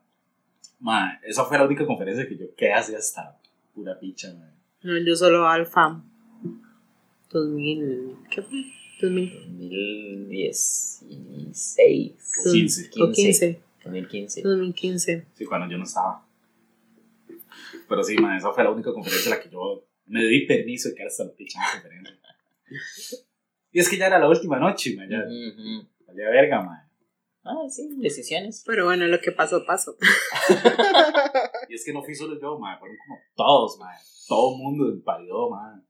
madre, 0.80 1.18
esa 1.24 1.44
fue 1.44 1.58
la 1.58 1.64
única 1.66 1.86
conferencia 1.86 2.26
que 2.28 2.36
yo 2.36 2.54
quedé 2.56 2.72
así 2.72 2.94
hasta 2.94 3.38
pura 3.74 3.98
picha, 3.98 4.32
madre. 4.34 4.54
No, 4.82 4.96
yo 4.98 5.16
solo 5.16 5.46
alfa. 5.48 6.00
2000. 7.30 8.16
¿Qué 8.30 8.42
fue? 8.42 8.64
2000. 9.00 10.28
2016. 10.28 12.12
15. 12.52 12.90
O 13.02 13.12
15. 13.12 13.60
2015. 13.84 14.42
2015. 14.42 15.26
Sí, 15.34 15.44
cuando 15.44 15.68
yo 15.70 15.78
no 15.78 15.84
estaba. 15.84 16.24
Pero 17.88 18.02
sí, 18.02 18.16
man, 18.18 18.36
esa 18.36 18.52
fue 18.52 18.64
la 18.64 18.70
única 18.70 18.92
conferencia 18.92 19.32
en 19.32 19.38
la 19.38 19.42
que 19.42 19.50
yo 19.50 19.84
me 20.06 20.22
di 20.24 20.46
permiso 20.46 20.88
de 20.88 20.94
quedar 20.94 21.08
hasta 21.08 21.24
la 21.24 21.32
picha 21.32 21.58
en 21.58 21.64
la 21.64 21.72
conferencia. 21.72 22.14
Y 23.72 23.78
es 23.80 23.88
que 23.88 23.96
ya 23.96 24.06
era 24.06 24.18
la 24.18 24.28
última 24.28 24.58
noche, 24.58 24.94
man, 24.96 25.08
ya 25.08 25.18
Ujú. 25.20 25.86
valía 26.06 26.28
verga, 26.30 26.62
man. 26.62 26.87
Ah, 27.44 27.68
sí, 27.68 27.88
decisiones. 27.98 28.62
Pero 28.66 28.84
bueno, 28.84 29.06
lo 29.06 29.20
que 29.20 29.32
pasó, 29.32 29.64
pasó. 29.64 29.96
Y 31.68 31.74
es 31.74 31.84
que 31.84 31.92
no 31.92 32.02
fui 32.02 32.14
solo 32.14 32.38
yo, 32.40 32.58
man, 32.58 32.78
fueron 32.78 32.96
como 33.06 33.18
todos, 33.34 33.78
man. 33.78 33.94
Todo 34.26 34.52
el 34.54 34.58
mundo 34.58 34.88
invadió, 34.88 35.50
man. 35.50 35.86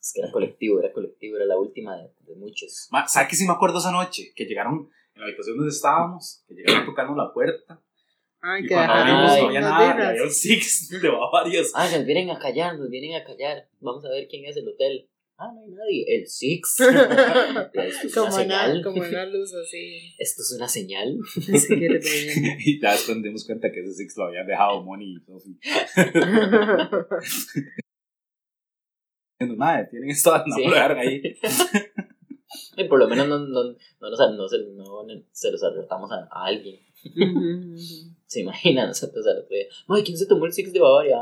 Es 0.00 0.12
que 0.14 0.20
era 0.20 0.30
colectivo, 0.30 0.80
era 0.80 0.92
colectivo, 0.92 1.36
era 1.36 1.46
la 1.46 1.58
última 1.58 1.96
de, 1.96 2.12
de 2.20 2.34
muchos. 2.36 2.88
Man, 2.90 3.08
¿Sabes 3.08 3.28
qué 3.28 3.36
sí 3.36 3.46
me 3.46 3.52
acuerdo 3.52 3.78
esa 3.78 3.92
noche? 3.92 4.32
Que 4.34 4.44
llegaron 4.44 4.90
en 5.14 5.20
la 5.20 5.26
habitación 5.26 5.56
donde 5.56 5.72
estábamos, 5.72 6.44
que 6.46 6.54
llegaron 6.54 6.82
a 6.82 6.86
tocarnos 6.86 7.16
la 7.16 7.32
puerta. 7.32 7.82
Ay, 8.40 8.64
Y 8.64 8.68
cuando 8.68 8.92
abrimos 8.92 9.30
Ay, 9.32 9.42
no 9.42 9.48
había 9.48 9.60
nada, 9.60 9.96
y 9.96 10.08
había 10.08 10.22
un 10.22 10.30
six 10.30 10.88
de 10.88 11.10
varios. 11.32 11.72
Ah, 11.74 11.88
nos 11.90 12.04
vienen 12.04 12.30
a 12.30 12.38
callar, 12.38 12.78
nos 12.78 12.88
vienen 12.88 13.20
a 13.20 13.24
callar. 13.24 13.68
Vamos 13.80 14.04
a 14.04 14.10
ver 14.10 14.28
quién 14.28 14.44
es 14.44 14.56
el 14.56 14.68
hotel. 14.68 15.08
Ah, 15.40 15.52
no 15.54 15.60
hay 15.62 15.70
nadie. 15.70 16.04
El 16.16 16.26
Six. 16.26 16.80
Es 17.74 18.12
como, 18.14 18.34
una, 18.36 18.82
como 18.82 19.00
una 19.00 19.24
luz 19.26 19.54
así. 19.54 20.14
Esto 20.18 20.42
es 20.42 20.52
una 20.56 20.66
señal. 20.68 21.16
Y 22.64 22.80
ya 22.80 22.92
después 22.92 23.16
nos 23.16 23.22
dimos 23.24 23.46
cuenta 23.46 23.70
que 23.70 23.80
ese 23.80 23.94
six 23.94 24.16
lo 24.16 24.24
habían 24.24 24.46
dejado 24.48 24.82
Money 24.82 25.16
y 25.16 25.20
Sophie. 25.20 25.58
Madre, 29.56 29.86
tienen 29.90 30.10
esto, 30.10 30.36
no 30.46 30.56
Sí. 30.56 30.64
ahí. 30.64 31.22
Y 32.76 32.84
por 32.84 32.98
lo 32.98 33.06
menos 33.08 33.28
no, 33.28 33.38
no, 33.38 33.46
no, 33.64 34.10
nos- 34.10 34.36
no 34.36 34.48
se, 34.48 34.58
no 34.74 35.04
se 35.32 35.50
los 35.52 35.62
alertamos 35.62 36.10
a, 36.10 36.28
a 36.32 36.46
alguien. 36.46 36.80
Se 38.26 38.40
imagina 38.40 38.86
nosotros 38.86 39.24
al 39.26 39.38
otro 39.38 39.54
día. 39.54 39.66
Ay, 39.88 40.02
¿quién 40.02 40.18
se 40.18 40.26
tomó 40.26 40.46
el 40.46 40.52
Six 40.52 40.72
de 40.72 40.80
Bavaria? 40.80 41.18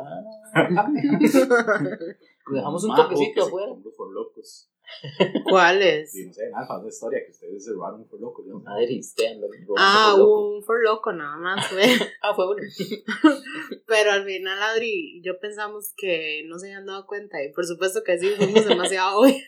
Ah, 2.48 2.54
dejamos 2.54 2.84
un 2.84 2.94
toquecito 2.94 3.44
afuera. 3.44 3.72
por 3.96 4.12
locos. 4.12 4.70
¿Cuáles? 5.50 6.12
Sí, 6.12 6.26
no 6.26 6.32
sé, 6.32 6.48
nada, 6.50 6.64
fue 6.64 6.78
una 6.78 6.88
historia 6.88 7.20
que 7.24 7.32
ustedes 7.32 7.64
se 7.64 7.72
robaron 7.72 8.06
por 8.06 8.20
locos. 8.20 8.46
¿no? 8.46 8.60
Madre, 8.60 8.98
usted 9.00 9.36
Ah, 9.76 10.14
loco. 10.16 10.48
un 10.56 10.62
for 10.62 10.80
loco 10.82 11.12
nada 11.12 11.36
más, 11.36 11.66
fue. 11.68 11.82
Ah, 12.22 12.34
fue 12.36 12.46
bueno. 12.46 12.62
Pero 13.86 14.12
al 14.12 14.24
final 14.24 14.62
Adri 14.62 15.18
y 15.18 15.22
yo 15.22 15.38
pensamos 15.40 15.92
que 15.96 16.44
no 16.46 16.58
se 16.58 16.66
habían 16.66 16.86
dado 16.86 17.06
cuenta 17.06 17.42
y 17.42 17.52
por 17.52 17.66
supuesto 17.66 18.02
que 18.04 18.16
sí, 18.18 18.28
fuimos 18.36 18.64
demasiado 18.66 19.20
obvios. 19.20 19.42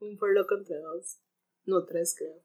Un 0.00 0.16
for 0.16 0.32
loco 0.32 0.54
entre 0.56 0.78
dos. 0.78 1.18
No, 1.66 1.84
tres 1.84 2.14
creo. 2.18 2.40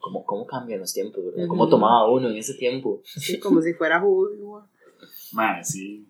¿Cómo, 0.00 0.24
cómo 0.24 0.46
cambian 0.46 0.80
los 0.80 0.92
tiempos, 0.92 1.24
verdad? 1.24 1.46
¿Cómo 1.48 1.68
tomaba 1.68 2.10
uno 2.10 2.28
en 2.28 2.36
ese 2.36 2.54
tiempo? 2.54 3.02
Sí, 3.04 3.38
como 3.40 3.60
si 3.62 3.72
fuera 3.74 4.00
jugo. 4.00 4.68
Madre, 5.32 5.64
sí. 5.64 6.08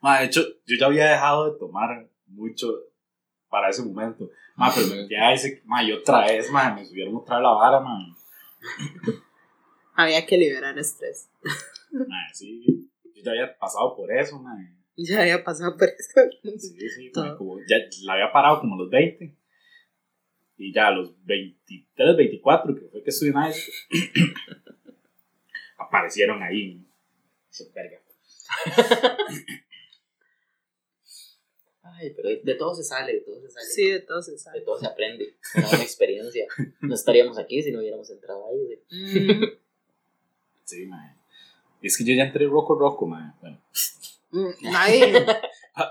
Madre, 0.00 0.20
de 0.20 0.26
hecho, 0.26 0.42
yo 0.66 0.76
ya 0.78 0.86
había 0.86 1.10
dejado 1.10 1.52
de 1.52 1.58
tomar 1.58 2.08
mucho 2.26 2.72
para 3.48 3.68
ese 3.68 3.82
momento. 3.82 4.30
Madre, 4.56 4.82
pero 4.88 5.06
me 5.08 5.16
a 5.16 5.32
ese, 5.32 5.62
madre, 5.64 5.88
y 5.88 5.92
otra 5.92 6.26
vez, 6.26 6.50
madre, 6.50 6.82
me 6.82 6.86
subieron 6.86 7.16
otra 7.16 7.36
vez 7.36 7.42
la 7.42 7.50
vara, 7.50 7.80
madre. 7.80 8.12
Había 9.94 10.26
que 10.26 10.38
liberar 10.38 10.78
estrés. 10.78 11.30
Madre, 11.92 12.34
sí. 12.34 12.90
Yo 13.14 13.22
ya 13.22 13.30
había 13.32 13.58
pasado 13.58 13.94
por 13.96 14.10
eso, 14.12 14.40
madre. 14.40 14.72
Ya 14.96 15.20
había 15.20 15.44
pasado 15.44 15.76
por 15.76 15.88
eso. 15.88 16.58
Sí, 16.58 16.88
sí, 16.88 17.10
madre, 17.14 17.36
como 17.36 17.58
ya 17.68 17.76
la 18.04 18.12
había 18.14 18.32
parado 18.32 18.60
como 18.60 18.76
a 18.76 18.78
los 18.78 18.90
20. 18.90 19.36
Y 20.56 20.74
ya 20.74 20.88
a 20.88 20.90
los 20.90 21.14
23, 21.24 22.16
24, 22.16 22.74
que 22.74 22.88
fue 22.88 23.02
que 23.02 23.08
estudié 23.10 23.32
en 23.32 23.38
AES, 23.38 23.70
aparecieron 25.78 26.42
ahí. 26.42 26.86
Ese 27.50 27.70
verga. 27.74 27.98
Ay, 32.00 32.10
pero 32.16 32.28
de, 32.30 32.40
de 32.42 32.54
todo 32.54 32.74
se 32.74 32.82
sale, 32.82 33.12
de 33.14 33.20
todo 33.20 33.40
se 33.42 33.50
sale. 33.50 33.66
Sí, 33.66 33.88
De 33.90 34.04
¿sabes? 34.38 34.64
todo 34.64 34.78
se 34.78 34.86
aprende. 34.86 35.34
Una 35.54 35.68
buena 35.68 35.84
experiencia. 35.84 36.46
No 36.80 36.94
estaríamos 36.94 37.36
aquí 37.38 37.62
si 37.62 37.70
no 37.72 37.80
hubiéramos 37.80 38.08
entrado 38.10 38.46
ahí. 38.48 38.80
Mm, 38.90 39.44
Sí, 40.64 40.86
madre. 40.86 41.16
Y 41.82 41.86
es 41.88 41.96
que 41.98 42.04
yo 42.04 42.14
ya 42.14 42.24
entré 42.24 42.46
roco 42.46 42.78
roco, 42.78 43.06
madre. 43.06 43.32
Bueno, 43.40 43.60
mm, 44.30 44.70
Nadie. 44.70 45.26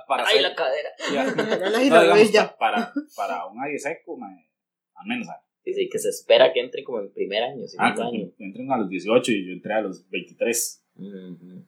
para 0.07 0.25
Ay, 0.27 0.41
la 0.41 0.55
cadera. 0.55 0.89
ya. 1.13 1.23
Era 1.23 1.69
la 1.69 1.69
No, 1.69 2.15
digamos, 2.15 2.31
pa- 2.31 2.57
para, 2.57 2.93
para 3.15 3.45
un 3.47 3.61
aire 3.63 3.77
seco, 3.79 4.15
mae, 4.17 4.47
al 4.95 5.07
menos, 5.07 5.27
¿sabes? 5.27 5.41
Sí, 5.65 5.73
sí, 5.73 5.89
que 5.89 5.99
se 5.99 6.09
espera 6.09 6.53
que 6.53 6.61
entre 6.61 6.83
como 6.83 6.99
en 7.01 7.11
primer 7.11 7.43
año, 7.43 7.65
Ah, 7.77 7.93
segundo 7.93 8.03
año. 8.03 8.31
que 8.37 8.43
entren 8.45 8.71
a 8.71 8.77
los 8.77 8.89
18 8.89 9.31
y 9.31 9.47
yo 9.47 9.53
entré 9.53 9.73
a 9.73 9.81
los 9.81 10.09
23. 10.09 10.83
Ujú. 10.95 11.65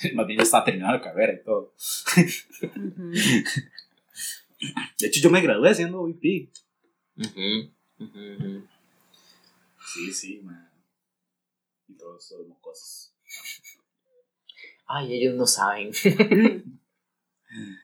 Más 0.14 0.26
bien 0.26 0.38
ya 0.38 0.44
estaba 0.44 0.64
terminando 0.64 0.96
la 0.96 1.02
carrera 1.02 1.32
y 1.34 1.44
todo. 1.44 1.74
De 4.98 5.06
hecho, 5.06 5.20
yo 5.20 5.30
me 5.30 5.40
gradué 5.40 5.74
siendo 5.74 6.02
VP. 6.02 6.50
Ujú, 7.16 7.72
ujú, 7.98 8.18
ujú. 8.38 8.66
Sí, 9.86 10.12
sí, 10.12 10.40
man. 10.42 10.70
Y 11.88 11.94
todos 11.94 12.24
esos 12.24 12.46
mocosos. 12.46 13.14
Ay, 14.86 15.14
ellos 15.14 15.34
no 15.34 15.46
saben. 15.46 15.92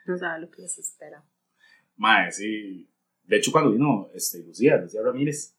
No 0.07 0.17
sabe 0.17 0.41
lo 0.41 0.51
que 0.51 0.63
les 0.63 0.79
espera. 0.79 1.25
Mae, 1.97 2.31
sí. 2.31 2.89
De 3.25 3.37
hecho, 3.39 3.51
cuando 3.51 3.73
vino 3.73 4.09
este, 4.15 4.39
Lucía, 4.45 4.77
Lucía 4.77 5.03
Ramírez, 5.03 5.57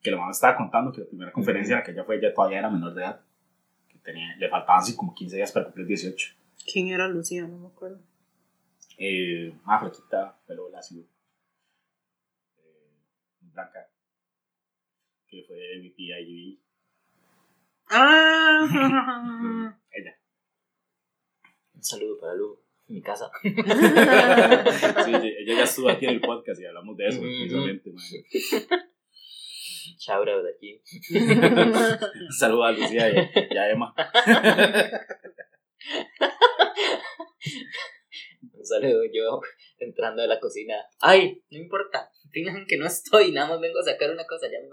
que 0.00 0.10
la 0.10 0.18
mamá 0.18 0.30
estaba 0.30 0.56
contando 0.56 0.92
que 0.92 1.00
la 1.00 1.06
primera 1.06 1.32
conferencia 1.32 1.72
en 1.72 1.78
la 1.80 1.84
que 1.84 1.90
ella 1.90 2.04
fue, 2.04 2.16
ella 2.16 2.32
todavía 2.32 2.58
era 2.60 2.70
menor 2.70 2.94
de 2.94 3.02
edad. 3.02 3.24
Tenía, 4.08 4.34
le 4.36 4.48
faltaban 4.48 4.80
así 4.80 4.96
como 4.96 5.14
15 5.14 5.36
días 5.36 5.52
para 5.52 5.66
cumplir 5.66 5.86
18. 5.86 6.34
¿Quién 6.72 6.88
era 6.88 7.06
Lucía? 7.08 7.42
No 7.46 7.58
me 7.58 7.66
acuerdo. 7.66 8.00
Eh, 8.96 9.52
más 9.64 9.80
flaquita, 9.82 10.40
pero 10.46 10.70
lacio. 10.70 11.02
Eh, 12.56 12.90
blanca. 13.52 13.86
Que 15.26 15.44
fue 15.46 15.58
VP 15.78 16.02
IGB. 16.04 16.58
Ah. 17.90 19.76
Ella. 19.92 20.16
Un 21.74 21.84
saludo 21.84 22.18
para 22.18 22.34
Lu, 22.34 22.58
en 22.88 22.94
mi 22.94 23.02
casa. 23.02 23.30
Sí, 25.04 25.10
ella, 25.10 25.20
ella 25.38 25.54
ya 25.54 25.64
estuvo 25.64 25.90
aquí 25.90 26.06
en 26.06 26.12
el 26.12 26.20
podcast 26.22 26.58
y 26.62 26.64
hablamos 26.64 26.96
de 26.96 27.08
eso, 27.08 27.18
Ujú. 27.20 27.28
precisamente. 27.28 27.92
mae. 27.92 28.88
Shout 29.98 30.28
out 30.28 30.44
de 30.44 30.50
aquí. 30.50 30.80
Un 31.10 32.32
saludo 32.32 32.64
a 32.64 32.72
Lucía 32.72 33.10
y, 33.10 33.16
y 33.50 33.56
a 33.56 33.70
Emma. 33.70 33.94
Un 38.52 38.64
saludo 38.64 39.02
yo 39.12 39.40
entrando 39.78 40.22
de 40.22 40.28
la 40.28 40.38
cocina. 40.38 40.74
Ay, 41.00 41.42
no 41.50 41.58
importa. 41.58 42.10
Finjan 42.30 42.66
que 42.66 42.76
no 42.76 42.86
estoy, 42.86 43.32
nada 43.32 43.48
más 43.48 43.60
vengo 43.60 43.80
a 43.80 43.82
sacar 43.82 44.10
una 44.10 44.24
cosa. 44.26 44.46
Ya 44.46 44.58
me. 44.60 44.68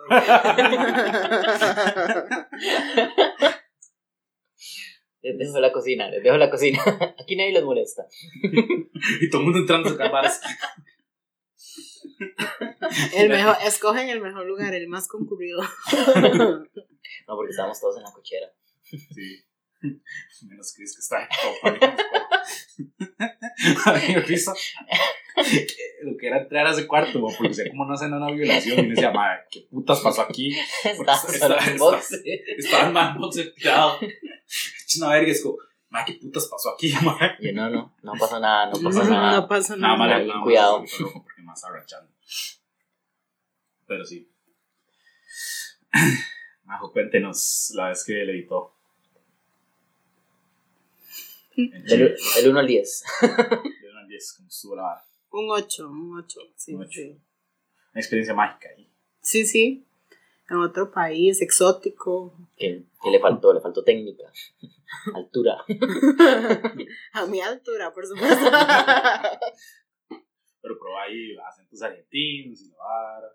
Les 5.21 5.39
dejo 5.39 5.59
la 5.59 5.71
cocina, 5.71 6.07
les 6.09 6.21
dejo 6.21 6.37
la 6.37 6.51
cocina. 6.51 6.79
Aquí 7.19 7.35
nadie 7.35 7.53
les 7.53 7.63
molesta. 7.63 8.05
y 9.21 9.29
todo 9.29 9.41
el 9.41 9.45
mundo 9.45 9.59
entrando 9.59 9.89
a 9.89 9.91
sacar. 9.93 10.23
el 13.15 13.29
mejor, 13.29 13.57
escogen 13.65 14.09
el 14.09 14.21
mejor 14.21 14.45
lugar, 14.45 14.73
el 14.73 14.87
más 14.87 15.07
concurrido. 15.07 15.61
No, 17.27 17.35
porque 17.35 17.51
estábamos 17.51 17.79
todos 17.79 17.97
en 17.97 18.03
la 18.03 18.11
cochera. 18.11 18.51
Sí. 18.83 19.43
Menos 20.47 20.73
Chris 20.75 20.95
que 20.95 21.01
está 21.01 21.21
en 21.21 21.27
copa. 21.41 21.95
A 23.85 23.93
mí 24.07 24.15
me 24.15 24.21
risa 24.21 24.53
lo 26.03 26.17
que 26.17 26.27
era 26.27 26.41
entrar 26.41 26.67
a 26.67 26.71
ese 26.71 26.87
cuarto, 26.87 27.19
porque 27.19 27.53
sé 27.53 27.69
cómo 27.69 27.85
no 27.85 27.93
hacen 27.93 28.13
una 28.13 28.31
violación. 28.31 28.79
Y 28.79 28.83
me 28.83 28.89
decía, 28.89 29.11
madre, 29.11 29.43
¿qué 29.51 29.67
putas 29.69 29.99
pasó 29.99 30.21
aquí? 30.21 30.55
Estaba 30.83 31.65
en 31.65 31.77
box. 31.77 32.21
Estaba 32.57 32.87
el 32.87 32.93
man 32.93 33.17
boxer 33.17 33.53
tirado. 33.53 33.99
Es 34.01 34.97
una 34.97 35.09
verga, 35.09 35.31
es 35.31 35.43
como, 35.43 35.57
madre, 35.89 36.13
¿qué 36.13 36.19
putas 36.19 36.47
pasó 36.47 36.71
aquí, 36.73 36.91
madre? 37.03 37.37
Yo 37.39 37.53
no, 37.53 37.69
no, 37.69 37.95
no 38.01 38.13
pasa 38.19 38.39
nada, 38.39 38.65
no 38.67 38.73
pasa 38.81 39.03
No, 39.03 39.09
nada. 39.09 39.37
no 39.41 39.47
pasa 39.47 39.75
Nada 39.77 39.97
nada. 39.97 40.17
nada 40.19 40.33
más, 40.35 40.43
cuidado. 40.43 40.83
pero 40.97 41.13
porque 41.23 41.41
más 41.41 41.63
arrachando. 41.63 42.11
Pero 43.87 44.03
sí. 44.05 44.29
Majo, 46.65 46.91
cuéntenos 46.91 47.71
la 47.75 47.89
vez 47.89 48.03
que 48.03 48.13
le 48.13 48.31
editó. 48.33 48.73
Del, 51.55 51.85
del 51.85 52.49
1 52.49 52.59
al 52.59 52.67
10. 52.67 53.03
De 53.21 53.89
una 53.89 54.01
al 54.01 54.07
10, 54.09 54.33
como 54.37 54.49
estuvo 54.49 54.75
la 54.75 54.81
vara. 54.83 55.05
Un 55.31 55.49
8, 55.49 55.89
un 55.89 56.17
8. 56.19 56.39
Sí, 56.55 56.73
Un 56.73 56.81
ocho. 56.81 56.91
sí. 56.91 57.09
Una 57.93 58.01
experiencia 58.01 58.33
mágica 58.33 58.67
ahí. 58.75 58.89
Sí, 59.21 59.45
sí. 59.45 59.87
En 60.47 60.57
otro 60.57 60.91
país, 60.91 61.41
exótico. 61.41 62.37
¿Qué, 62.55 62.85
qué 63.01 63.09
le 63.09 63.19
faltó? 63.19 63.51
Le 63.51 63.61
faltó 63.61 63.83
técnica, 63.83 64.23
altura. 65.15 65.57
A 67.13 67.25
mi 67.25 67.41
altura, 67.41 67.91
por 67.91 68.05
supuesto. 68.05 68.45
Pero 70.61 70.79
probó 70.79 70.99
ahí 70.99 71.35
acentos 71.47 71.81
argentinos 71.81 72.61
y 72.61 72.69
la 72.69 72.77
vara. 72.77 73.27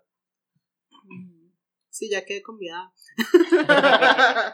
Sí, 1.89 2.09
ya 2.09 2.23
quedé 2.23 2.41
convidada. 2.41 2.93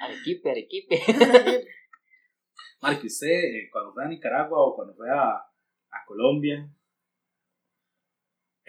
Arequipe, 0.00 0.50
Arequipe. 0.50 1.02
Marque, 2.80 3.06
usted 3.08 3.26
eh, 3.26 3.68
cuando 3.70 3.92
fue 3.92 4.04
a 4.04 4.08
Nicaragua 4.08 4.58
o 4.58 4.74
cuando 4.74 4.94
fue 4.94 5.10
a, 5.10 5.32
a 5.34 6.04
Colombia. 6.06 6.70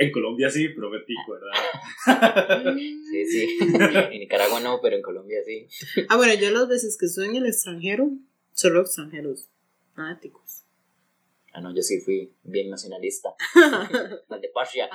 En 0.01 0.13
Colombia 0.13 0.49
sí, 0.49 0.69
pero 0.69 0.87
fue 0.87 1.01
tico, 1.01 1.33
¿verdad? 1.33 2.73
Sí, 2.75 3.25
sí. 3.25 3.57
En 4.11 4.19
Nicaragua 4.19 4.61
no, 4.61 4.79
pero 4.81 4.95
en 4.95 5.01
Colombia 5.01 5.39
sí. 5.45 5.67
Ah, 6.07 6.15
bueno, 6.15 6.33
yo 6.35 6.51
las 6.51 6.69
veces 6.69 6.97
que 6.97 7.05
estuve 7.07 7.25
en 7.25 7.35
el 7.35 7.45
extranjero, 7.45 8.09
solo 8.53 8.79
extranjeros, 8.79 9.49
nada 9.97 10.17
ticos. 10.17 10.63
Ah, 11.51 11.59
no, 11.59 11.75
yo 11.75 11.81
sí 11.81 11.99
fui 11.99 12.33
bien 12.43 12.69
nacionalista. 12.69 13.35
Las 14.29 14.41
de 14.41 14.49
Patria. 14.53 14.89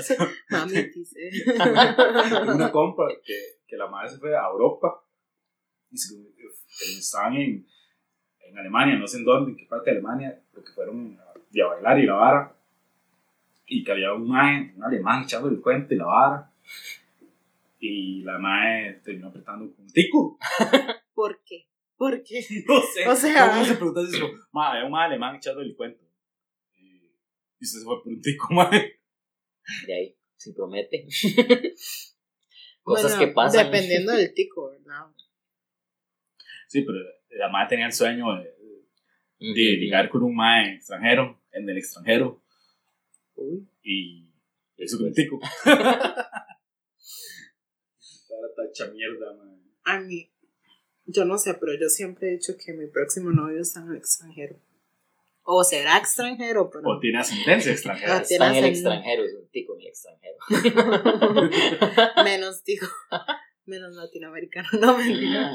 Sea, 0.00 0.16
Mamitis, 0.48 1.14
eh. 1.16 1.30
Una 2.46 2.72
compa 2.72 3.08
que, 3.22 3.34
que 3.66 3.76
la 3.76 3.88
madre 3.88 4.10
se 4.10 4.18
fue 4.18 4.34
a 4.34 4.46
Europa 4.50 5.04
y 5.90 5.98
se, 5.98 6.14
que 6.16 6.98
estaban 6.98 7.34
en, 7.34 7.66
en 8.38 8.58
Alemania, 8.58 8.96
no 8.96 9.06
sé 9.06 9.18
en 9.18 9.24
dónde, 9.24 9.50
en 9.50 9.56
qué 9.58 9.66
parte 9.66 9.90
de 9.90 9.98
Alemania, 9.98 10.42
pero 10.50 10.64
que 10.64 10.72
fueron 10.72 11.18
a, 11.20 11.29
y 11.50 11.60
a 11.60 11.66
bailar 11.66 11.98
y 11.98 12.06
la 12.06 12.14
vara. 12.14 12.56
Y 13.66 13.84
que 13.84 13.92
había 13.92 14.12
un 14.12 14.28
mae, 14.28 14.72
un 14.76 14.82
alemán 14.84 15.22
echando 15.24 15.48
el 15.48 15.60
cuento 15.60 15.94
y 15.94 15.98
la 15.98 16.06
vara. 16.06 16.52
Y 17.78 18.22
la 18.22 18.38
madre 18.38 19.00
terminó 19.04 19.28
apretando 19.28 19.72
con 19.74 19.84
un 19.84 19.92
tico. 19.92 20.38
¿Por 21.14 21.42
qué? 21.44 21.66
¿Por 21.96 22.22
qué? 22.22 22.40
No 22.68 22.80
sé. 22.82 23.08
O 23.08 23.14
sea- 23.16 23.38
Todo 23.38 23.50
el 23.50 23.56
mundo 23.56 23.64
se 23.72 23.76
pregunta 23.76 24.00
así, 24.00 24.20
como, 24.20 24.32
"Ma, 24.52 24.70
había 24.72 24.84
un 24.84 24.90
mae 24.92 25.06
alemán 25.06 25.36
echando 25.36 25.60
el 25.62 25.74
cuento. 25.76 26.04
Y, 26.78 27.66
se 27.66 27.84
fue 27.84 28.02
por 28.02 28.12
un 28.12 28.20
tico, 28.20 28.48
mae. 28.54 29.00
De 29.86 29.94
ahí, 29.94 30.16
si 30.36 30.52
promete. 30.52 31.06
Cosas 32.82 33.16
Bueno, 33.16 33.18
que 33.18 33.32
pasan. 33.34 33.66
Dependiendo 33.66 34.12
del 34.12 34.32
tico, 34.34 34.70
¿verdad? 34.70 35.06
Sí, 36.66 36.82
pero 36.82 36.98
la 37.30 37.48
madre 37.48 37.68
tenía 37.70 37.86
el 37.86 37.92
sueño 37.92 38.26
de, 38.36 38.54
de 39.38 39.76
ligar 39.76 40.08
con 40.08 40.22
un 40.22 40.34
mae 40.34 40.74
extranjero, 40.76 41.39
en 41.52 41.68
el 41.68 41.78
extranjero, 41.78 42.42
Uy. 43.34 43.68
y 43.82 44.28
eso 44.76 44.98
con 44.98 45.06
un 45.08 45.14
tico. 45.14 45.40
Esta 47.98 48.54
tacha 48.56 48.86
mierda, 48.92 49.34
mae. 49.34 49.58
A 49.84 50.00
mí, 50.00 50.30
yo 51.06 51.24
no 51.24 51.38
sé, 51.38 51.54
pero 51.54 51.72
yo 51.74 51.88
siempre 51.88 52.28
he 52.28 52.32
dicho 52.32 52.54
que 52.62 52.72
mi 52.72 52.86
próximo 52.86 53.30
novio 53.30 53.60
está 53.60 53.80
en 53.80 53.90
el 53.90 53.96
extranjero. 53.96 54.60
O 55.42 55.64
será 55.64 55.98
extranjero, 55.98 56.70
pero. 56.70 56.88
O 56.88 57.00
tiene 57.00 57.18
ascendencia 57.18 57.72
extranjera. 57.72 58.18
Ah, 58.18 58.20
Está 58.20 58.50
en 58.50 58.64
el 58.64 58.70
extranjero, 58.70 59.24
es 59.24 59.34
un 59.34 59.48
tico 59.50 59.74
en 59.74 59.80
el 59.80 59.86
extranjero. 59.88 60.36
Menos 62.24 62.62
tico. 62.62 62.86
Menos 63.66 63.94
latinoamericano. 63.94 64.68
No, 64.80 64.96
mentira. 64.98 65.52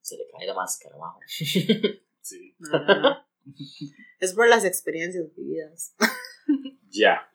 Se 0.00 0.16
le 0.16 0.24
cae 0.30 0.46
la 0.46 0.54
máscara 0.54 0.94
abajo. 0.94 1.20
Sí. 1.26 2.54
No, 2.58 2.70
no, 2.70 3.00
no. 3.00 3.25
Es 4.20 4.34
por 4.34 4.48
las 4.48 4.64
experiencias 4.64 5.34
vividas. 5.36 5.94
Ya. 6.88 7.30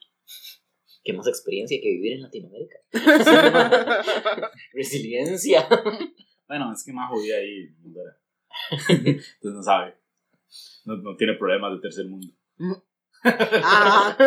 ¿Qué 1.04 1.14
más 1.14 1.28
experiencia 1.28 1.80
que 1.82 1.90
vivir 1.90 2.14
en 2.14 2.22
Latinoamérica? 2.22 2.78
Resiliencia. 4.74 5.68
Bueno, 6.48 6.72
es 6.74 6.84
que 6.84 6.94
más 6.94 7.10
jodida 7.10 7.38
ahí. 7.38 7.76
Entonces 8.90 9.40
no 9.42 9.64
sabe. 9.64 9.96
No, 10.86 10.98
no 10.98 11.16
tiene 11.16 11.34
problemas 11.36 11.74
de 11.74 11.80
tercer 11.80 12.06
mundo. 12.06 12.34
Ah. 13.24 14.18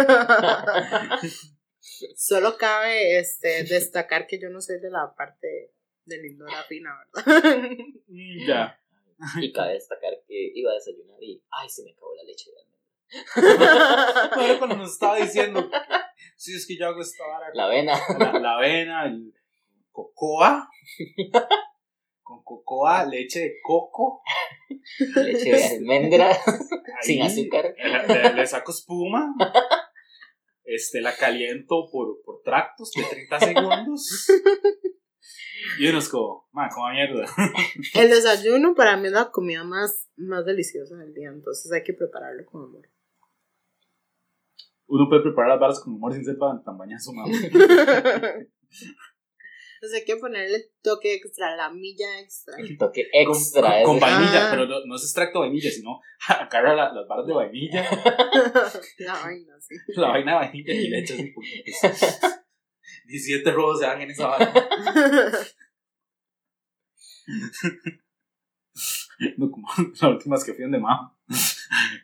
Solo 2.16 2.56
cabe 2.56 3.18
este, 3.18 3.64
destacar 3.68 4.26
que 4.26 4.40
yo 4.40 4.50
no 4.50 4.60
soy 4.60 4.80
de 4.80 4.90
la 4.90 5.14
parte 5.16 5.74
de 6.06 6.18
Lindora 6.22 6.62
Fina, 6.64 6.90
¿verdad? 7.14 7.70
Ya. 8.46 8.80
Y 9.40 9.52
cabe 9.52 9.74
destacar 9.74 10.12
que 10.26 10.52
iba 10.54 10.70
a 10.70 10.74
desayunar 10.74 11.22
y, 11.22 11.42
ay, 11.50 11.68
se 11.68 11.82
me 11.84 11.92
acabó 11.92 12.14
la 12.14 12.22
leche 12.24 12.50
de 12.50 12.56
almendra. 12.60 14.30
Pero 14.36 14.58
cuando 14.58 14.76
nos 14.76 14.92
estaba 14.92 15.16
diciendo, 15.16 15.68
sí, 16.36 16.54
es 16.54 16.66
que 16.66 16.76
yo 16.76 16.86
hago 16.88 17.00
esta 17.00 17.24
vara 17.26 17.46
La 17.54 17.64
avena. 17.66 17.98
la, 18.18 18.38
la 18.38 18.54
avena, 18.56 19.06
el 19.06 19.32
cocoa 19.92 20.68
con 22.22 22.42
cocoa, 22.42 23.04
leche 23.04 23.40
de 23.40 23.54
coco. 23.62 24.22
Leche 25.16 25.50
de 25.52 25.64
almendra 25.76 26.36
sin 27.02 27.22
azúcar. 27.22 27.74
Le, 27.76 28.06
le- 28.08 28.32
le 28.34 28.46
saco 28.46 28.72
espuma. 28.72 29.34
Este, 30.64 31.02
la 31.02 31.14
caliento 31.14 31.88
por, 31.92 32.22
por 32.24 32.40
tractos 32.42 32.90
de 32.92 33.04
30 33.04 33.40
segundos. 33.40 34.26
Y 35.78 35.86
uno 35.88 35.98
es 35.98 36.08
como, 36.08 36.48
man, 36.52 36.68
como 36.72 36.88
mierda. 36.90 37.24
El 37.94 38.10
desayuno 38.10 38.74
para 38.74 38.96
mí 38.96 39.06
es 39.06 39.12
la 39.12 39.30
comida 39.30 39.64
más, 39.64 40.08
más 40.16 40.44
deliciosa 40.44 40.96
del 40.96 41.12
día, 41.14 41.28
entonces 41.28 41.70
hay 41.72 41.82
que 41.82 41.94
prepararlo 41.94 42.44
con 42.46 42.64
amor. 42.64 42.88
Uno 44.86 45.08
puede 45.08 45.22
preparar 45.22 45.50
las 45.52 45.60
varas 45.60 45.80
con 45.80 45.94
humor 45.94 46.12
sin 46.12 46.24
ser 46.24 46.38
tan 46.38 46.62
tan 46.62 46.76
bañazo, 46.76 47.12
mamá. 47.12 47.34
Entonces 49.76 50.00
hay 50.00 50.04
que 50.06 50.16
ponerle 50.16 50.56
el 50.56 50.64
toque 50.82 51.14
extra, 51.14 51.54
la 51.56 51.68
milla 51.70 52.18
extra. 52.20 52.54
El 52.58 52.78
toque 52.78 53.06
extra. 53.12 53.82
con- 53.82 53.98
con 53.98 54.00
vainilla, 54.00 54.46
Ah. 54.48 54.50
pero 54.50 54.66
no, 54.66 54.84
no 54.86 54.94
es 54.96 55.02
extracto 55.02 55.40
de 55.42 55.48
vainilla, 55.48 55.70
sino 55.70 56.00
agarra 56.28 56.74
la- 56.74 56.92
las 56.92 57.06
varas 57.06 57.26
de 57.26 57.34
vainilla, 57.34 57.82
la 58.98 59.12
vaina, 59.22 59.60
sí. 59.60 59.74
la 59.96 60.08
vaina 60.08 60.32
de 60.32 60.38
vainilla 60.38 60.72
y 60.74 60.88
le 60.88 60.98
echas 61.00 61.18
un 61.18 61.32
poquito. 61.34 62.43
17 63.06 63.50
robos 63.52 63.80
se 63.80 63.86
dan 63.86 64.00
en 64.00 64.10
esa 64.10 64.26
vara. 64.28 64.52
No, 69.38 69.50
como 69.50 69.66
la 70.00 70.08
última 70.08 70.36
vez 70.36 70.44
que 70.44 70.52
fui 70.54 70.62
donde 70.62 70.78
mamá. 70.78 71.16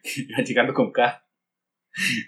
que 0.02 0.20
Iba 0.28 0.38
llegando 0.44 0.74
con 0.74 0.92
K. 0.92 1.24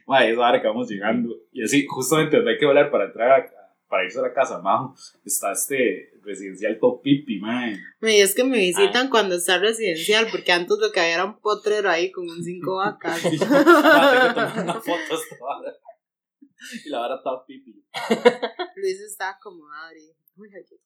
Madre, 0.06 0.32
esa 0.32 0.40
hora 0.40 0.60
que 0.60 0.66
vamos 0.66 0.90
llegando. 0.90 1.34
Y 1.52 1.62
así, 1.62 1.86
justamente 1.86 2.36
donde 2.36 2.52
hay 2.52 2.58
que 2.58 2.66
volar 2.66 2.90
para 2.90 3.04
entrar 3.06 3.30
a, 3.30 3.46
para 3.88 4.04
irse 4.04 4.18
a 4.18 4.22
la 4.22 4.34
casa, 4.34 4.60
majo, 4.60 4.94
está 5.24 5.52
este 5.52 6.10
residencial 6.22 6.78
Top 6.80 7.02
Pipi, 7.02 7.38
madre. 7.38 7.78
Y 8.02 8.20
es 8.20 8.34
que 8.34 8.44
me 8.44 8.58
visitan 8.58 9.08
cuando 9.08 9.36
está 9.36 9.58
residencial, 9.58 10.26
porque 10.30 10.52
antes 10.52 10.76
lo 10.80 10.90
que 10.90 11.00
había 11.00 11.14
era 11.14 11.24
un 11.24 11.40
potrero 11.40 11.88
ahí 11.88 12.10
con 12.10 12.28
un 12.28 12.42
cinco 12.42 12.76
vacas. 12.76 13.24
Y 13.32 13.38
yo, 13.38 13.46
"Ma, 13.46 13.64
tengo 13.64 14.28
que 14.28 14.34
tomar 14.34 14.64
una 14.64 14.74
foto. 14.74 15.16
Y 16.84 16.88
la 16.88 16.98
vara 17.00 17.22
Top 17.22 17.46
Pipi. 17.46 17.84
Luis 18.76 19.00
está 19.00 19.38
como 19.42 19.70
Adri. 19.72 20.12
Uy, 20.36 20.50
aquí. 20.56 20.76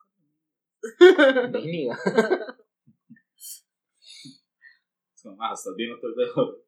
Vení, 1.53 1.87
va. 1.89 1.99
Es 5.15 5.23
como, 5.23 5.37
"Ma, 5.37 5.53
estás 5.53 5.75
viendo 5.77 5.99
todo 6.01 6.11
el 6.11 6.17
dedo. 6.17 6.63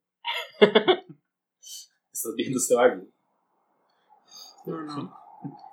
Estás 2.13 2.35
viendo 2.35 2.59
este 2.59 2.75
barrio. 2.75 3.07
No, 4.67 4.83
no. 4.83 5.19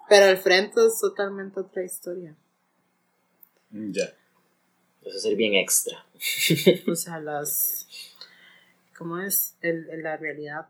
Pero 0.08 0.28
el 0.28 0.38
frente 0.38 0.86
es 0.86 1.00
totalmente 1.00 1.60
otra 1.60 1.84
historia. 1.84 2.36
Mm, 3.72 3.92
Ya. 3.92 4.06
Eso 5.02 5.18
es 5.18 5.22
ser 5.24 5.36
bien 5.36 5.56
extra. 5.56 6.06
O 6.92 6.96
sea, 6.96 7.20
las. 7.20 7.88
¿Cómo 8.98 9.18
es? 9.20 9.56
El, 9.62 9.90
el- 9.90 10.04
la 10.04 10.18
realidad. 10.18 10.68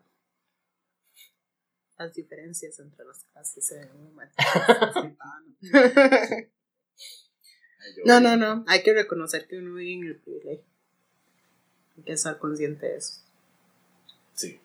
Las 1.97 2.13
diferencias 2.13 2.77
entre 2.79 3.05
las 3.05 3.23
clases 3.31 3.65
se 3.67 3.79
ven 3.79 4.13
muy 4.13 4.25
yo- 7.95 8.03
No, 8.05 8.19
no, 8.19 8.35
no. 8.35 8.65
Hay 8.67 8.83
que 8.83 8.93
reconocer 8.93 9.47
que 9.47 9.57
uno 9.59 9.75
vive 9.75 9.93
en 9.93 10.03
el 10.11 10.17
privilegio. 10.19 10.65
Hay 11.97 12.03
que 12.03 12.11
estar 12.13 12.37
consciente 12.37 12.85
de 12.85 12.97
eso. 12.97 13.21
Sí. 14.33 14.59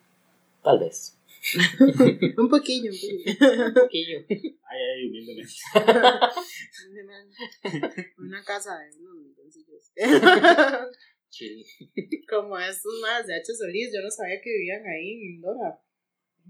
Tal 0.64 0.80
vez. 0.80 1.16
Un 2.36 2.48
poquillo, 2.50 2.90
un 2.90 2.98
poquillo. 2.98 3.24
Un 3.68 3.74
poquillo. 3.74 4.18
Ay, 4.28 4.58
ay, 4.94 5.08
humildemente. 5.08 5.54
Una 8.18 8.44
casa 8.44 8.78
de 8.78 8.90
unos 8.98 9.14
milloncillos. 9.16 9.90
Como 12.28 12.58
estos 12.58 12.92
más 13.00 13.26
de 13.26 13.36
H. 13.36 13.54
Solís, 13.54 13.90
yo 13.94 14.02
no 14.02 14.10
sabía 14.10 14.38
que 14.42 14.50
vivían 14.50 14.84
ahí 14.86 15.12
en 15.12 15.22
Indora. 15.36 15.80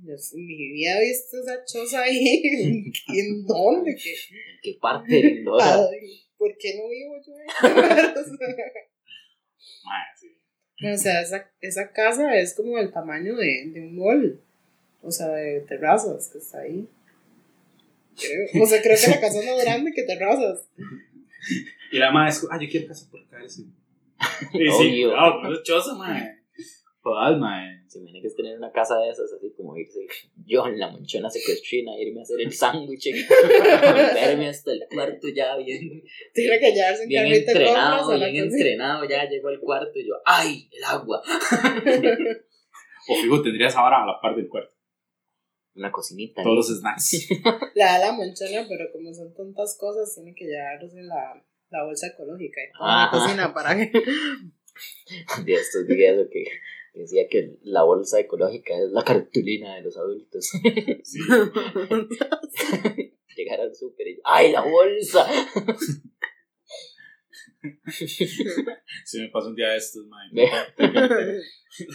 Yo 0.03 0.15
mi 0.35 0.73
vida 0.73 0.99
he 0.99 1.05
visto 1.07 1.37
esa 1.39 1.65
choza 1.65 2.03
ahí. 2.03 2.43
¿En 3.09 3.45
dónde? 3.47 3.95
¿Qué? 3.95 4.11
¿En 4.13 4.61
qué 4.63 4.79
parte 4.81 5.15
de 5.15 5.23
Lindora? 5.23 5.75
Ay, 5.75 6.23
¿Por 6.39 6.57
qué 6.57 6.75
no 6.77 6.89
vivo 6.89 7.17
yo 7.27 7.35
ahí? 7.37 8.15
Sí. 10.17 10.87
o 10.87 10.97
sea, 10.97 11.21
esa, 11.21 11.51
esa 11.61 11.93
casa 11.93 12.35
es 12.39 12.55
como 12.55 12.79
del 12.79 12.91
tamaño 12.91 13.37
de, 13.37 13.71
de 13.71 13.81
un 13.81 13.97
mall. 13.97 14.41
O 15.03 15.11
sea, 15.11 15.29
de 15.29 15.61
terrazas 15.63 16.29
que 16.29 16.39
está 16.39 16.61
ahí. 16.61 16.89
Creo. 18.17 18.63
O 18.63 18.67
sea, 18.67 18.81
creo 18.83 18.97
que 18.99 19.11
la 19.11 19.21
casa 19.21 19.41
es 19.41 19.47
más 19.47 19.63
grande 19.63 19.93
que 19.95 20.03
terrazas. 20.05 20.69
Y 21.93 21.99
la 21.99 22.11
madre 22.11 22.31
es, 22.31 22.47
ah, 22.51 22.59
yo 22.61 22.69
quiero 22.71 22.89
casa 22.89 23.09
por 23.11 23.21
acá, 23.21 23.47
sí. 23.49 23.67
Y 24.55 24.59
sí, 24.59 25.05
Obvio. 25.05 25.17
no, 25.17 25.39
pero 25.43 25.55
es 25.55 25.63
choza, 25.63 25.95
madre. 25.95 26.39
Joder, 27.01 27.39
madre. 27.39 27.80
Se 27.91 27.99
imagina 27.99 28.21
que 28.21 28.29
es 28.29 28.37
tener 28.37 28.57
una 28.57 28.71
casa 28.71 28.97
de 29.01 29.11
esas, 29.11 29.33
así 29.33 29.53
como 29.57 29.77
irse 29.77 30.07
yo 30.47 30.65
en 30.65 30.79
la 30.79 30.93
monchona 30.93 31.29
secuestrina, 31.29 31.99
irme 31.99 32.21
a 32.21 32.23
hacer 32.23 32.41
el 32.41 32.53
sándwich, 32.53 33.09
volverme 33.29 34.49
hasta 34.49 34.71
el 34.71 34.87
cuarto 34.89 35.27
ya 35.35 35.57
bien, 35.57 36.01
Tiene 36.33 36.61
que 36.61 36.71
llevarse 36.71 37.03
en 37.03 37.09
bien 37.09 37.27
entrenado, 37.27 38.17
bien 38.17 38.37
entrenado, 38.37 39.09
ya 39.09 39.29
llego 39.29 39.49
al 39.49 39.59
cuarto 39.59 39.99
y 39.99 40.07
yo, 40.07 40.15
¡ay, 40.25 40.69
el 40.71 40.85
agua! 40.85 41.21
O 43.09 43.15
fijo, 43.17 43.43
tendría 43.43 43.67
esa 43.67 43.81
vara 43.81 44.05
a 44.05 44.07
la 44.07 44.21
par 44.21 44.37
del 44.37 44.49
cuarto. 44.49 44.73
Una 45.75 45.91
cocinita. 45.91 46.45
Todos 46.45 46.69
los 46.69 46.79
snacks. 46.79 47.29
La 47.75 47.99
da 47.99 47.99
la 47.99 48.13
monchona, 48.13 48.67
pero 48.69 48.93
como 48.93 49.13
son 49.13 49.35
tantas 49.35 49.77
cosas, 49.79 50.15
tiene 50.15 50.33
que 50.35 50.45
llevarse 50.45 51.03
la, 51.03 51.43
la 51.71 51.85
bolsa 51.85 52.09
ecológica 52.09 52.61
y 52.63 52.71
toda 52.77 53.07
la 53.07 53.11
cocina 53.11 53.55
para 53.55 53.75
que. 53.75 53.91
de 55.45 55.55
estos 55.55 55.87
videos 55.89 56.29
que 56.31 56.45
decía 56.95 57.29
que 57.31 57.57
la 57.63 57.83
bolsa 57.85 58.19
ecológica 58.21 58.75
es 58.77 58.91
la 58.91 59.05
cartulina 59.05 59.77
de 59.77 59.83
los 59.83 59.97
adultos. 59.97 60.51
Sí. 61.05 61.19
Llegar 63.37 63.61
al 63.61 63.75
súper 63.75 64.09
y 64.09 64.21
¡ay, 64.25 64.53
la 64.53 64.63
bolsa! 64.63 65.27
Sí, 69.05 69.21
me 69.21 69.29
pasó 69.29 69.49
un 69.49 69.55
día 69.55 69.69
de 69.71 69.77
estos, 69.77 70.07
madre. 70.07 70.31
Ve. 70.33 70.49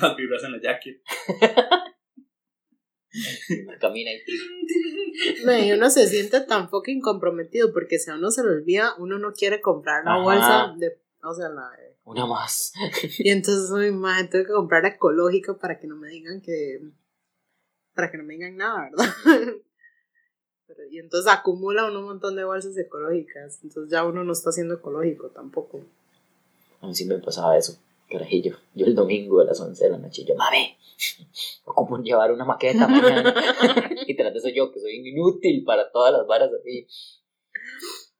Las 0.01 0.15
vibras 0.15 0.43
en 0.43 0.51
la 0.51 0.61
jacket. 0.61 1.01
Camina 3.79 4.11
y 4.11 4.19
y 5.67 5.71
uno 5.71 5.89
se 5.89 6.07
siente 6.07 6.41
tan 6.41 6.69
fucking 6.69 6.99
comprometido 7.01 7.71
porque 7.73 7.97
si 7.97 8.11
a 8.11 8.15
uno 8.15 8.29
se 8.29 8.43
le 8.43 8.49
olvida, 8.49 8.93
uno 8.99 9.17
no 9.17 9.31
quiere 9.33 9.61
comprar 9.61 10.03
la 10.03 10.15
Ajá. 10.15 10.23
bolsa 10.23 10.75
de. 10.77 11.01
O 11.23 11.33
sea, 11.33 11.49
la 11.49 11.69
de- 11.77 11.94
una 12.05 12.25
más. 12.25 12.71
Y 13.19 13.29
entonces, 13.29 13.69
uy, 13.71 13.91
madre, 13.91 14.27
tengo 14.27 14.45
que 14.45 14.53
comprar 14.53 14.85
ecológica 14.85 15.57
para 15.57 15.79
que 15.79 15.87
no 15.87 15.97
me 15.97 16.07
digan 16.09 16.41
que. 16.41 16.79
Para 17.93 18.11
que 18.11 18.17
no 18.17 18.23
me 18.23 18.35
digan 18.35 18.55
nada, 18.55 18.89
¿verdad? 18.89 19.13
Pero, 20.67 20.79
y 20.89 20.99
entonces 20.99 21.31
acumula 21.31 21.85
uno 21.85 21.99
un 21.99 22.05
montón 22.05 22.35
de 22.35 22.43
bolsas 22.43 22.77
ecológicas. 22.77 23.59
Entonces 23.63 23.91
ya 23.91 24.03
uno 24.03 24.23
no 24.23 24.33
está 24.33 24.51
siendo 24.51 24.75
ecológico 24.75 25.29
tampoco. 25.29 25.81
A 26.81 26.87
mí 26.87 26.95
sí 26.95 27.05
me 27.05 27.17
pasaba 27.19 27.57
eso, 27.57 27.77
carajillo. 28.09 28.57
Yo 28.73 28.85
el 28.85 28.95
domingo 28.95 29.41
a 29.41 29.45
las 29.45 29.59
11 29.59 29.83
de 29.83 29.91
la 29.91 29.97
noche, 29.97 30.25
yo, 30.25 30.35
mami, 30.35 30.75
ocupo 31.65 31.97
llevar 31.99 32.31
una 32.31 32.45
maqueta 32.45 32.87
mañana. 32.87 33.33
y 34.07 34.15
tras 34.15 34.33
de 34.33 34.39
eso 34.39 34.49
yo, 34.49 34.71
que 34.71 34.79
soy 34.79 35.07
inútil 35.07 35.63
para 35.63 35.91
todas 35.91 36.13
las 36.13 36.27
varas 36.27 36.51
así. 36.59 36.87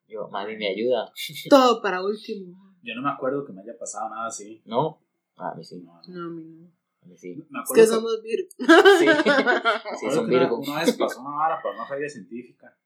Yo, 0.08 0.28
mami, 0.30 0.56
me 0.56 0.70
ayuda. 0.70 1.12
Todo 1.50 1.82
para 1.82 2.04
último. 2.04 2.75
Yo 2.86 2.94
no 2.96 3.02
me 3.02 3.10
acuerdo 3.10 3.44
que 3.46 3.52
me 3.54 3.62
haya 3.62 3.78
pasado 3.78 4.10
nada 4.10 4.28
así. 4.28 4.62
¿No? 4.66 5.02
Ah, 5.38 5.50
a 5.52 5.56
mí 5.56 5.64
sí, 5.64 5.82
No, 5.82 6.02
no. 6.08 6.14
No, 6.14 6.28
a 6.28 6.30
mí 6.30 6.44
no. 6.44 6.72
a 7.02 7.06
mí 7.08 7.18
sí. 7.18 7.36
Me 7.50 7.60
Es 7.60 7.66
acuerdo 7.66 7.74
que 7.84 7.88
somos 7.88 8.22
virgos. 8.22 8.54
Sí, 8.58 9.06
sí 10.00 10.12
son 10.12 10.30
que 10.30 10.36
una, 10.36 10.40
Virgo. 10.44 10.60
una 10.60 10.80
vez 10.82 10.94
pasó 10.96 11.22
una 11.22 11.36
vara 11.36 11.62
para 11.62 11.76
una 11.76 11.88
feria 11.88 12.08
científica. 12.08 12.78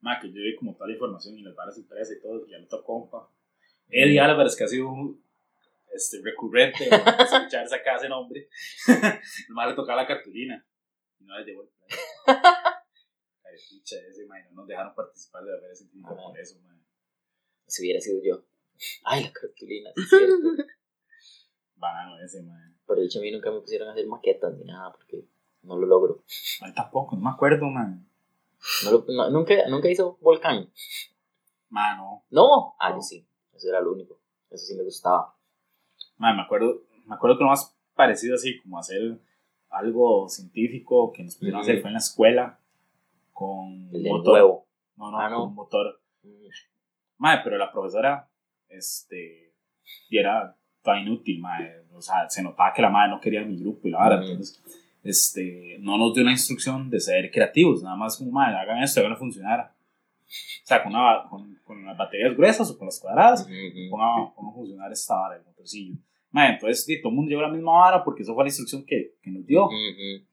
Ma, 0.00 0.20
que 0.20 0.28
yo 0.28 0.34
vi 0.40 0.54
como 0.54 0.74
toda 0.74 0.86
la 0.86 0.92
información 0.94 1.36
y 1.36 1.42
las 1.42 1.56
varas 1.56 1.76
impresas 1.76 2.16
y 2.16 2.20
todo, 2.22 2.46
y 2.46 2.54
al 2.54 2.64
otro 2.64 2.84
compa. 2.84 3.28
Eddie 3.88 4.20
Álvarez, 4.20 4.54
que 4.54 4.64
ha 4.64 4.68
sido 4.68 4.88
un 4.88 5.22
este, 5.92 6.20
recurrente 6.22 6.84
en 6.86 6.92
escuchar 7.20 7.64
esa 7.66 7.82
casa 7.82 7.96
ese 7.96 8.08
nombre. 8.08 8.48
Nomás 9.48 9.68
le 9.70 9.74
tocaba 9.74 10.02
la 10.02 10.08
cartulina. 10.08 10.64
Y 11.18 11.24
no 11.24 11.36
le 11.36 11.44
llevó 11.44 11.62
el 11.62 11.68
play. 11.68 11.98
Ay, 12.26 13.56
pucha, 13.70 13.96
ese, 14.08 14.24
ma, 14.26 14.36
no 14.50 14.52
nos 14.60 14.68
dejaron 14.68 14.94
participar 14.94 15.42
de 15.44 15.52
la 15.52 15.58
feria 15.58 15.74
científica 15.74 16.12
Ajá. 16.12 16.22
por 16.22 16.38
eso, 16.38 16.60
ma. 16.60 16.78
Si 17.66 17.82
hubiera 17.82 18.00
sido 18.00 18.20
yo. 18.24 18.44
Ay, 19.04 19.24
la 19.24 19.32
cartulina, 19.32 19.90
sí 19.94 20.02
es 20.02 20.08
cierto. 20.10 20.64
Banano 21.76 22.18
ese, 22.20 22.42
ma. 22.42 22.54
Pero 22.86 23.00
de 23.00 23.06
hecho 23.06 23.18
a 23.18 23.22
mí 23.22 23.30
nunca 23.30 23.50
me 23.50 23.60
pusieron 23.60 23.88
a 23.88 23.92
hacer 23.92 24.06
maquetas 24.06 24.54
ni 24.56 24.64
nada, 24.64 24.92
porque 24.92 25.24
no 25.62 25.76
lo 25.76 25.86
logro. 25.86 26.24
A 26.62 26.66
mí 26.66 26.74
tampoco, 26.74 27.16
no 27.16 27.22
me 27.22 27.30
acuerdo, 27.30 27.66
man. 27.66 28.08
No 28.84 28.90
lo- 28.92 29.04
no- 29.08 29.30
nunca, 29.30 29.54
nunca 29.68 29.88
hizo 29.88 30.16
volcán. 30.20 30.70
Ma, 31.68 31.94
no. 31.96 32.24
Ah, 32.78 32.90
No. 32.90 32.96
yo 32.96 33.02
sí. 33.02 33.26
Eso 33.54 33.68
era 33.68 33.80
lo 33.80 33.92
único. 33.92 34.20
Eso 34.50 34.64
sí 34.66 34.74
me 34.74 34.82
gustaba. 34.84 35.36
Ma, 36.16 36.32
me 36.34 36.42
acuerdo, 36.42 36.82
me 37.06 37.14
acuerdo 37.14 37.36
que 37.38 37.44
lo 37.44 37.50
más 37.50 37.76
parecido 37.94 38.34
así, 38.34 38.58
como 38.60 38.78
hacer 38.78 39.20
algo 39.68 40.28
científico 40.28 41.12
que 41.12 41.22
nos 41.22 41.34
pusieron 41.36 41.58
a 41.60 41.62
hacer 41.62 41.80
fue 41.80 41.90
en 41.90 41.94
la 41.94 41.98
escuela 41.98 42.60
con 43.32 43.90
El 43.92 44.08
motor. 44.08 44.32
huevo. 44.34 44.66
No, 44.96 45.10
no, 45.10 45.20
Ah, 45.20 45.28
no. 45.28 45.40
con 45.44 45.54
motor. 45.54 46.00
Mm, 46.22 46.46
Madre, 47.18 47.40
pero 47.44 47.58
la 47.58 47.70
profesora 47.70 48.28
este, 48.68 49.52
y 50.08 50.18
era 50.18 50.56
toda 50.82 51.00
inútil, 51.00 51.40
mae. 51.40 51.82
O 51.92 52.00
sea, 52.00 52.28
se 52.28 52.42
notaba 52.42 52.72
que 52.72 52.82
la 52.82 52.90
madre 52.90 53.10
no 53.10 53.20
quería 53.20 53.42
mi 53.44 53.58
grupo 53.58 53.88
y 53.88 53.90
la 53.90 53.98
vara. 53.98 54.20
Entonces, 54.20 54.62
este, 55.02 55.76
no 55.80 55.96
nos 55.98 56.14
dio 56.14 56.24
la 56.24 56.32
instrucción 56.32 56.90
de 56.90 57.00
ser 57.00 57.30
creativos, 57.30 57.82
nada 57.82 57.96
más 57.96 58.16
como, 58.16 58.30
madre, 58.30 58.56
hagan 58.56 58.82
esto, 58.82 59.00
hagan 59.00 59.16
funcionar. 59.16 59.72
O 60.28 60.66
sea, 60.66 60.82
con, 60.82 60.94
una, 60.94 61.24
con, 61.28 61.54
con 61.64 61.84
las 61.86 61.96
baterías 61.96 62.36
gruesas 62.36 62.70
o 62.70 62.78
con 62.78 62.86
las 62.86 63.00
cuadradas, 63.00 63.42
Ujú. 63.42 63.90
pongan, 63.90 64.34
pongan 64.34 64.52
a 64.52 64.54
funcionar 64.54 64.92
esta 64.92 65.14
vara, 65.14 65.36
el 65.36 65.44
motorcillo. 65.44 65.96
Madre, 66.30 66.54
entonces, 66.54 66.84
sí, 66.84 67.00
todo 67.00 67.10
el 67.10 67.16
mundo 67.16 67.30
llevó 67.30 67.42
la 67.42 67.48
misma 67.48 67.72
vara 67.72 68.04
porque 68.04 68.22
eso 68.22 68.34
fue 68.34 68.44
la 68.44 68.48
instrucción 68.48 68.84
que, 68.84 69.14
que 69.22 69.30
nos 69.30 69.46
dio. 69.46 69.64
Ujú. 69.64 70.26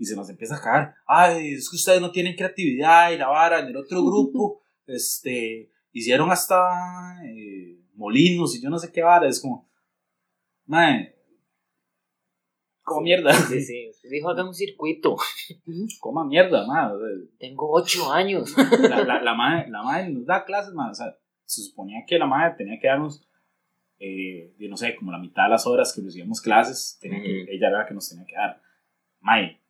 Y 0.00 0.04
se 0.04 0.14
nos 0.14 0.28
empieza 0.28 0.56
a 0.56 0.60
cagar. 0.60 0.94
Ay, 1.06 1.54
es 1.54 1.68
que 1.70 1.76
ustedes 1.76 2.00
no 2.00 2.12
tienen 2.12 2.36
creatividad 2.36 3.10
y 3.10 3.18
la 3.18 3.28
vara. 3.28 3.60
En 3.60 3.68
el 3.68 3.76
otro 3.76 4.04
grupo, 4.04 4.60
este, 4.86 5.70
hicieron 5.92 6.30
hasta 6.30 6.56
eh, 7.24 7.78
molinos 7.94 8.56
y 8.56 8.62
yo 8.62 8.70
no 8.70 8.78
sé 8.78 8.90
qué 8.92 9.02
vara. 9.02 9.28
Es 9.28 9.40
como, 9.40 9.68
madre, 10.66 11.16
como 12.82 13.02
mierda. 13.02 13.32
Sí, 13.34 13.60
sí. 13.60 13.88
Usted 13.90 14.08
dijo, 14.10 14.30
hagan 14.30 14.48
un 14.48 14.54
circuito. 14.54 15.16
Coma 16.00 16.24
mierda, 16.24 16.66
sea, 16.98 17.26
Tengo 17.38 17.70
ocho 17.70 18.10
años. 18.12 18.54
la, 18.56 19.04
la, 19.04 19.22
la 19.22 19.34
madre, 19.34 19.68
la 19.70 19.82
madre 19.82 20.10
nos 20.10 20.24
da 20.26 20.44
clases, 20.44 20.72
madre. 20.74 20.92
O 20.92 20.94
sea, 20.94 21.16
se 21.44 21.62
suponía 21.62 22.04
que 22.06 22.18
la 22.18 22.26
madre 22.26 22.54
tenía 22.56 22.78
que 22.80 22.88
darnos, 22.88 23.26
eh, 23.98 24.54
no 24.68 24.76
sé, 24.76 24.94
como 24.96 25.12
la 25.12 25.18
mitad 25.18 25.44
de 25.44 25.50
las 25.50 25.66
horas 25.66 25.92
que 25.94 26.02
recibíamos 26.02 26.40
clases, 26.40 26.98
tenía 27.00 27.20
que- 27.22 27.42
Ujú. 27.42 27.50
ella 27.50 27.68
era 27.68 27.78
la 27.80 27.86
que 27.86 27.94
nos 27.94 28.08
tenía 28.08 28.24
que 28.26 28.36
dar. 28.36 28.60
Madre, 29.20 29.60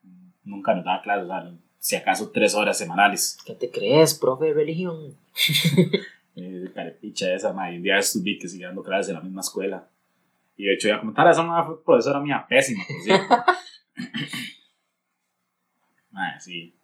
nunca 0.45 0.75
nos 0.75 0.85
daba 0.85 1.03
clases, 1.03 1.25
o 1.25 1.29
sea, 1.29 1.59
si 1.79 1.97
acaso 1.97 2.31
tres 2.31 2.55
horas 2.55 2.77
semanales. 2.79 3.39
¿Qué 3.45 3.55
te 3.55 3.71
crees, 3.71 4.15
profe 4.15 4.47
de 4.47 4.55
religión? 4.55 5.17
Eh, 6.41 6.71
carepicha 6.73 7.35
esa, 7.35 7.53
madre. 7.53 7.79
Un 7.79 7.83
día 7.83 7.99
estuve 7.99 8.39
que 8.39 8.47
sigue 8.47 8.65
dando 8.65 8.85
clases 8.85 9.09
en 9.09 9.15
la 9.17 9.21
misma 9.21 9.41
escuela. 9.41 9.89
Y 10.57 10.67
de 10.67 10.75
hecho, 10.75 10.87
iba 10.87 10.97
a 10.99 11.01
comentar, 11.01 11.29
esa 11.29 11.65
fue 11.67 11.83
profesora 11.83 12.21
mía 12.21 12.47
pésima, 12.49 12.85
por 12.87 13.03
cierto. 13.03 13.35
Madre, 16.11 16.41
sí. 16.41 16.75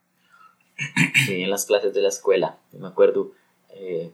Sí, 1.26 1.42
en 1.42 1.50
las 1.50 1.66
clases 1.66 1.94
de 1.94 2.02
la 2.02 2.08
escuela. 2.08 2.58
Yo 2.72 2.80
me 2.80 2.88
acuerdo. 2.88 3.32
Eh, 3.70 4.10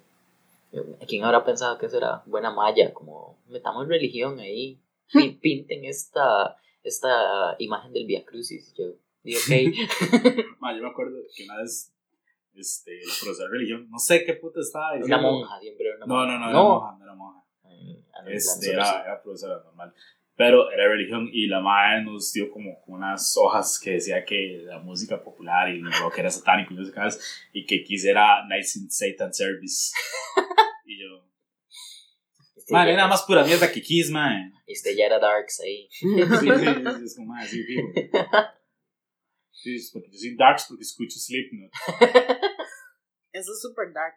¿Quién 1.09 1.24
habrá 1.24 1.43
pensado 1.45 1.78
que 1.78 1.87
eso 1.87 1.97
era 1.97 2.22
buena 2.26 2.51
malla? 2.51 2.93
Como 2.93 3.39
metamos 3.49 3.89
religión 3.89 4.39
ahí. 4.41 4.78
pi- 5.12 5.31
Pinten 5.41 5.85
esta, 5.87 6.57
esta 6.85 7.57
imagen 7.59 7.93
del 7.93 8.07
Via 8.07 8.24
Crucis. 8.24 8.74
Yo 8.76 8.93
digo, 9.23 9.39
ok. 9.41 10.57
Madre, 10.61 10.79
yo 10.79 10.83
me 10.85 10.91
acuerdo 10.91 11.16
que 11.35 11.45
una 11.45 11.57
vez, 11.59 11.93
este, 12.55 12.97
la 13.07 13.12
profesora 13.21 13.49
de 13.49 13.55
religión, 13.59 13.89
no 13.91 13.99
sé 13.99 14.25
qué 14.25 14.35
puta 14.35 14.61
estaba 14.61 14.93
Una 14.93 14.97
diciendo. 14.99 15.23
monja, 15.33 15.61
siempre 15.61 15.87
era 15.87 15.97
una 15.97 16.07
No, 16.07 16.14
monja. 16.14 16.33
no, 16.33 16.39
no, 16.39 16.49
era 16.51 16.62
monja, 16.62 16.97
no 16.99 17.05
era 17.05 17.14
monja. 17.14 17.45
Eh, 17.64 18.05
ah, 18.14 18.23
no, 18.25 18.31
Este, 18.31 18.73
era, 18.73 19.03
era 19.05 19.23
profesora 19.23 19.62
normal. 19.64 19.95
Pero 20.37 20.71
era 20.71 20.89
religión 20.89 21.29
y 21.31 21.49
la 21.49 21.61
madre 21.61 22.03
nos 22.03 22.33
dio 22.33 22.51
como 22.51 22.83
unas 22.87 23.37
hojas 23.37 23.79
que 23.79 23.91
decía 23.93 24.25
que 24.25 24.62
la 24.64 24.79
música 24.79 25.23
popular 25.23 25.68
y 25.68 25.79
el 25.81 25.93
rock 25.93 26.18
era 26.18 26.31
satánico 26.31 26.73
y 26.73 26.77
no 26.79 26.85
sé 26.87 26.93
qué 26.93 27.01
más, 27.01 27.21
y 27.53 27.66
que 27.66 27.85
quisiera 27.85 28.47
Nice 28.49 28.79
in 28.79 28.91
Satan 28.91 29.35
Service. 29.35 29.93
y 30.87 30.99
yo. 30.99 31.27
Este 32.57 32.73
madre, 32.73 32.97
nada 32.97 33.09
más 33.09 33.23
pura 33.25 33.45
mierda 33.45 33.71
que 33.71 33.83
Kiss, 33.83 34.11
madre. 34.11 34.51
Este 34.66 34.97
ya 34.97 35.07
era 35.07 35.18
Darks 35.18 35.61
ahí. 35.61 35.89
Sí, 36.01 36.09
sí, 36.09 36.49
sí, 36.49 37.05
es 37.05 37.16
como, 37.16 37.35
madre, 37.35 37.49
sí. 39.62 39.78
Sí, 39.78 39.90
porque 39.92 40.11
yo 40.11 40.18
soy 40.18 40.36
Darks 40.36 40.66
porque 40.68 40.82
escucho 40.82 41.18
Slipknot. 41.18 41.70
Eso 43.32 43.52
es 43.52 43.61
super 43.61 43.92
dark. 43.92 44.16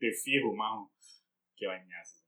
De 0.00 0.12
fijo, 0.12 0.52
majo. 0.54 0.92
Qué 1.56 1.66
bañazo. 1.66 2.20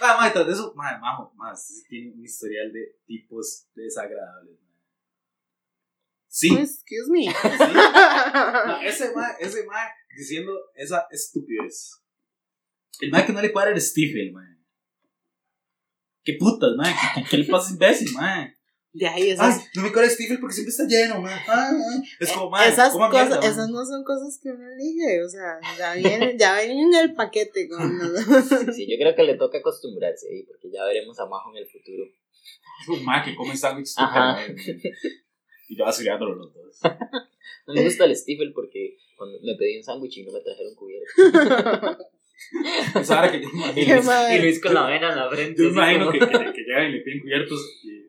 Ah, 0.00 0.16
madre, 0.18 0.32
tras 0.32 0.46
de 0.46 0.52
eso, 0.52 0.74
madre, 0.74 0.98
majo, 0.98 1.32
más, 1.34 1.66
sí 1.66 1.82
tiene 1.88 2.12
un 2.12 2.24
historial 2.24 2.72
de 2.72 2.98
tipos 3.06 3.66
desagradables. 3.74 4.58
Sí, 6.28 6.54
Excuse 6.54 7.10
me. 7.10 7.26
No, 8.66 8.80
ese 8.82 9.14
mae, 9.14 9.34
ese 9.40 9.64
mae 9.64 9.90
diciendo 10.16 10.52
esa 10.74 11.06
estupidez. 11.10 12.02
El 13.00 13.10
mae 13.10 13.24
que 13.24 13.32
no 13.32 13.40
le 13.40 13.52
cuadra 13.52 13.72
el 13.72 13.80
Stifel, 13.80 14.32
mae. 14.32 14.56
¿Qué 16.22 16.34
putas, 16.38 16.72
mae? 16.76 16.92
¿Qué, 16.92 17.22
qué, 17.22 17.28
qué 17.30 17.38
le 17.38 17.44
pasa 17.46 17.72
imbécil, 17.72 18.12
mae? 18.14 18.55
De 18.96 19.06
ahí 19.06 19.22
Ay, 19.24 19.30
esas, 19.30 19.68
no 19.74 19.82
me 19.82 19.88
el 19.88 20.10
Stifel 20.10 20.40
porque 20.40 20.54
siempre 20.54 20.70
está 20.70 20.84
lleno. 20.84 21.22
Ay, 21.26 21.34
ay. 21.48 22.02
Es 22.18 22.32
como, 22.32 22.48
mae, 22.48 22.70
esas 22.70 22.92
coma 22.92 23.10
cosas, 23.10 23.28
mierda, 23.28 23.40
mae. 23.42 23.50
esas 23.50 23.68
no 23.68 23.84
son 23.84 24.04
cosas 24.04 24.40
que 24.42 24.48
uno 24.48 24.64
elige, 24.72 25.22
o 25.22 25.28
sea, 25.28 25.60
ya 25.76 25.94
vienen, 25.94 26.38
ya 26.38 26.56
vienen 26.56 26.78
en 26.78 26.94
el 26.94 27.14
paquete 27.14 27.68
con 27.68 27.78
Sí, 28.66 28.72
sí, 28.72 28.86
yo 28.90 28.96
creo 28.98 29.14
que 29.14 29.22
le 29.24 29.34
toca 29.34 29.58
acostumbrarse 29.58 30.28
ahí, 30.30 30.44
porque 30.44 30.70
ya 30.70 30.82
veremos 30.84 31.18
a 31.20 31.26
Majo 31.26 31.50
en 31.52 31.58
el 31.58 31.66
futuro. 31.68 32.04
Es 32.82 32.88
un 32.88 33.04
que 33.24 33.34
come 33.36 33.54
sándwiches 33.56 33.96
mae. 33.98 34.56
Y 35.68 35.76
yo 35.76 35.84
asiliándolo 35.84 36.34
los 36.34 36.54
dos. 36.54 36.80
No 37.66 37.74
me 37.74 37.82
gusta 37.82 38.04
el 38.04 38.14
Stifel 38.16 38.52
porque 38.54 38.96
cuando 39.16 39.38
me 39.42 39.56
pedí 39.56 39.76
un 39.76 39.82
sándwich 39.82 40.18
y 40.18 40.24
no 40.24 40.32
me 40.32 40.40
trajeron 40.40 40.74
cubierto. 40.76 41.08
Esa 43.00 43.18
hora 43.18 43.32
que 43.32 43.40
yo 43.42 43.48
Y 43.76 43.86
Luis, 43.86 44.04
madre. 44.04 44.36
y 44.36 44.42
Luis 44.42 44.60
con 44.62 44.74
la 44.74 44.86
vena 44.86 45.10
en 45.10 45.16
la 45.16 45.28
frente. 45.28 45.62
Yo 45.62 45.70
imagino 45.70 46.06
como- 46.06 46.12
que, 46.12 46.18
que, 46.20 46.52
que 46.52 46.62
llegan 46.62 46.90
y 46.90 46.92
le 46.92 47.00
piden 47.00 47.20
cubiertos 47.20 47.60
y. 47.82 48.05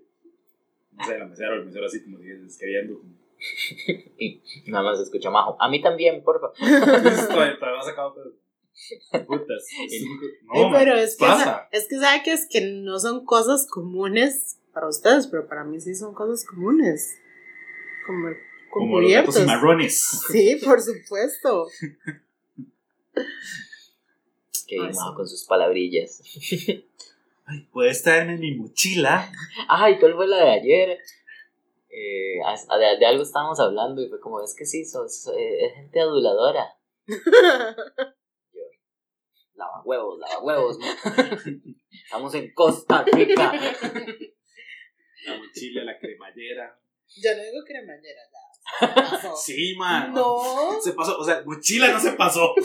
No 0.98 1.06
sé, 1.06 1.18
la 1.20 1.26
mesera 1.26 1.52
o 1.52 1.54
el 1.56 1.66
mesero 1.66 1.86
así 1.86 2.04
como 2.04 2.18
dices, 2.20 2.58
queriendo. 2.58 3.00
como, 3.00 3.14
Y 4.18 4.42
nada 4.68 4.84
más 4.84 5.00
escucha 5.00 5.30
Majo. 5.30 5.56
A 5.62 5.70
mí 5.70 5.82
también, 5.82 6.24
porfa. 6.24 6.52
Todavía 6.58 7.58
todavía 7.60 7.82
sacado 7.84 8.16
pero- 8.16 9.26
Putas. 9.26 9.66
No, 10.44 10.54
Eh, 10.56 10.72
pero 10.74 10.96
es 10.96 11.16
que, 11.18 11.26
pasa. 11.26 11.68
es 11.72 11.88
que 11.88 11.98
sabe 12.00 12.22
que 12.24 12.32
es 12.34 12.48
que 12.50 12.62
no 12.62 13.00
son 13.00 13.26
cosas 13.26 13.68
comunes 13.68 14.60
para 14.74 14.88
ustedes, 14.88 15.28
pero 15.28 15.48
para 15.48 15.64
mí 15.64 15.80
sí 15.80 15.96
son 15.96 16.14
cosas 16.14 16.46
comunes. 16.46 17.20
Como, 18.06 18.30
Como 18.72 19.00
los 19.00 19.06
cubiertos. 19.08 19.46
marrones. 19.46 20.00
Sí, 20.32 20.60
por 20.64 20.80
supuesto. 20.82 21.68
Que 24.68 24.78
Majo 24.80 24.94
sí. 25.12 25.16
con 25.16 25.28
sus 25.28 25.46
palabrillas. 25.46 26.22
Ay, 27.48 27.68
puedes 27.72 28.04
traerme 28.04 28.38
mi 28.38 28.56
mochila. 28.56 29.32
Ay, 29.70 29.98
¿cuál 30.00 30.16
fue 30.16 30.28
la 30.28 30.44
de 30.44 30.52
ayer? 30.52 31.00
Eh, 31.90 32.40
de, 32.80 32.98
de 33.00 33.06
algo 33.06 33.24
estábamos 33.24 33.60
hablando 33.60 34.02
y 34.04 34.10
fue 34.10 34.20
como, 34.20 34.44
es 34.44 34.54
que 34.56 34.66
sí, 34.66 34.84
sos, 34.86 35.28
eh, 35.30 35.66
es 35.66 35.74
gente 35.74 36.02
aduladora. 36.02 36.76
Lava 39.56 39.82
huevos, 39.84 40.20
lava 40.20 40.40
huevos. 40.44 40.78
Estamos 42.04 42.36
en 42.36 42.54
Costa 42.54 43.04
Rica. 43.12 43.54
La 45.26 45.38
mochila, 45.38 45.84
la 45.84 45.98
cremallera. 45.98 46.80
Yo 47.16 47.36
no 47.36 47.42
digo 47.44 47.64
cremallera, 47.66 48.22
ya. 48.32 48.94
Pasó. 48.96 49.36
Sí, 49.36 49.76
man. 49.76 50.14
No. 50.14 50.80
Se 50.80 50.94
pasó. 50.94 51.18
O 51.18 51.24
sea, 51.24 51.42
mochila 51.46 51.88
no 51.92 52.00
se 52.00 52.12
pasó. 52.12 52.54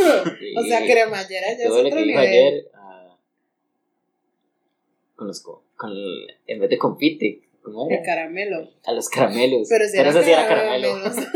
O 0.59 0.63
sea, 0.65 0.81
cremallera 0.81 1.47
ya 1.57 1.63
es 1.63 1.69
Todo 1.69 1.83
lo 1.83 1.89
otro 1.89 2.01
nivel. 2.01 2.19
ayer 2.19 2.71
ah, 2.75 2.82
con 5.23 5.29
los 5.29 5.43
con 5.77 5.91
el- 5.91 6.27
en 6.47 6.59
vez 6.61 6.69
de 6.71 6.79
confite, 6.79 7.49
¿cómo 7.63 7.87
El 7.89 7.95
era? 7.97 8.03
caramelo. 8.05 8.69
A 8.85 8.93
los 8.93 9.09
caramelos. 9.09 9.69
Pero 9.71 9.85
si 9.87 9.99
ese 9.99 10.25
sí 10.25 10.31
era 10.31 10.49
caramelo. 10.49 10.89
caramelos. 10.95 11.17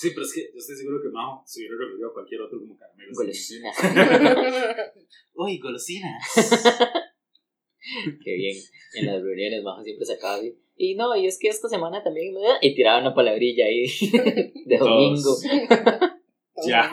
Sí, 0.00 0.10
pero 0.14 0.22
es 0.24 0.32
que 0.32 0.42
yo 0.52 0.58
estoy 0.60 0.76
seguro 0.76 1.02
que 1.02 1.08
Majo 1.08 1.42
se 1.44 1.58
hubiera 1.58 1.74
referido 1.76 2.08
a 2.10 2.12
cualquier 2.14 2.40
otro 2.40 2.60
como 2.60 2.76
caramelo. 2.78 3.10
Golosina. 3.14 3.72
Uy, 5.34 5.58
golosinas. 5.58 6.22
Qué 8.24 8.32
bien. 8.36 8.56
En 8.94 9.06
las 9.06 9.20
reuniones, 9.20 9.60
Majo 9.64 9.82
siempre 9.82 10.06
sacaba 10.06 10.36
así. 10.36 10.56
Y 10.76 10.94
no, 10.94 11.16
y 11.16 11.26
es 11.26 11.36
que 11.40 11.48
esta 11.48 11.68
semana 11.68 12.00
también. 12.04 12.32
me 12.32 12.40
da-". 12.42 12.58
Y 12.62 12.76
tiraba 12.76 13.00
una 13.00 13.12
palabrilla 13.12 13.64
ahí 13.66 13.86
de 14.66 14.78
domingo. 14.78 15.36
Ya. 16.64 16.92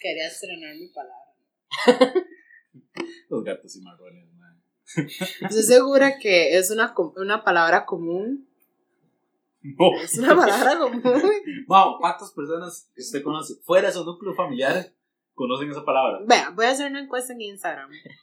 Quería 0.00 0.26
estrenar 0.26 0.74
mi 0.74 0.88
palabra. 0.88 2.14
Los 3.28 3.44
gatos 3.44 3.76
y 3.76 3.80
marrones, 3.82 4.32
man. 4.34 4.62
Estoy 5.08 5.62
segura 5.62 6.18
que 6.18 6.56
es 6.58 6.70
una, 6.70 6.94
una 7.16 7.44
palabra 7.44 7.84
común. 7.86 8.46
No. 9.62 10.00
Es 10.02 10.16
una 10.18 10.34
palabra 10.34 10.78
común. 10.78 11.02
Wow, 11.68 11.98
¿cuántas 12.00 12.32
personas 12.32 12.88
que 12.94 13.02
usted 13.02 13.22
conoce 13.22 13.54
fuera 13.62 13.88
de 13.88 13.94
su 13.94 14.04
núcleo 14.04 14.34
familiar 14.34 14.92
conocen 15.34 15.70
esa 15.70 15.84
palabra? 15.84 16.18
Vea, 16.26 16.50
voy 16.54 16.66
a 16.66 16.70
hacer 16.70 16.90
una 16.90 17.00
encuesta 17.00 17.32
en 17.34 17.40
Instagram. 17.42 17.90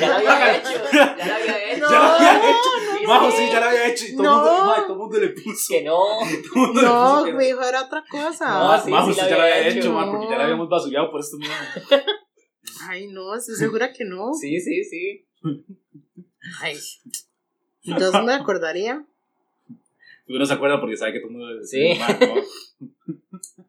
Ya 0.00 0.08
lo 0.08 0.14
había 0.14 0.56
hecho. 0.56 0.70
Ya 0.92 1.16
lo 1.26 1.34
había 1.34 1.72
hecho. 1.72 1.80
No, 1.80 1.90
ya 1.90 1.98
lo 1.98 2.08
había 2.14 2.50
hecho. 2.50 2.70
Sí, 2.98 3.06
Majo, 3.06 3.30
sí. 3.30 3.48
ya 3.52 3.60
lo 3.60 3.66
había 3.66 3.86
hecho. 3.88 4.04
Y 4.06 4.16
todo 4.16 4.22
el 4.22 4.24
No. 4.24 4.36
mundo, 4.64 4.74
todo 4.82 4.92
el 4.92 4.98
mundo 4.98 5.18
le 5.20 5.28
puso. 5.30 5.66
Que 5.68 5.82
no. 5.84 5.92
Todo 5.94 6.66
mundo 6.66 6.80
le 6.80 6.86
No, 6.88 7.10
puso 7.12 7.24
que 7.24 7.32
mi 7.34 7.44
hijo 7.46 7.62
era 7.62 7.82
otra 7.82 8.04
cosa. 8.10 8.48
No, 8.58 8.82
sí, 8.82 8.90
Majo, 8.90 9.12
sí 9.12 9.20
sí, 9.20 9.20
ya 9.28 9.36
lo 9.36 9.42
había 9.42 9.68
hecho. 9.68 9.78
hecho, 9.78 9.92
man, 9.92 10.10
porque 10.10 10.24
ya 10.26 10.32
No. 10.32 10.38
lo 10.38 10.42
habíamos 10.44 10.68
basureado 10.68 11.10
por 11.10 11.20
esto 11.20 11.36
mismo. 11.36 11.54
Ay, 12.88 13.08
no, 13.08 13.34
estoy 13.34 13.54
segura 13.58 13.92
que 13.92 14.04
no. 14.04 14.32
Sí, 14.34 14.60
sí, 14.60 14.84
sí. 14.84 15.26
Ay. 16.60 16.76
Entonces 17.84 18.22
me 18.24 18.32
acordaría. 18.32 19.04
Tú 20.26 20.34
no 20.38 20.46
se 20.46 20.54
acuerda 20.54 20.80
porque 20.80 20.96
sabe 20.96 21.12
que 21.12 21.20
todo 21.20 21.28
el 21.28 21.36
mundo 21.36 21.52
le 21.52 21.66
Sí. 21.66 21.98
"Man, 21.98 22.18
no". 22.20 22.34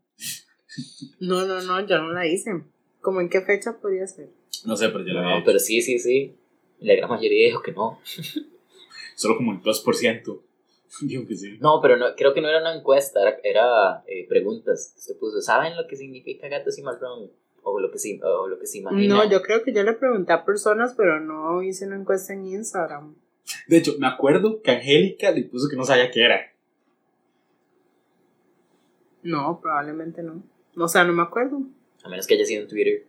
No, 1.19 1.45
no, 1.45 1.61
no, 1.61 1.87
yo 1.87 1.97
no 1.99 2.11
la 2.11 2.27
hice. 2.27 2.51
¿Cómo 3.01 3.21
en 3.21 3.29
qué 3.29 3.41
fecha 3.41 3.79
podría 3.79 4.07
ser? 4.07 4.29
No 4.65 4.75
sé, 4.75 4.89
pero 4.89 5.05
yo 5.05 5.17
había 5.17 5.39
No, 5.39 5.43
pero 5.45 5.57
sí, 5.59 5.81
sí, 5.81 5.99
sí. 5.99 6.35
La 6.79 6.95
gran 6.95 7.09
mayoría 7.09 7.47
dijo 7.47 7.61
que 7.61 7.71
no. 7.71 7.99
Solo 9.15 9.37
como 9.37 9.53
el 9.53 9.61
2% 9.61 10.41
dijo 11.01 11.25
que 11.27 11.35
sí. 11.35 11.57
No, 11.61 11.79
pero 11.81 11.97
no, 11.97 12.07
creo 12.15 12.33
que 12.33 12.41
no 12.41 12.49
era 12.49 12.59
una 12.59 12.75
encuesta, 12.75 13.21
era, 13.21 13.37
era 13.43 14.03
eh, 14.07 14.25
preguntas. 14.27 14.93
Usted 14.97 15.17
puso, 15.17 15.41
¿saben 15.41 15.75
lo 15.77 15.87
que 15.87 15.95
significa 15.95 16.47
gato 16.47 16.71
cimarrón? 16.71 17.31
O 17.67 17.79
lo 17.79 17.89
que 17.91 17.97
se, 17.97 18.19
o 18.21 18.47
lo 18.47 18.59
que 18.59 18.67
se 18.67 18.77
imagina. 18.77 19.15
No, 19.15 19.29
yo 19.29 19.41
creo 19.41 19.63
que 19.63 19.73
yo 19.73 19.81
le 19.81 19.93
pregunté 19.93 20.31
a 20.33 20.45
personas, 20.45 20.93
pero 20.95 21.19
no 21.19 21.63
hice 21.63 21.87
una 21.87 21.95
encuesta 21.95 22.31
en 22.31 22.45
Instagram. 22.45 23.15
De 23.67 23.77
hecho, 23.77 23.95
me 23.97 24.05
acuerdo 24.05 24.61
que 24.61 24.69
Angélica 24.69 25.31
le 25.31 25.45
puso 25.45 25.67
que 25.67 25.75
no 25.75 25.83
sabía 25.83 26.11
qué 26.11 26.25
era. 26.25 26.53
No, 29.23 29.59
probablemente 29.59 30.21
no. 30.21 30.43
O 30.77 30.87
sea, 30.87 31.03
no 31.05 31.13
me 31.13 31.23
acuerdo. 31.23 31.63
A 32.03 32.09
menos 32.09 32.27
que 32.27 32.35
haya 32.35 32.45
sido 32.45 32.61
en 32.61 32.67
Twitter. 32.67 33.07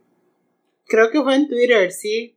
Creo 0.87 1.11
que 1.11 1.23
fue 1.23 1.35
en 1.35 1.49
Twitter, 1.49 1.93
sí. 1.93 2.35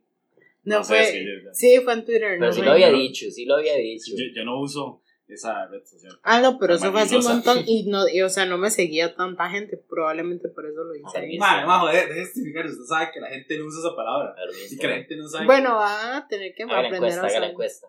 No, 0.64 0.84
fue. 0.84 1.24
Sí, 1.52 1.80
fue 1.82 1.94
en 1.94 2.04
Twitter. 2.04 2.36
Pero 2.38 2.46
no 2.46 2.52
sí 2.52 2.60
lo 2.60 2.72
había 2.72 2.92
dicho, 2.92 3.30
sí 3.30 3.46
lo 3.46 3.56
había 3.56 3.76
dicho. 3.76 4.12
Yo, 4.14 4.26
yo 4.34 4.44
no 4.44 4.60
uso 4.60 5.00
esa 5.34 5.66
red 5.66 5.84
social. 5.84 6.18
Ah, 6.22 6.40
no, 6.40 6.58
pero 6.58 6.74
eso 6.74 6.90
fue 6.92 7.02
hace 7.02 7.16
un 7.16 7.24
montón 7.24 7.62
y 7.66 7.86
no, 7.88 8.08
y, 8.08 8.22
o 8.22 8.28
sea, 8.28 8.46
no 8.46 8.58
me 8.58 8.70
seguía 8.70 9.14
tanta 9.14 9.48
gente, 9.50 9.76
probablemente 9.76 10.48
por 10.48 10.66
eso 10.66 10.84
lo 10.84 10.94
hice. 10.94 11.18
Ah, 11.18 11.20
ahí. 11.20 11.38
Madre, 11.38 11.66
majo, 11.66 11.86
de 11.88 12.24
justificar. 12.24 12.66
Usted 12.66 12.84
sabe 12.84 13.10
que 13.12 13.20
la 13.20 13.28
gente 13.28 13.58
no 13.58 13.66
usa 13.66 13.80
esa 13.80 13.96
palabra. 13.96 14.34
Y 14.70 14.76
que 14.76 14.88
la 14.88 14.94
gente 14.94 15.16
no 15.16 15.28
sabe. 15.28 15.46
Bueno, 15.46 15.76
van 15.76 16.14
a 16.14 16.28
tener 16.28 16.54
que 16.54 16.64
aprender 16.64 16.94
encuesta, 16.94 17.20
a 17.20 17.24
haga 17.24 17.32
la 17.32 17.38
usar. 17.38 17.50
encuesta. 17.50 17.86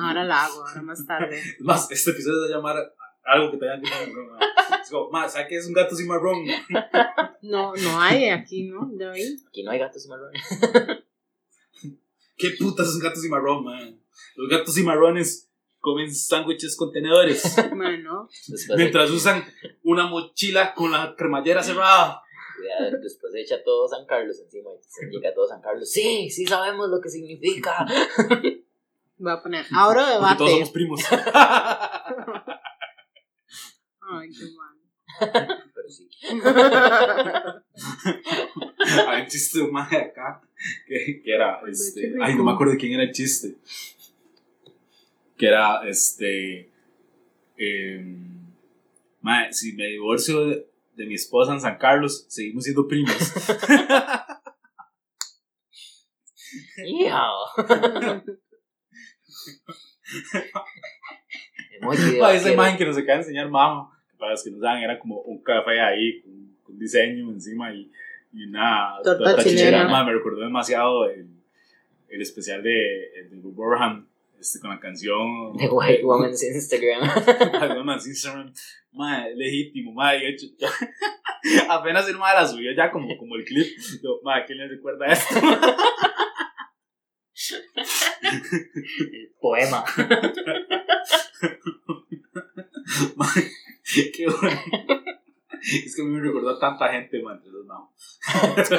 Ahora 0.00 0.24
la 0.24 0.44
hago, 0.44 0.66
ahora 0.66 0.82
más 0.82 1.06
tarde. 1.06 1.38
Es 1.58 1.60
más, 1.60 1.90
este 1.90 2.10
episodio 2.10 2.46
se 2.46 2.52
va 2.52 2.54
a 2.54 2.58
llamar 2.58 2.94
algo 3.24 3.50
que 3.52 3.58
que 3.58 3.64
ver 3.66 3.80
con 3.80 4.12
broma. 4.12 4.38
Es 4.82 4.90
como, 4.90 5.10
más, 5.10 5.32
¿sabes 5.32 5.48
qué 5.48 5.56
es 5.56 5.66
un 5.66 5.72
gato 5.72 5.96
cimarrón? 5.96 6.44
No, 7.42 7.74
no 7.74 8.00
hay 8.00 8.28
aquí, 8.28 8.68
¿no? 8.68 8.86
Vi. 8.86 9.36
Aquí 9.48 9.64
no 9.64 9.72
hay 9.72 9.80
gatos 9.80 10.06
marrones. 10.06 10.40
¿Qué 12.36 12.50
putas 12.58 12.88
es 12.88 12.94
un 12.94 13.00
gato 13.00 13.20
cimarrón, 13.20 13.64
man? 13.64 14.00
Los 14.36 14.48
gatos 14.48 14.74
cimarrones 14.74 15.50
comen 15.82 16.14
sándwiches 16.14 16.74
con 16.76 16.90
tenedores. 16.92 17.42
Bueno, 17.76 18.28
Después, 18.48 18.78
mientras 18.78 19.10
usan 19.10 19.44
una 19.82 20.06
mochila 20.06 20.72
con 20.72 20.90
la 20.92 21.14
cremallera 21.16 21.62
cerrada. 21.62 22.22
cuidado, 22.56 22.98
después 23.02 23.32
se 23.32 23.40
echa 23.42 23.62
todo 23.62 23.86
San 23.88 24.06
Carlos 24.06 24.38
encima 24.40 24.70
y 24.72 24.78
se 24.82 25.06
llega 25.10 25.34
todo 25.34 25.46
San 25.46 25.60
Carlos. 25.60 25.90
Sí, 25.90 26.30
sí 26.30 26.46
sabemos 26.46 26.88
lo 26.88 27.00
que 27.00 27.10
significa. 27.10 27.84
voy 29.18 29.32
a 29.32 29.42
poner. 29.42 29.66
Ahora 29.74 30.00
Porque 30.02 30.14
debate. 30.14 30.36
todos 30.38 30.50
somos 30.52 30.70
primos. 30.70 31.00
Ay, 34.00 34.28
qué 34.30 34.44
mal. 34.56 34.76
Pero 35.74 35.88
sí. 35.90 36.08
Hay 39.08 39.22
un 39.22 39.26
chiste 39.28 39.58
de 39.58 39.64
un 39.64 39.72
maje 39.72 39.96
acá 39.96 40.42
que, 40.86 41.22
que 41.22 41.34
era, 41.34 41.58
Ay, 41.64 41.72
este, 41.72 42.14
ay, 42.20 42.34
no 42.34 42.44
me 42.44 42.52
acuerdo 42.52 42.72
de 42.72 42.78
quién 42.78 42.92
era 42.92 43.02
el 43.04 43.12
chiste. 43.12 43.56
Que 45.42 45.48
era, 45.48 45.82
este, 45.88 46.70
em, 47.56 48.46
mae, 49.22 49.52
si 49.52 49.72
me 49.72 49.88
divorcio 49.88 50.46
de, 50.46 50.68
de 50.94 51.04
mi 51.04 51.14
esposa 51.14 51.52
en 51.52 51.60
San 51.60 51.78
Carlos, 51.78 52.26
seguimos 52.28 52.62
siendo 52.62 52.86
primos. 52.86 53.12
Mae, 61.80 62.36
esa 62.36 62.52
imagen 62.52 62.78
que 62.78 62.86
nos 62.86 62.96
acaba 62.96 63.14
de 63.14 63.22
enseñar 63.22 63.50
Majo, 63.50 63.92
que 64.12 64.16
para 64.16 64.30
los 64.30 64.44
que 64.44 64.52
no 64.52 64.60
saben, 64.60 64.84
era 64.84 65.00
como 65.00 65.22
un 65.22 65.42
café 65.42 65.80
ahí, 65.80 66.20
con, 66.22 66.56
con 66.62 66.78
diseño 66.78 67.32
encima 67.32 67.74
y, 67.74 67.90
y 68.32 68.44
una 68.44 68.94
Torta 69.02 69.42
chilena. 69.42 69.88
Mae, 69.88 70.04
me 70.04 70.12
recordó 70.12 70.42
demasiado 70.42 71.10
el, 71.10 71.26
el 72.10 72.22
especial 72.22 72.62
de, 72.62 73.26
de 73.28 73.40
Bob 73.40 73.54
Burham, 73.54 74.06
este, 74.42 74.60
con 74.60 74.70
la 74.70 74.80
canción 74.80 75.56
The 75.56 75.68
White 75.68 76.04
Woman's 76.04 76.42
Instagram. 76.42 77.08
Algunas 77.62 78.06
Instagram, 78.06 78.52
madre, 78.92 79.34
legítimo, 79.36 79.92
madre, 79.92 80.18
de 80.20 80.28
hecho, 80.30 80.46
yo- 80.58 80.68
apenas 81.70 82.08
el 82.08 82.18
madre 82.18 82.40
la 82.42 82.46
subió 82.48 82.70
ya 82.76 82.90
como, 82.90 83.16
como 83.16 83.36
el 83.36 83.44
clip, 83.44 83.66
yo, 84.02 84.20
madre, 84.22 84.44
¿quién 84.46 84.58
le 84.58 84.68
recuerda 84.68 85.06
esto? 85.06 85.34
Poema. 89.40 89.84
Madre, 93.16 93.50
qué 94.14 94.26
bueno. 94.26 94.60
Es 95.62 95.94
que 95.94 96.02
a 96.02 96.04
mí 96.04 96.10
me 96.10 96.20
recordó 96.20 96.50
a 96.50 96.58
tanta 96.60 96.88
gente, 96.92 97.22
madre, 97.22 97.42
no. 97.66 97.92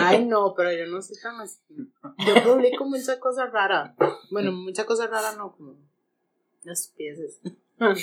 Ay, 0.02 0.26
no, 0.26 0.54
pero 0.56 0.72
yo 0.74 0.86
no 0.88 1.02
soy 1.02 1.16
tan 1.22 1.40
así. 1.42 1.60
Yo 2.20 2.44
publico 2.44 2.86
muchas 2.90 3.18
cosas 3.18 3.52
raras. 3.52 3.96
Bueno, 4.32 4.52
muchas 4.52 4.86
cosas 4.86 5.10
raras 5.10 5.38
no, 5.38 5.56
como 5.56 5.76
estupideces. 6.66 7.40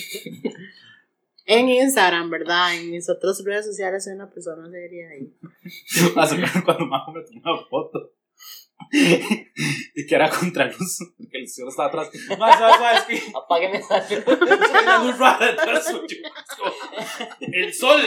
En 1.47 1.69
Instagram, 1.69 2.31
¿verdad? 2.31 2.77
En 2.77 2.93
mis 2.93 3.11
otras 3.11 3.43
redes 3.45 3.67
sociales 3.67 4.05
soy 4.05 4.13
una 4.13 4.31
persona 4.31 4.71
seria 4.71 5.09
y 5.17 5.35
Hace 6.17 6.37
cuando 6.65 6.87
Majo 6.87 7.11
me 7.11 7.23
tomó 7.25 7.41
una 7.41 7.65
foto. 7.69 8.13
y 8.93 10.07
que 10.07 10.15
era 10.15 10.31
contra 10.31 10.67
luz, 10.67 10.99
porque 11.19 11.39
el 11.39 11.49
cielo 11.49 11.71
estaba 11.71 11.89
atrás. 11.89 12.11
Más, 12.39 12.61
más, 12.61 12.81
más, 12.81 13.07
Apágueme 13.35 13.79
esa 13.79 13.99
luz. 13.99 14.25
una 14.71 15.05
luz 15.05 15.19
rara 15.19 15.47
detrás 15.47 15.87
suyo. 15.87 16.19
El 17.41 17.75
sol. 17.75 18.01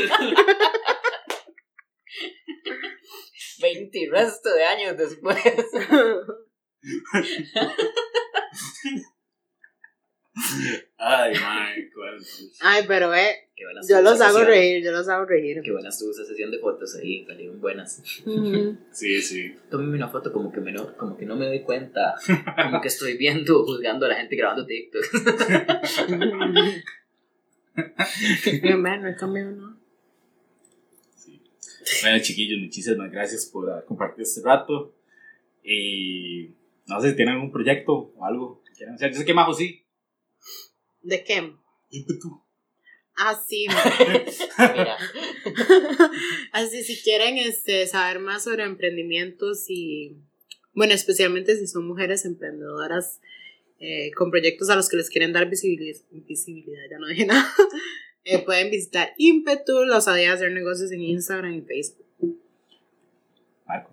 20 3.63 3.97
y 3.97 4.07
resto 4.07 4.53
de 4.53 4.63
años 4.63 4.97
después. 4.97 5.37
Ay, 10.97 11.33
my, 11.33 11.89
cuál. 11.93 12.17
Ay, 12.61 12.83
pero 12.87 13.13
eh, 13.13 13.49
yo 13.55 13.67
estuvo 13.79 14.01
los 14.01 14.15
esa 14.15 14.27
hago 14.27 14.39
sesión. 14.39 14.47
reír, 14.47 14.83
yo 14.83 14.91
los 14.91 15.07
hago 15.07 15.25
reír. 15.25 15.61
Qué 15.63 15.71
buena 15.71 15.89
estuvo 15.89 16.11
esa 16.11 16.25
sesión 16.25 16.51
de 16.51 16.59
fotos 16.59 16.95
ahí, 16.95 17.25
salieron 17.25 17.61
buenas. 17.61 18.01
Sí, 18.91 19.21
sí. 19.21 19.55
Tómeme 19.69 19.97
una 19.97 20.09
foto 20.09 20.33
como 20.33 20.51
que, 20.51 20.59
me 20.59 20.71
no, 20.71 20.97
como 20.97 21.17
que 21.17 21.25
no 21.25 21.35
me 21.35 21.45
doy 21.45 21.61
cuenta. 21.61 22.15
Como 22.63 22.81
que 22.81 22.87
estoy 22.87 23.17
viendo, 23.17 23.63
juzgando 23.63 24.05
a 24.05 24.09
la 24.09 24.15
gente 24.15 24.35
grabando 24.35 24.65
TikTok. 24.65 25.03
Bien, 28.61 28.81
no 28.81 29.07
he 29.07 29.15
cambiado 29.15 29.51
nada. 29.51 29.77
Bueno, 32.01 32.19
chiquillos, 32.21 32.59
muchísimas 32.59 33.11
gracias 33.11 33.45
por 33.45 33.69
ah, 33.71 33.83
compartir 33.85 34.23
este 34.23 34.41
rato. 34.41 34.95
Y 35.63 36.49
no 36.87 37.01
sé 37.01 37.11
si 37.11 37.15
tienen 37.15 37.35
algún 37.35 37.51
proyecto 37.51 38.13
o 38.15 38.25
algo 38.25 38.61
que 38.65 38.73
quieran 38.73 38.95
hacer. 38.95 39.11
Yo 39.11 39.19
sé 39.19 39.25
que 39.25 39.33
Majo 39.33 39.53
sí. 39.53 39.85
¿De 41.01 41.23
qué? 41.23 41.53
Ímpetu. 41.89 42.43
Ah, 43.15 43.39
sí. 43.47 43.67
Mira, 44.59 44.97
Así, 46.51 46.83
si 46.83 47.01
quieren 47.03 47.37
este, 47.37 47.85
saber 47.87 48.19
más 48.19 48.43
sobre 48.43 48.63
emprendimientos 48.63 49.65
y, 49.69 50.17
bueno, 50.73 50.93
especialmente 50.93 51.55
si 51.57 51.67
son 51.67 51.87
mujeres 51.87 52.25
emprendedoras 52.25 53.19
eh, 53.79 54.11
con 54.15 54.31
proyectos 54.31 54.69
a 54.69 54.75
los 54.75 54.89
que 54.89 54.97
les 54.97 55.09
quieren 55.09 55.33
dar 55.33 55.49
visibilidad, 55.49 55.99
visibilidad 56.11 56.83
ya 56.89 56.97
no 56.97 57.07
dije 57.07 57.25
nada, 57.25 57.53
eh, 58.25 58.39
pueden 58.39 58.71
visitar 58.71 59.13
Impetu, 59.17 59.83
los 59.85 60.05
de 60.05 60.27
hacer 60.27 60.51
negocios 60.51 60.91
en 60.91 61.01
Instagram 61.01 61.53
y 61.53 61.61
Facebook. 61.61 62.05
Marco. 63.65 63.91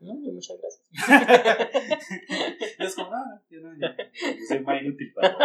no, 0.00 0.14
no, 0.14 0.32
muchas 0.32 0.58
gracias. 0.58 0.82
es 2.78 2.94
como, 2.94 3.12
ah, 3.12 3.40
yo, 3.50 3.60
no, 3.60 3.72
yo, 3.74 3.88
yo 3.88 4.44
soy 4.48 4.60
más 4.60 4.82
inútil 4.82 5.12
para. 5.12 5.36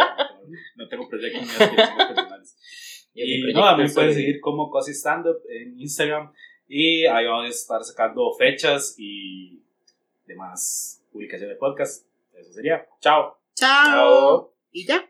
No 0.76 0.88
tengo 0.88 1.08
proyectos 1.08 1.42
ni 1.42 1.48
personales. 1.48 2.56
Y 3.14 3.40
proyecto 3.40 3.60
no, 3.60 3.66
a 3.66 3.76
mí 3.76 3.88
pueden 3.88 4.14
seguir 4.14 4.40
como 4.40 4.70
Cosi 4.70 4.92
Stand 4.92 5.26
Up 5.26 5.42
en 5.48 5.78
Instagram. 5.78 6.32
Y 6.68 7.06
ahí 7.06 7.26
vamos 7.26 7.46
a 7.46 7.48
estar 7.48 7.82
sacando 7.84 8.32
fechas 8.34 8.94
y 8.98 9.62
demás 10.26 11.02
publicaciones 11.10 11.56
de 11.56 11.58
podcast. 11.58 12.06
Eso 12.34 12.52
sería. 12.52 12.86
Chao. 13.00 13.38
¡Chao! 13.54 13.84
Chao. 13.84 14.54
Y 14.70 14.86
ya. 14.86 15.08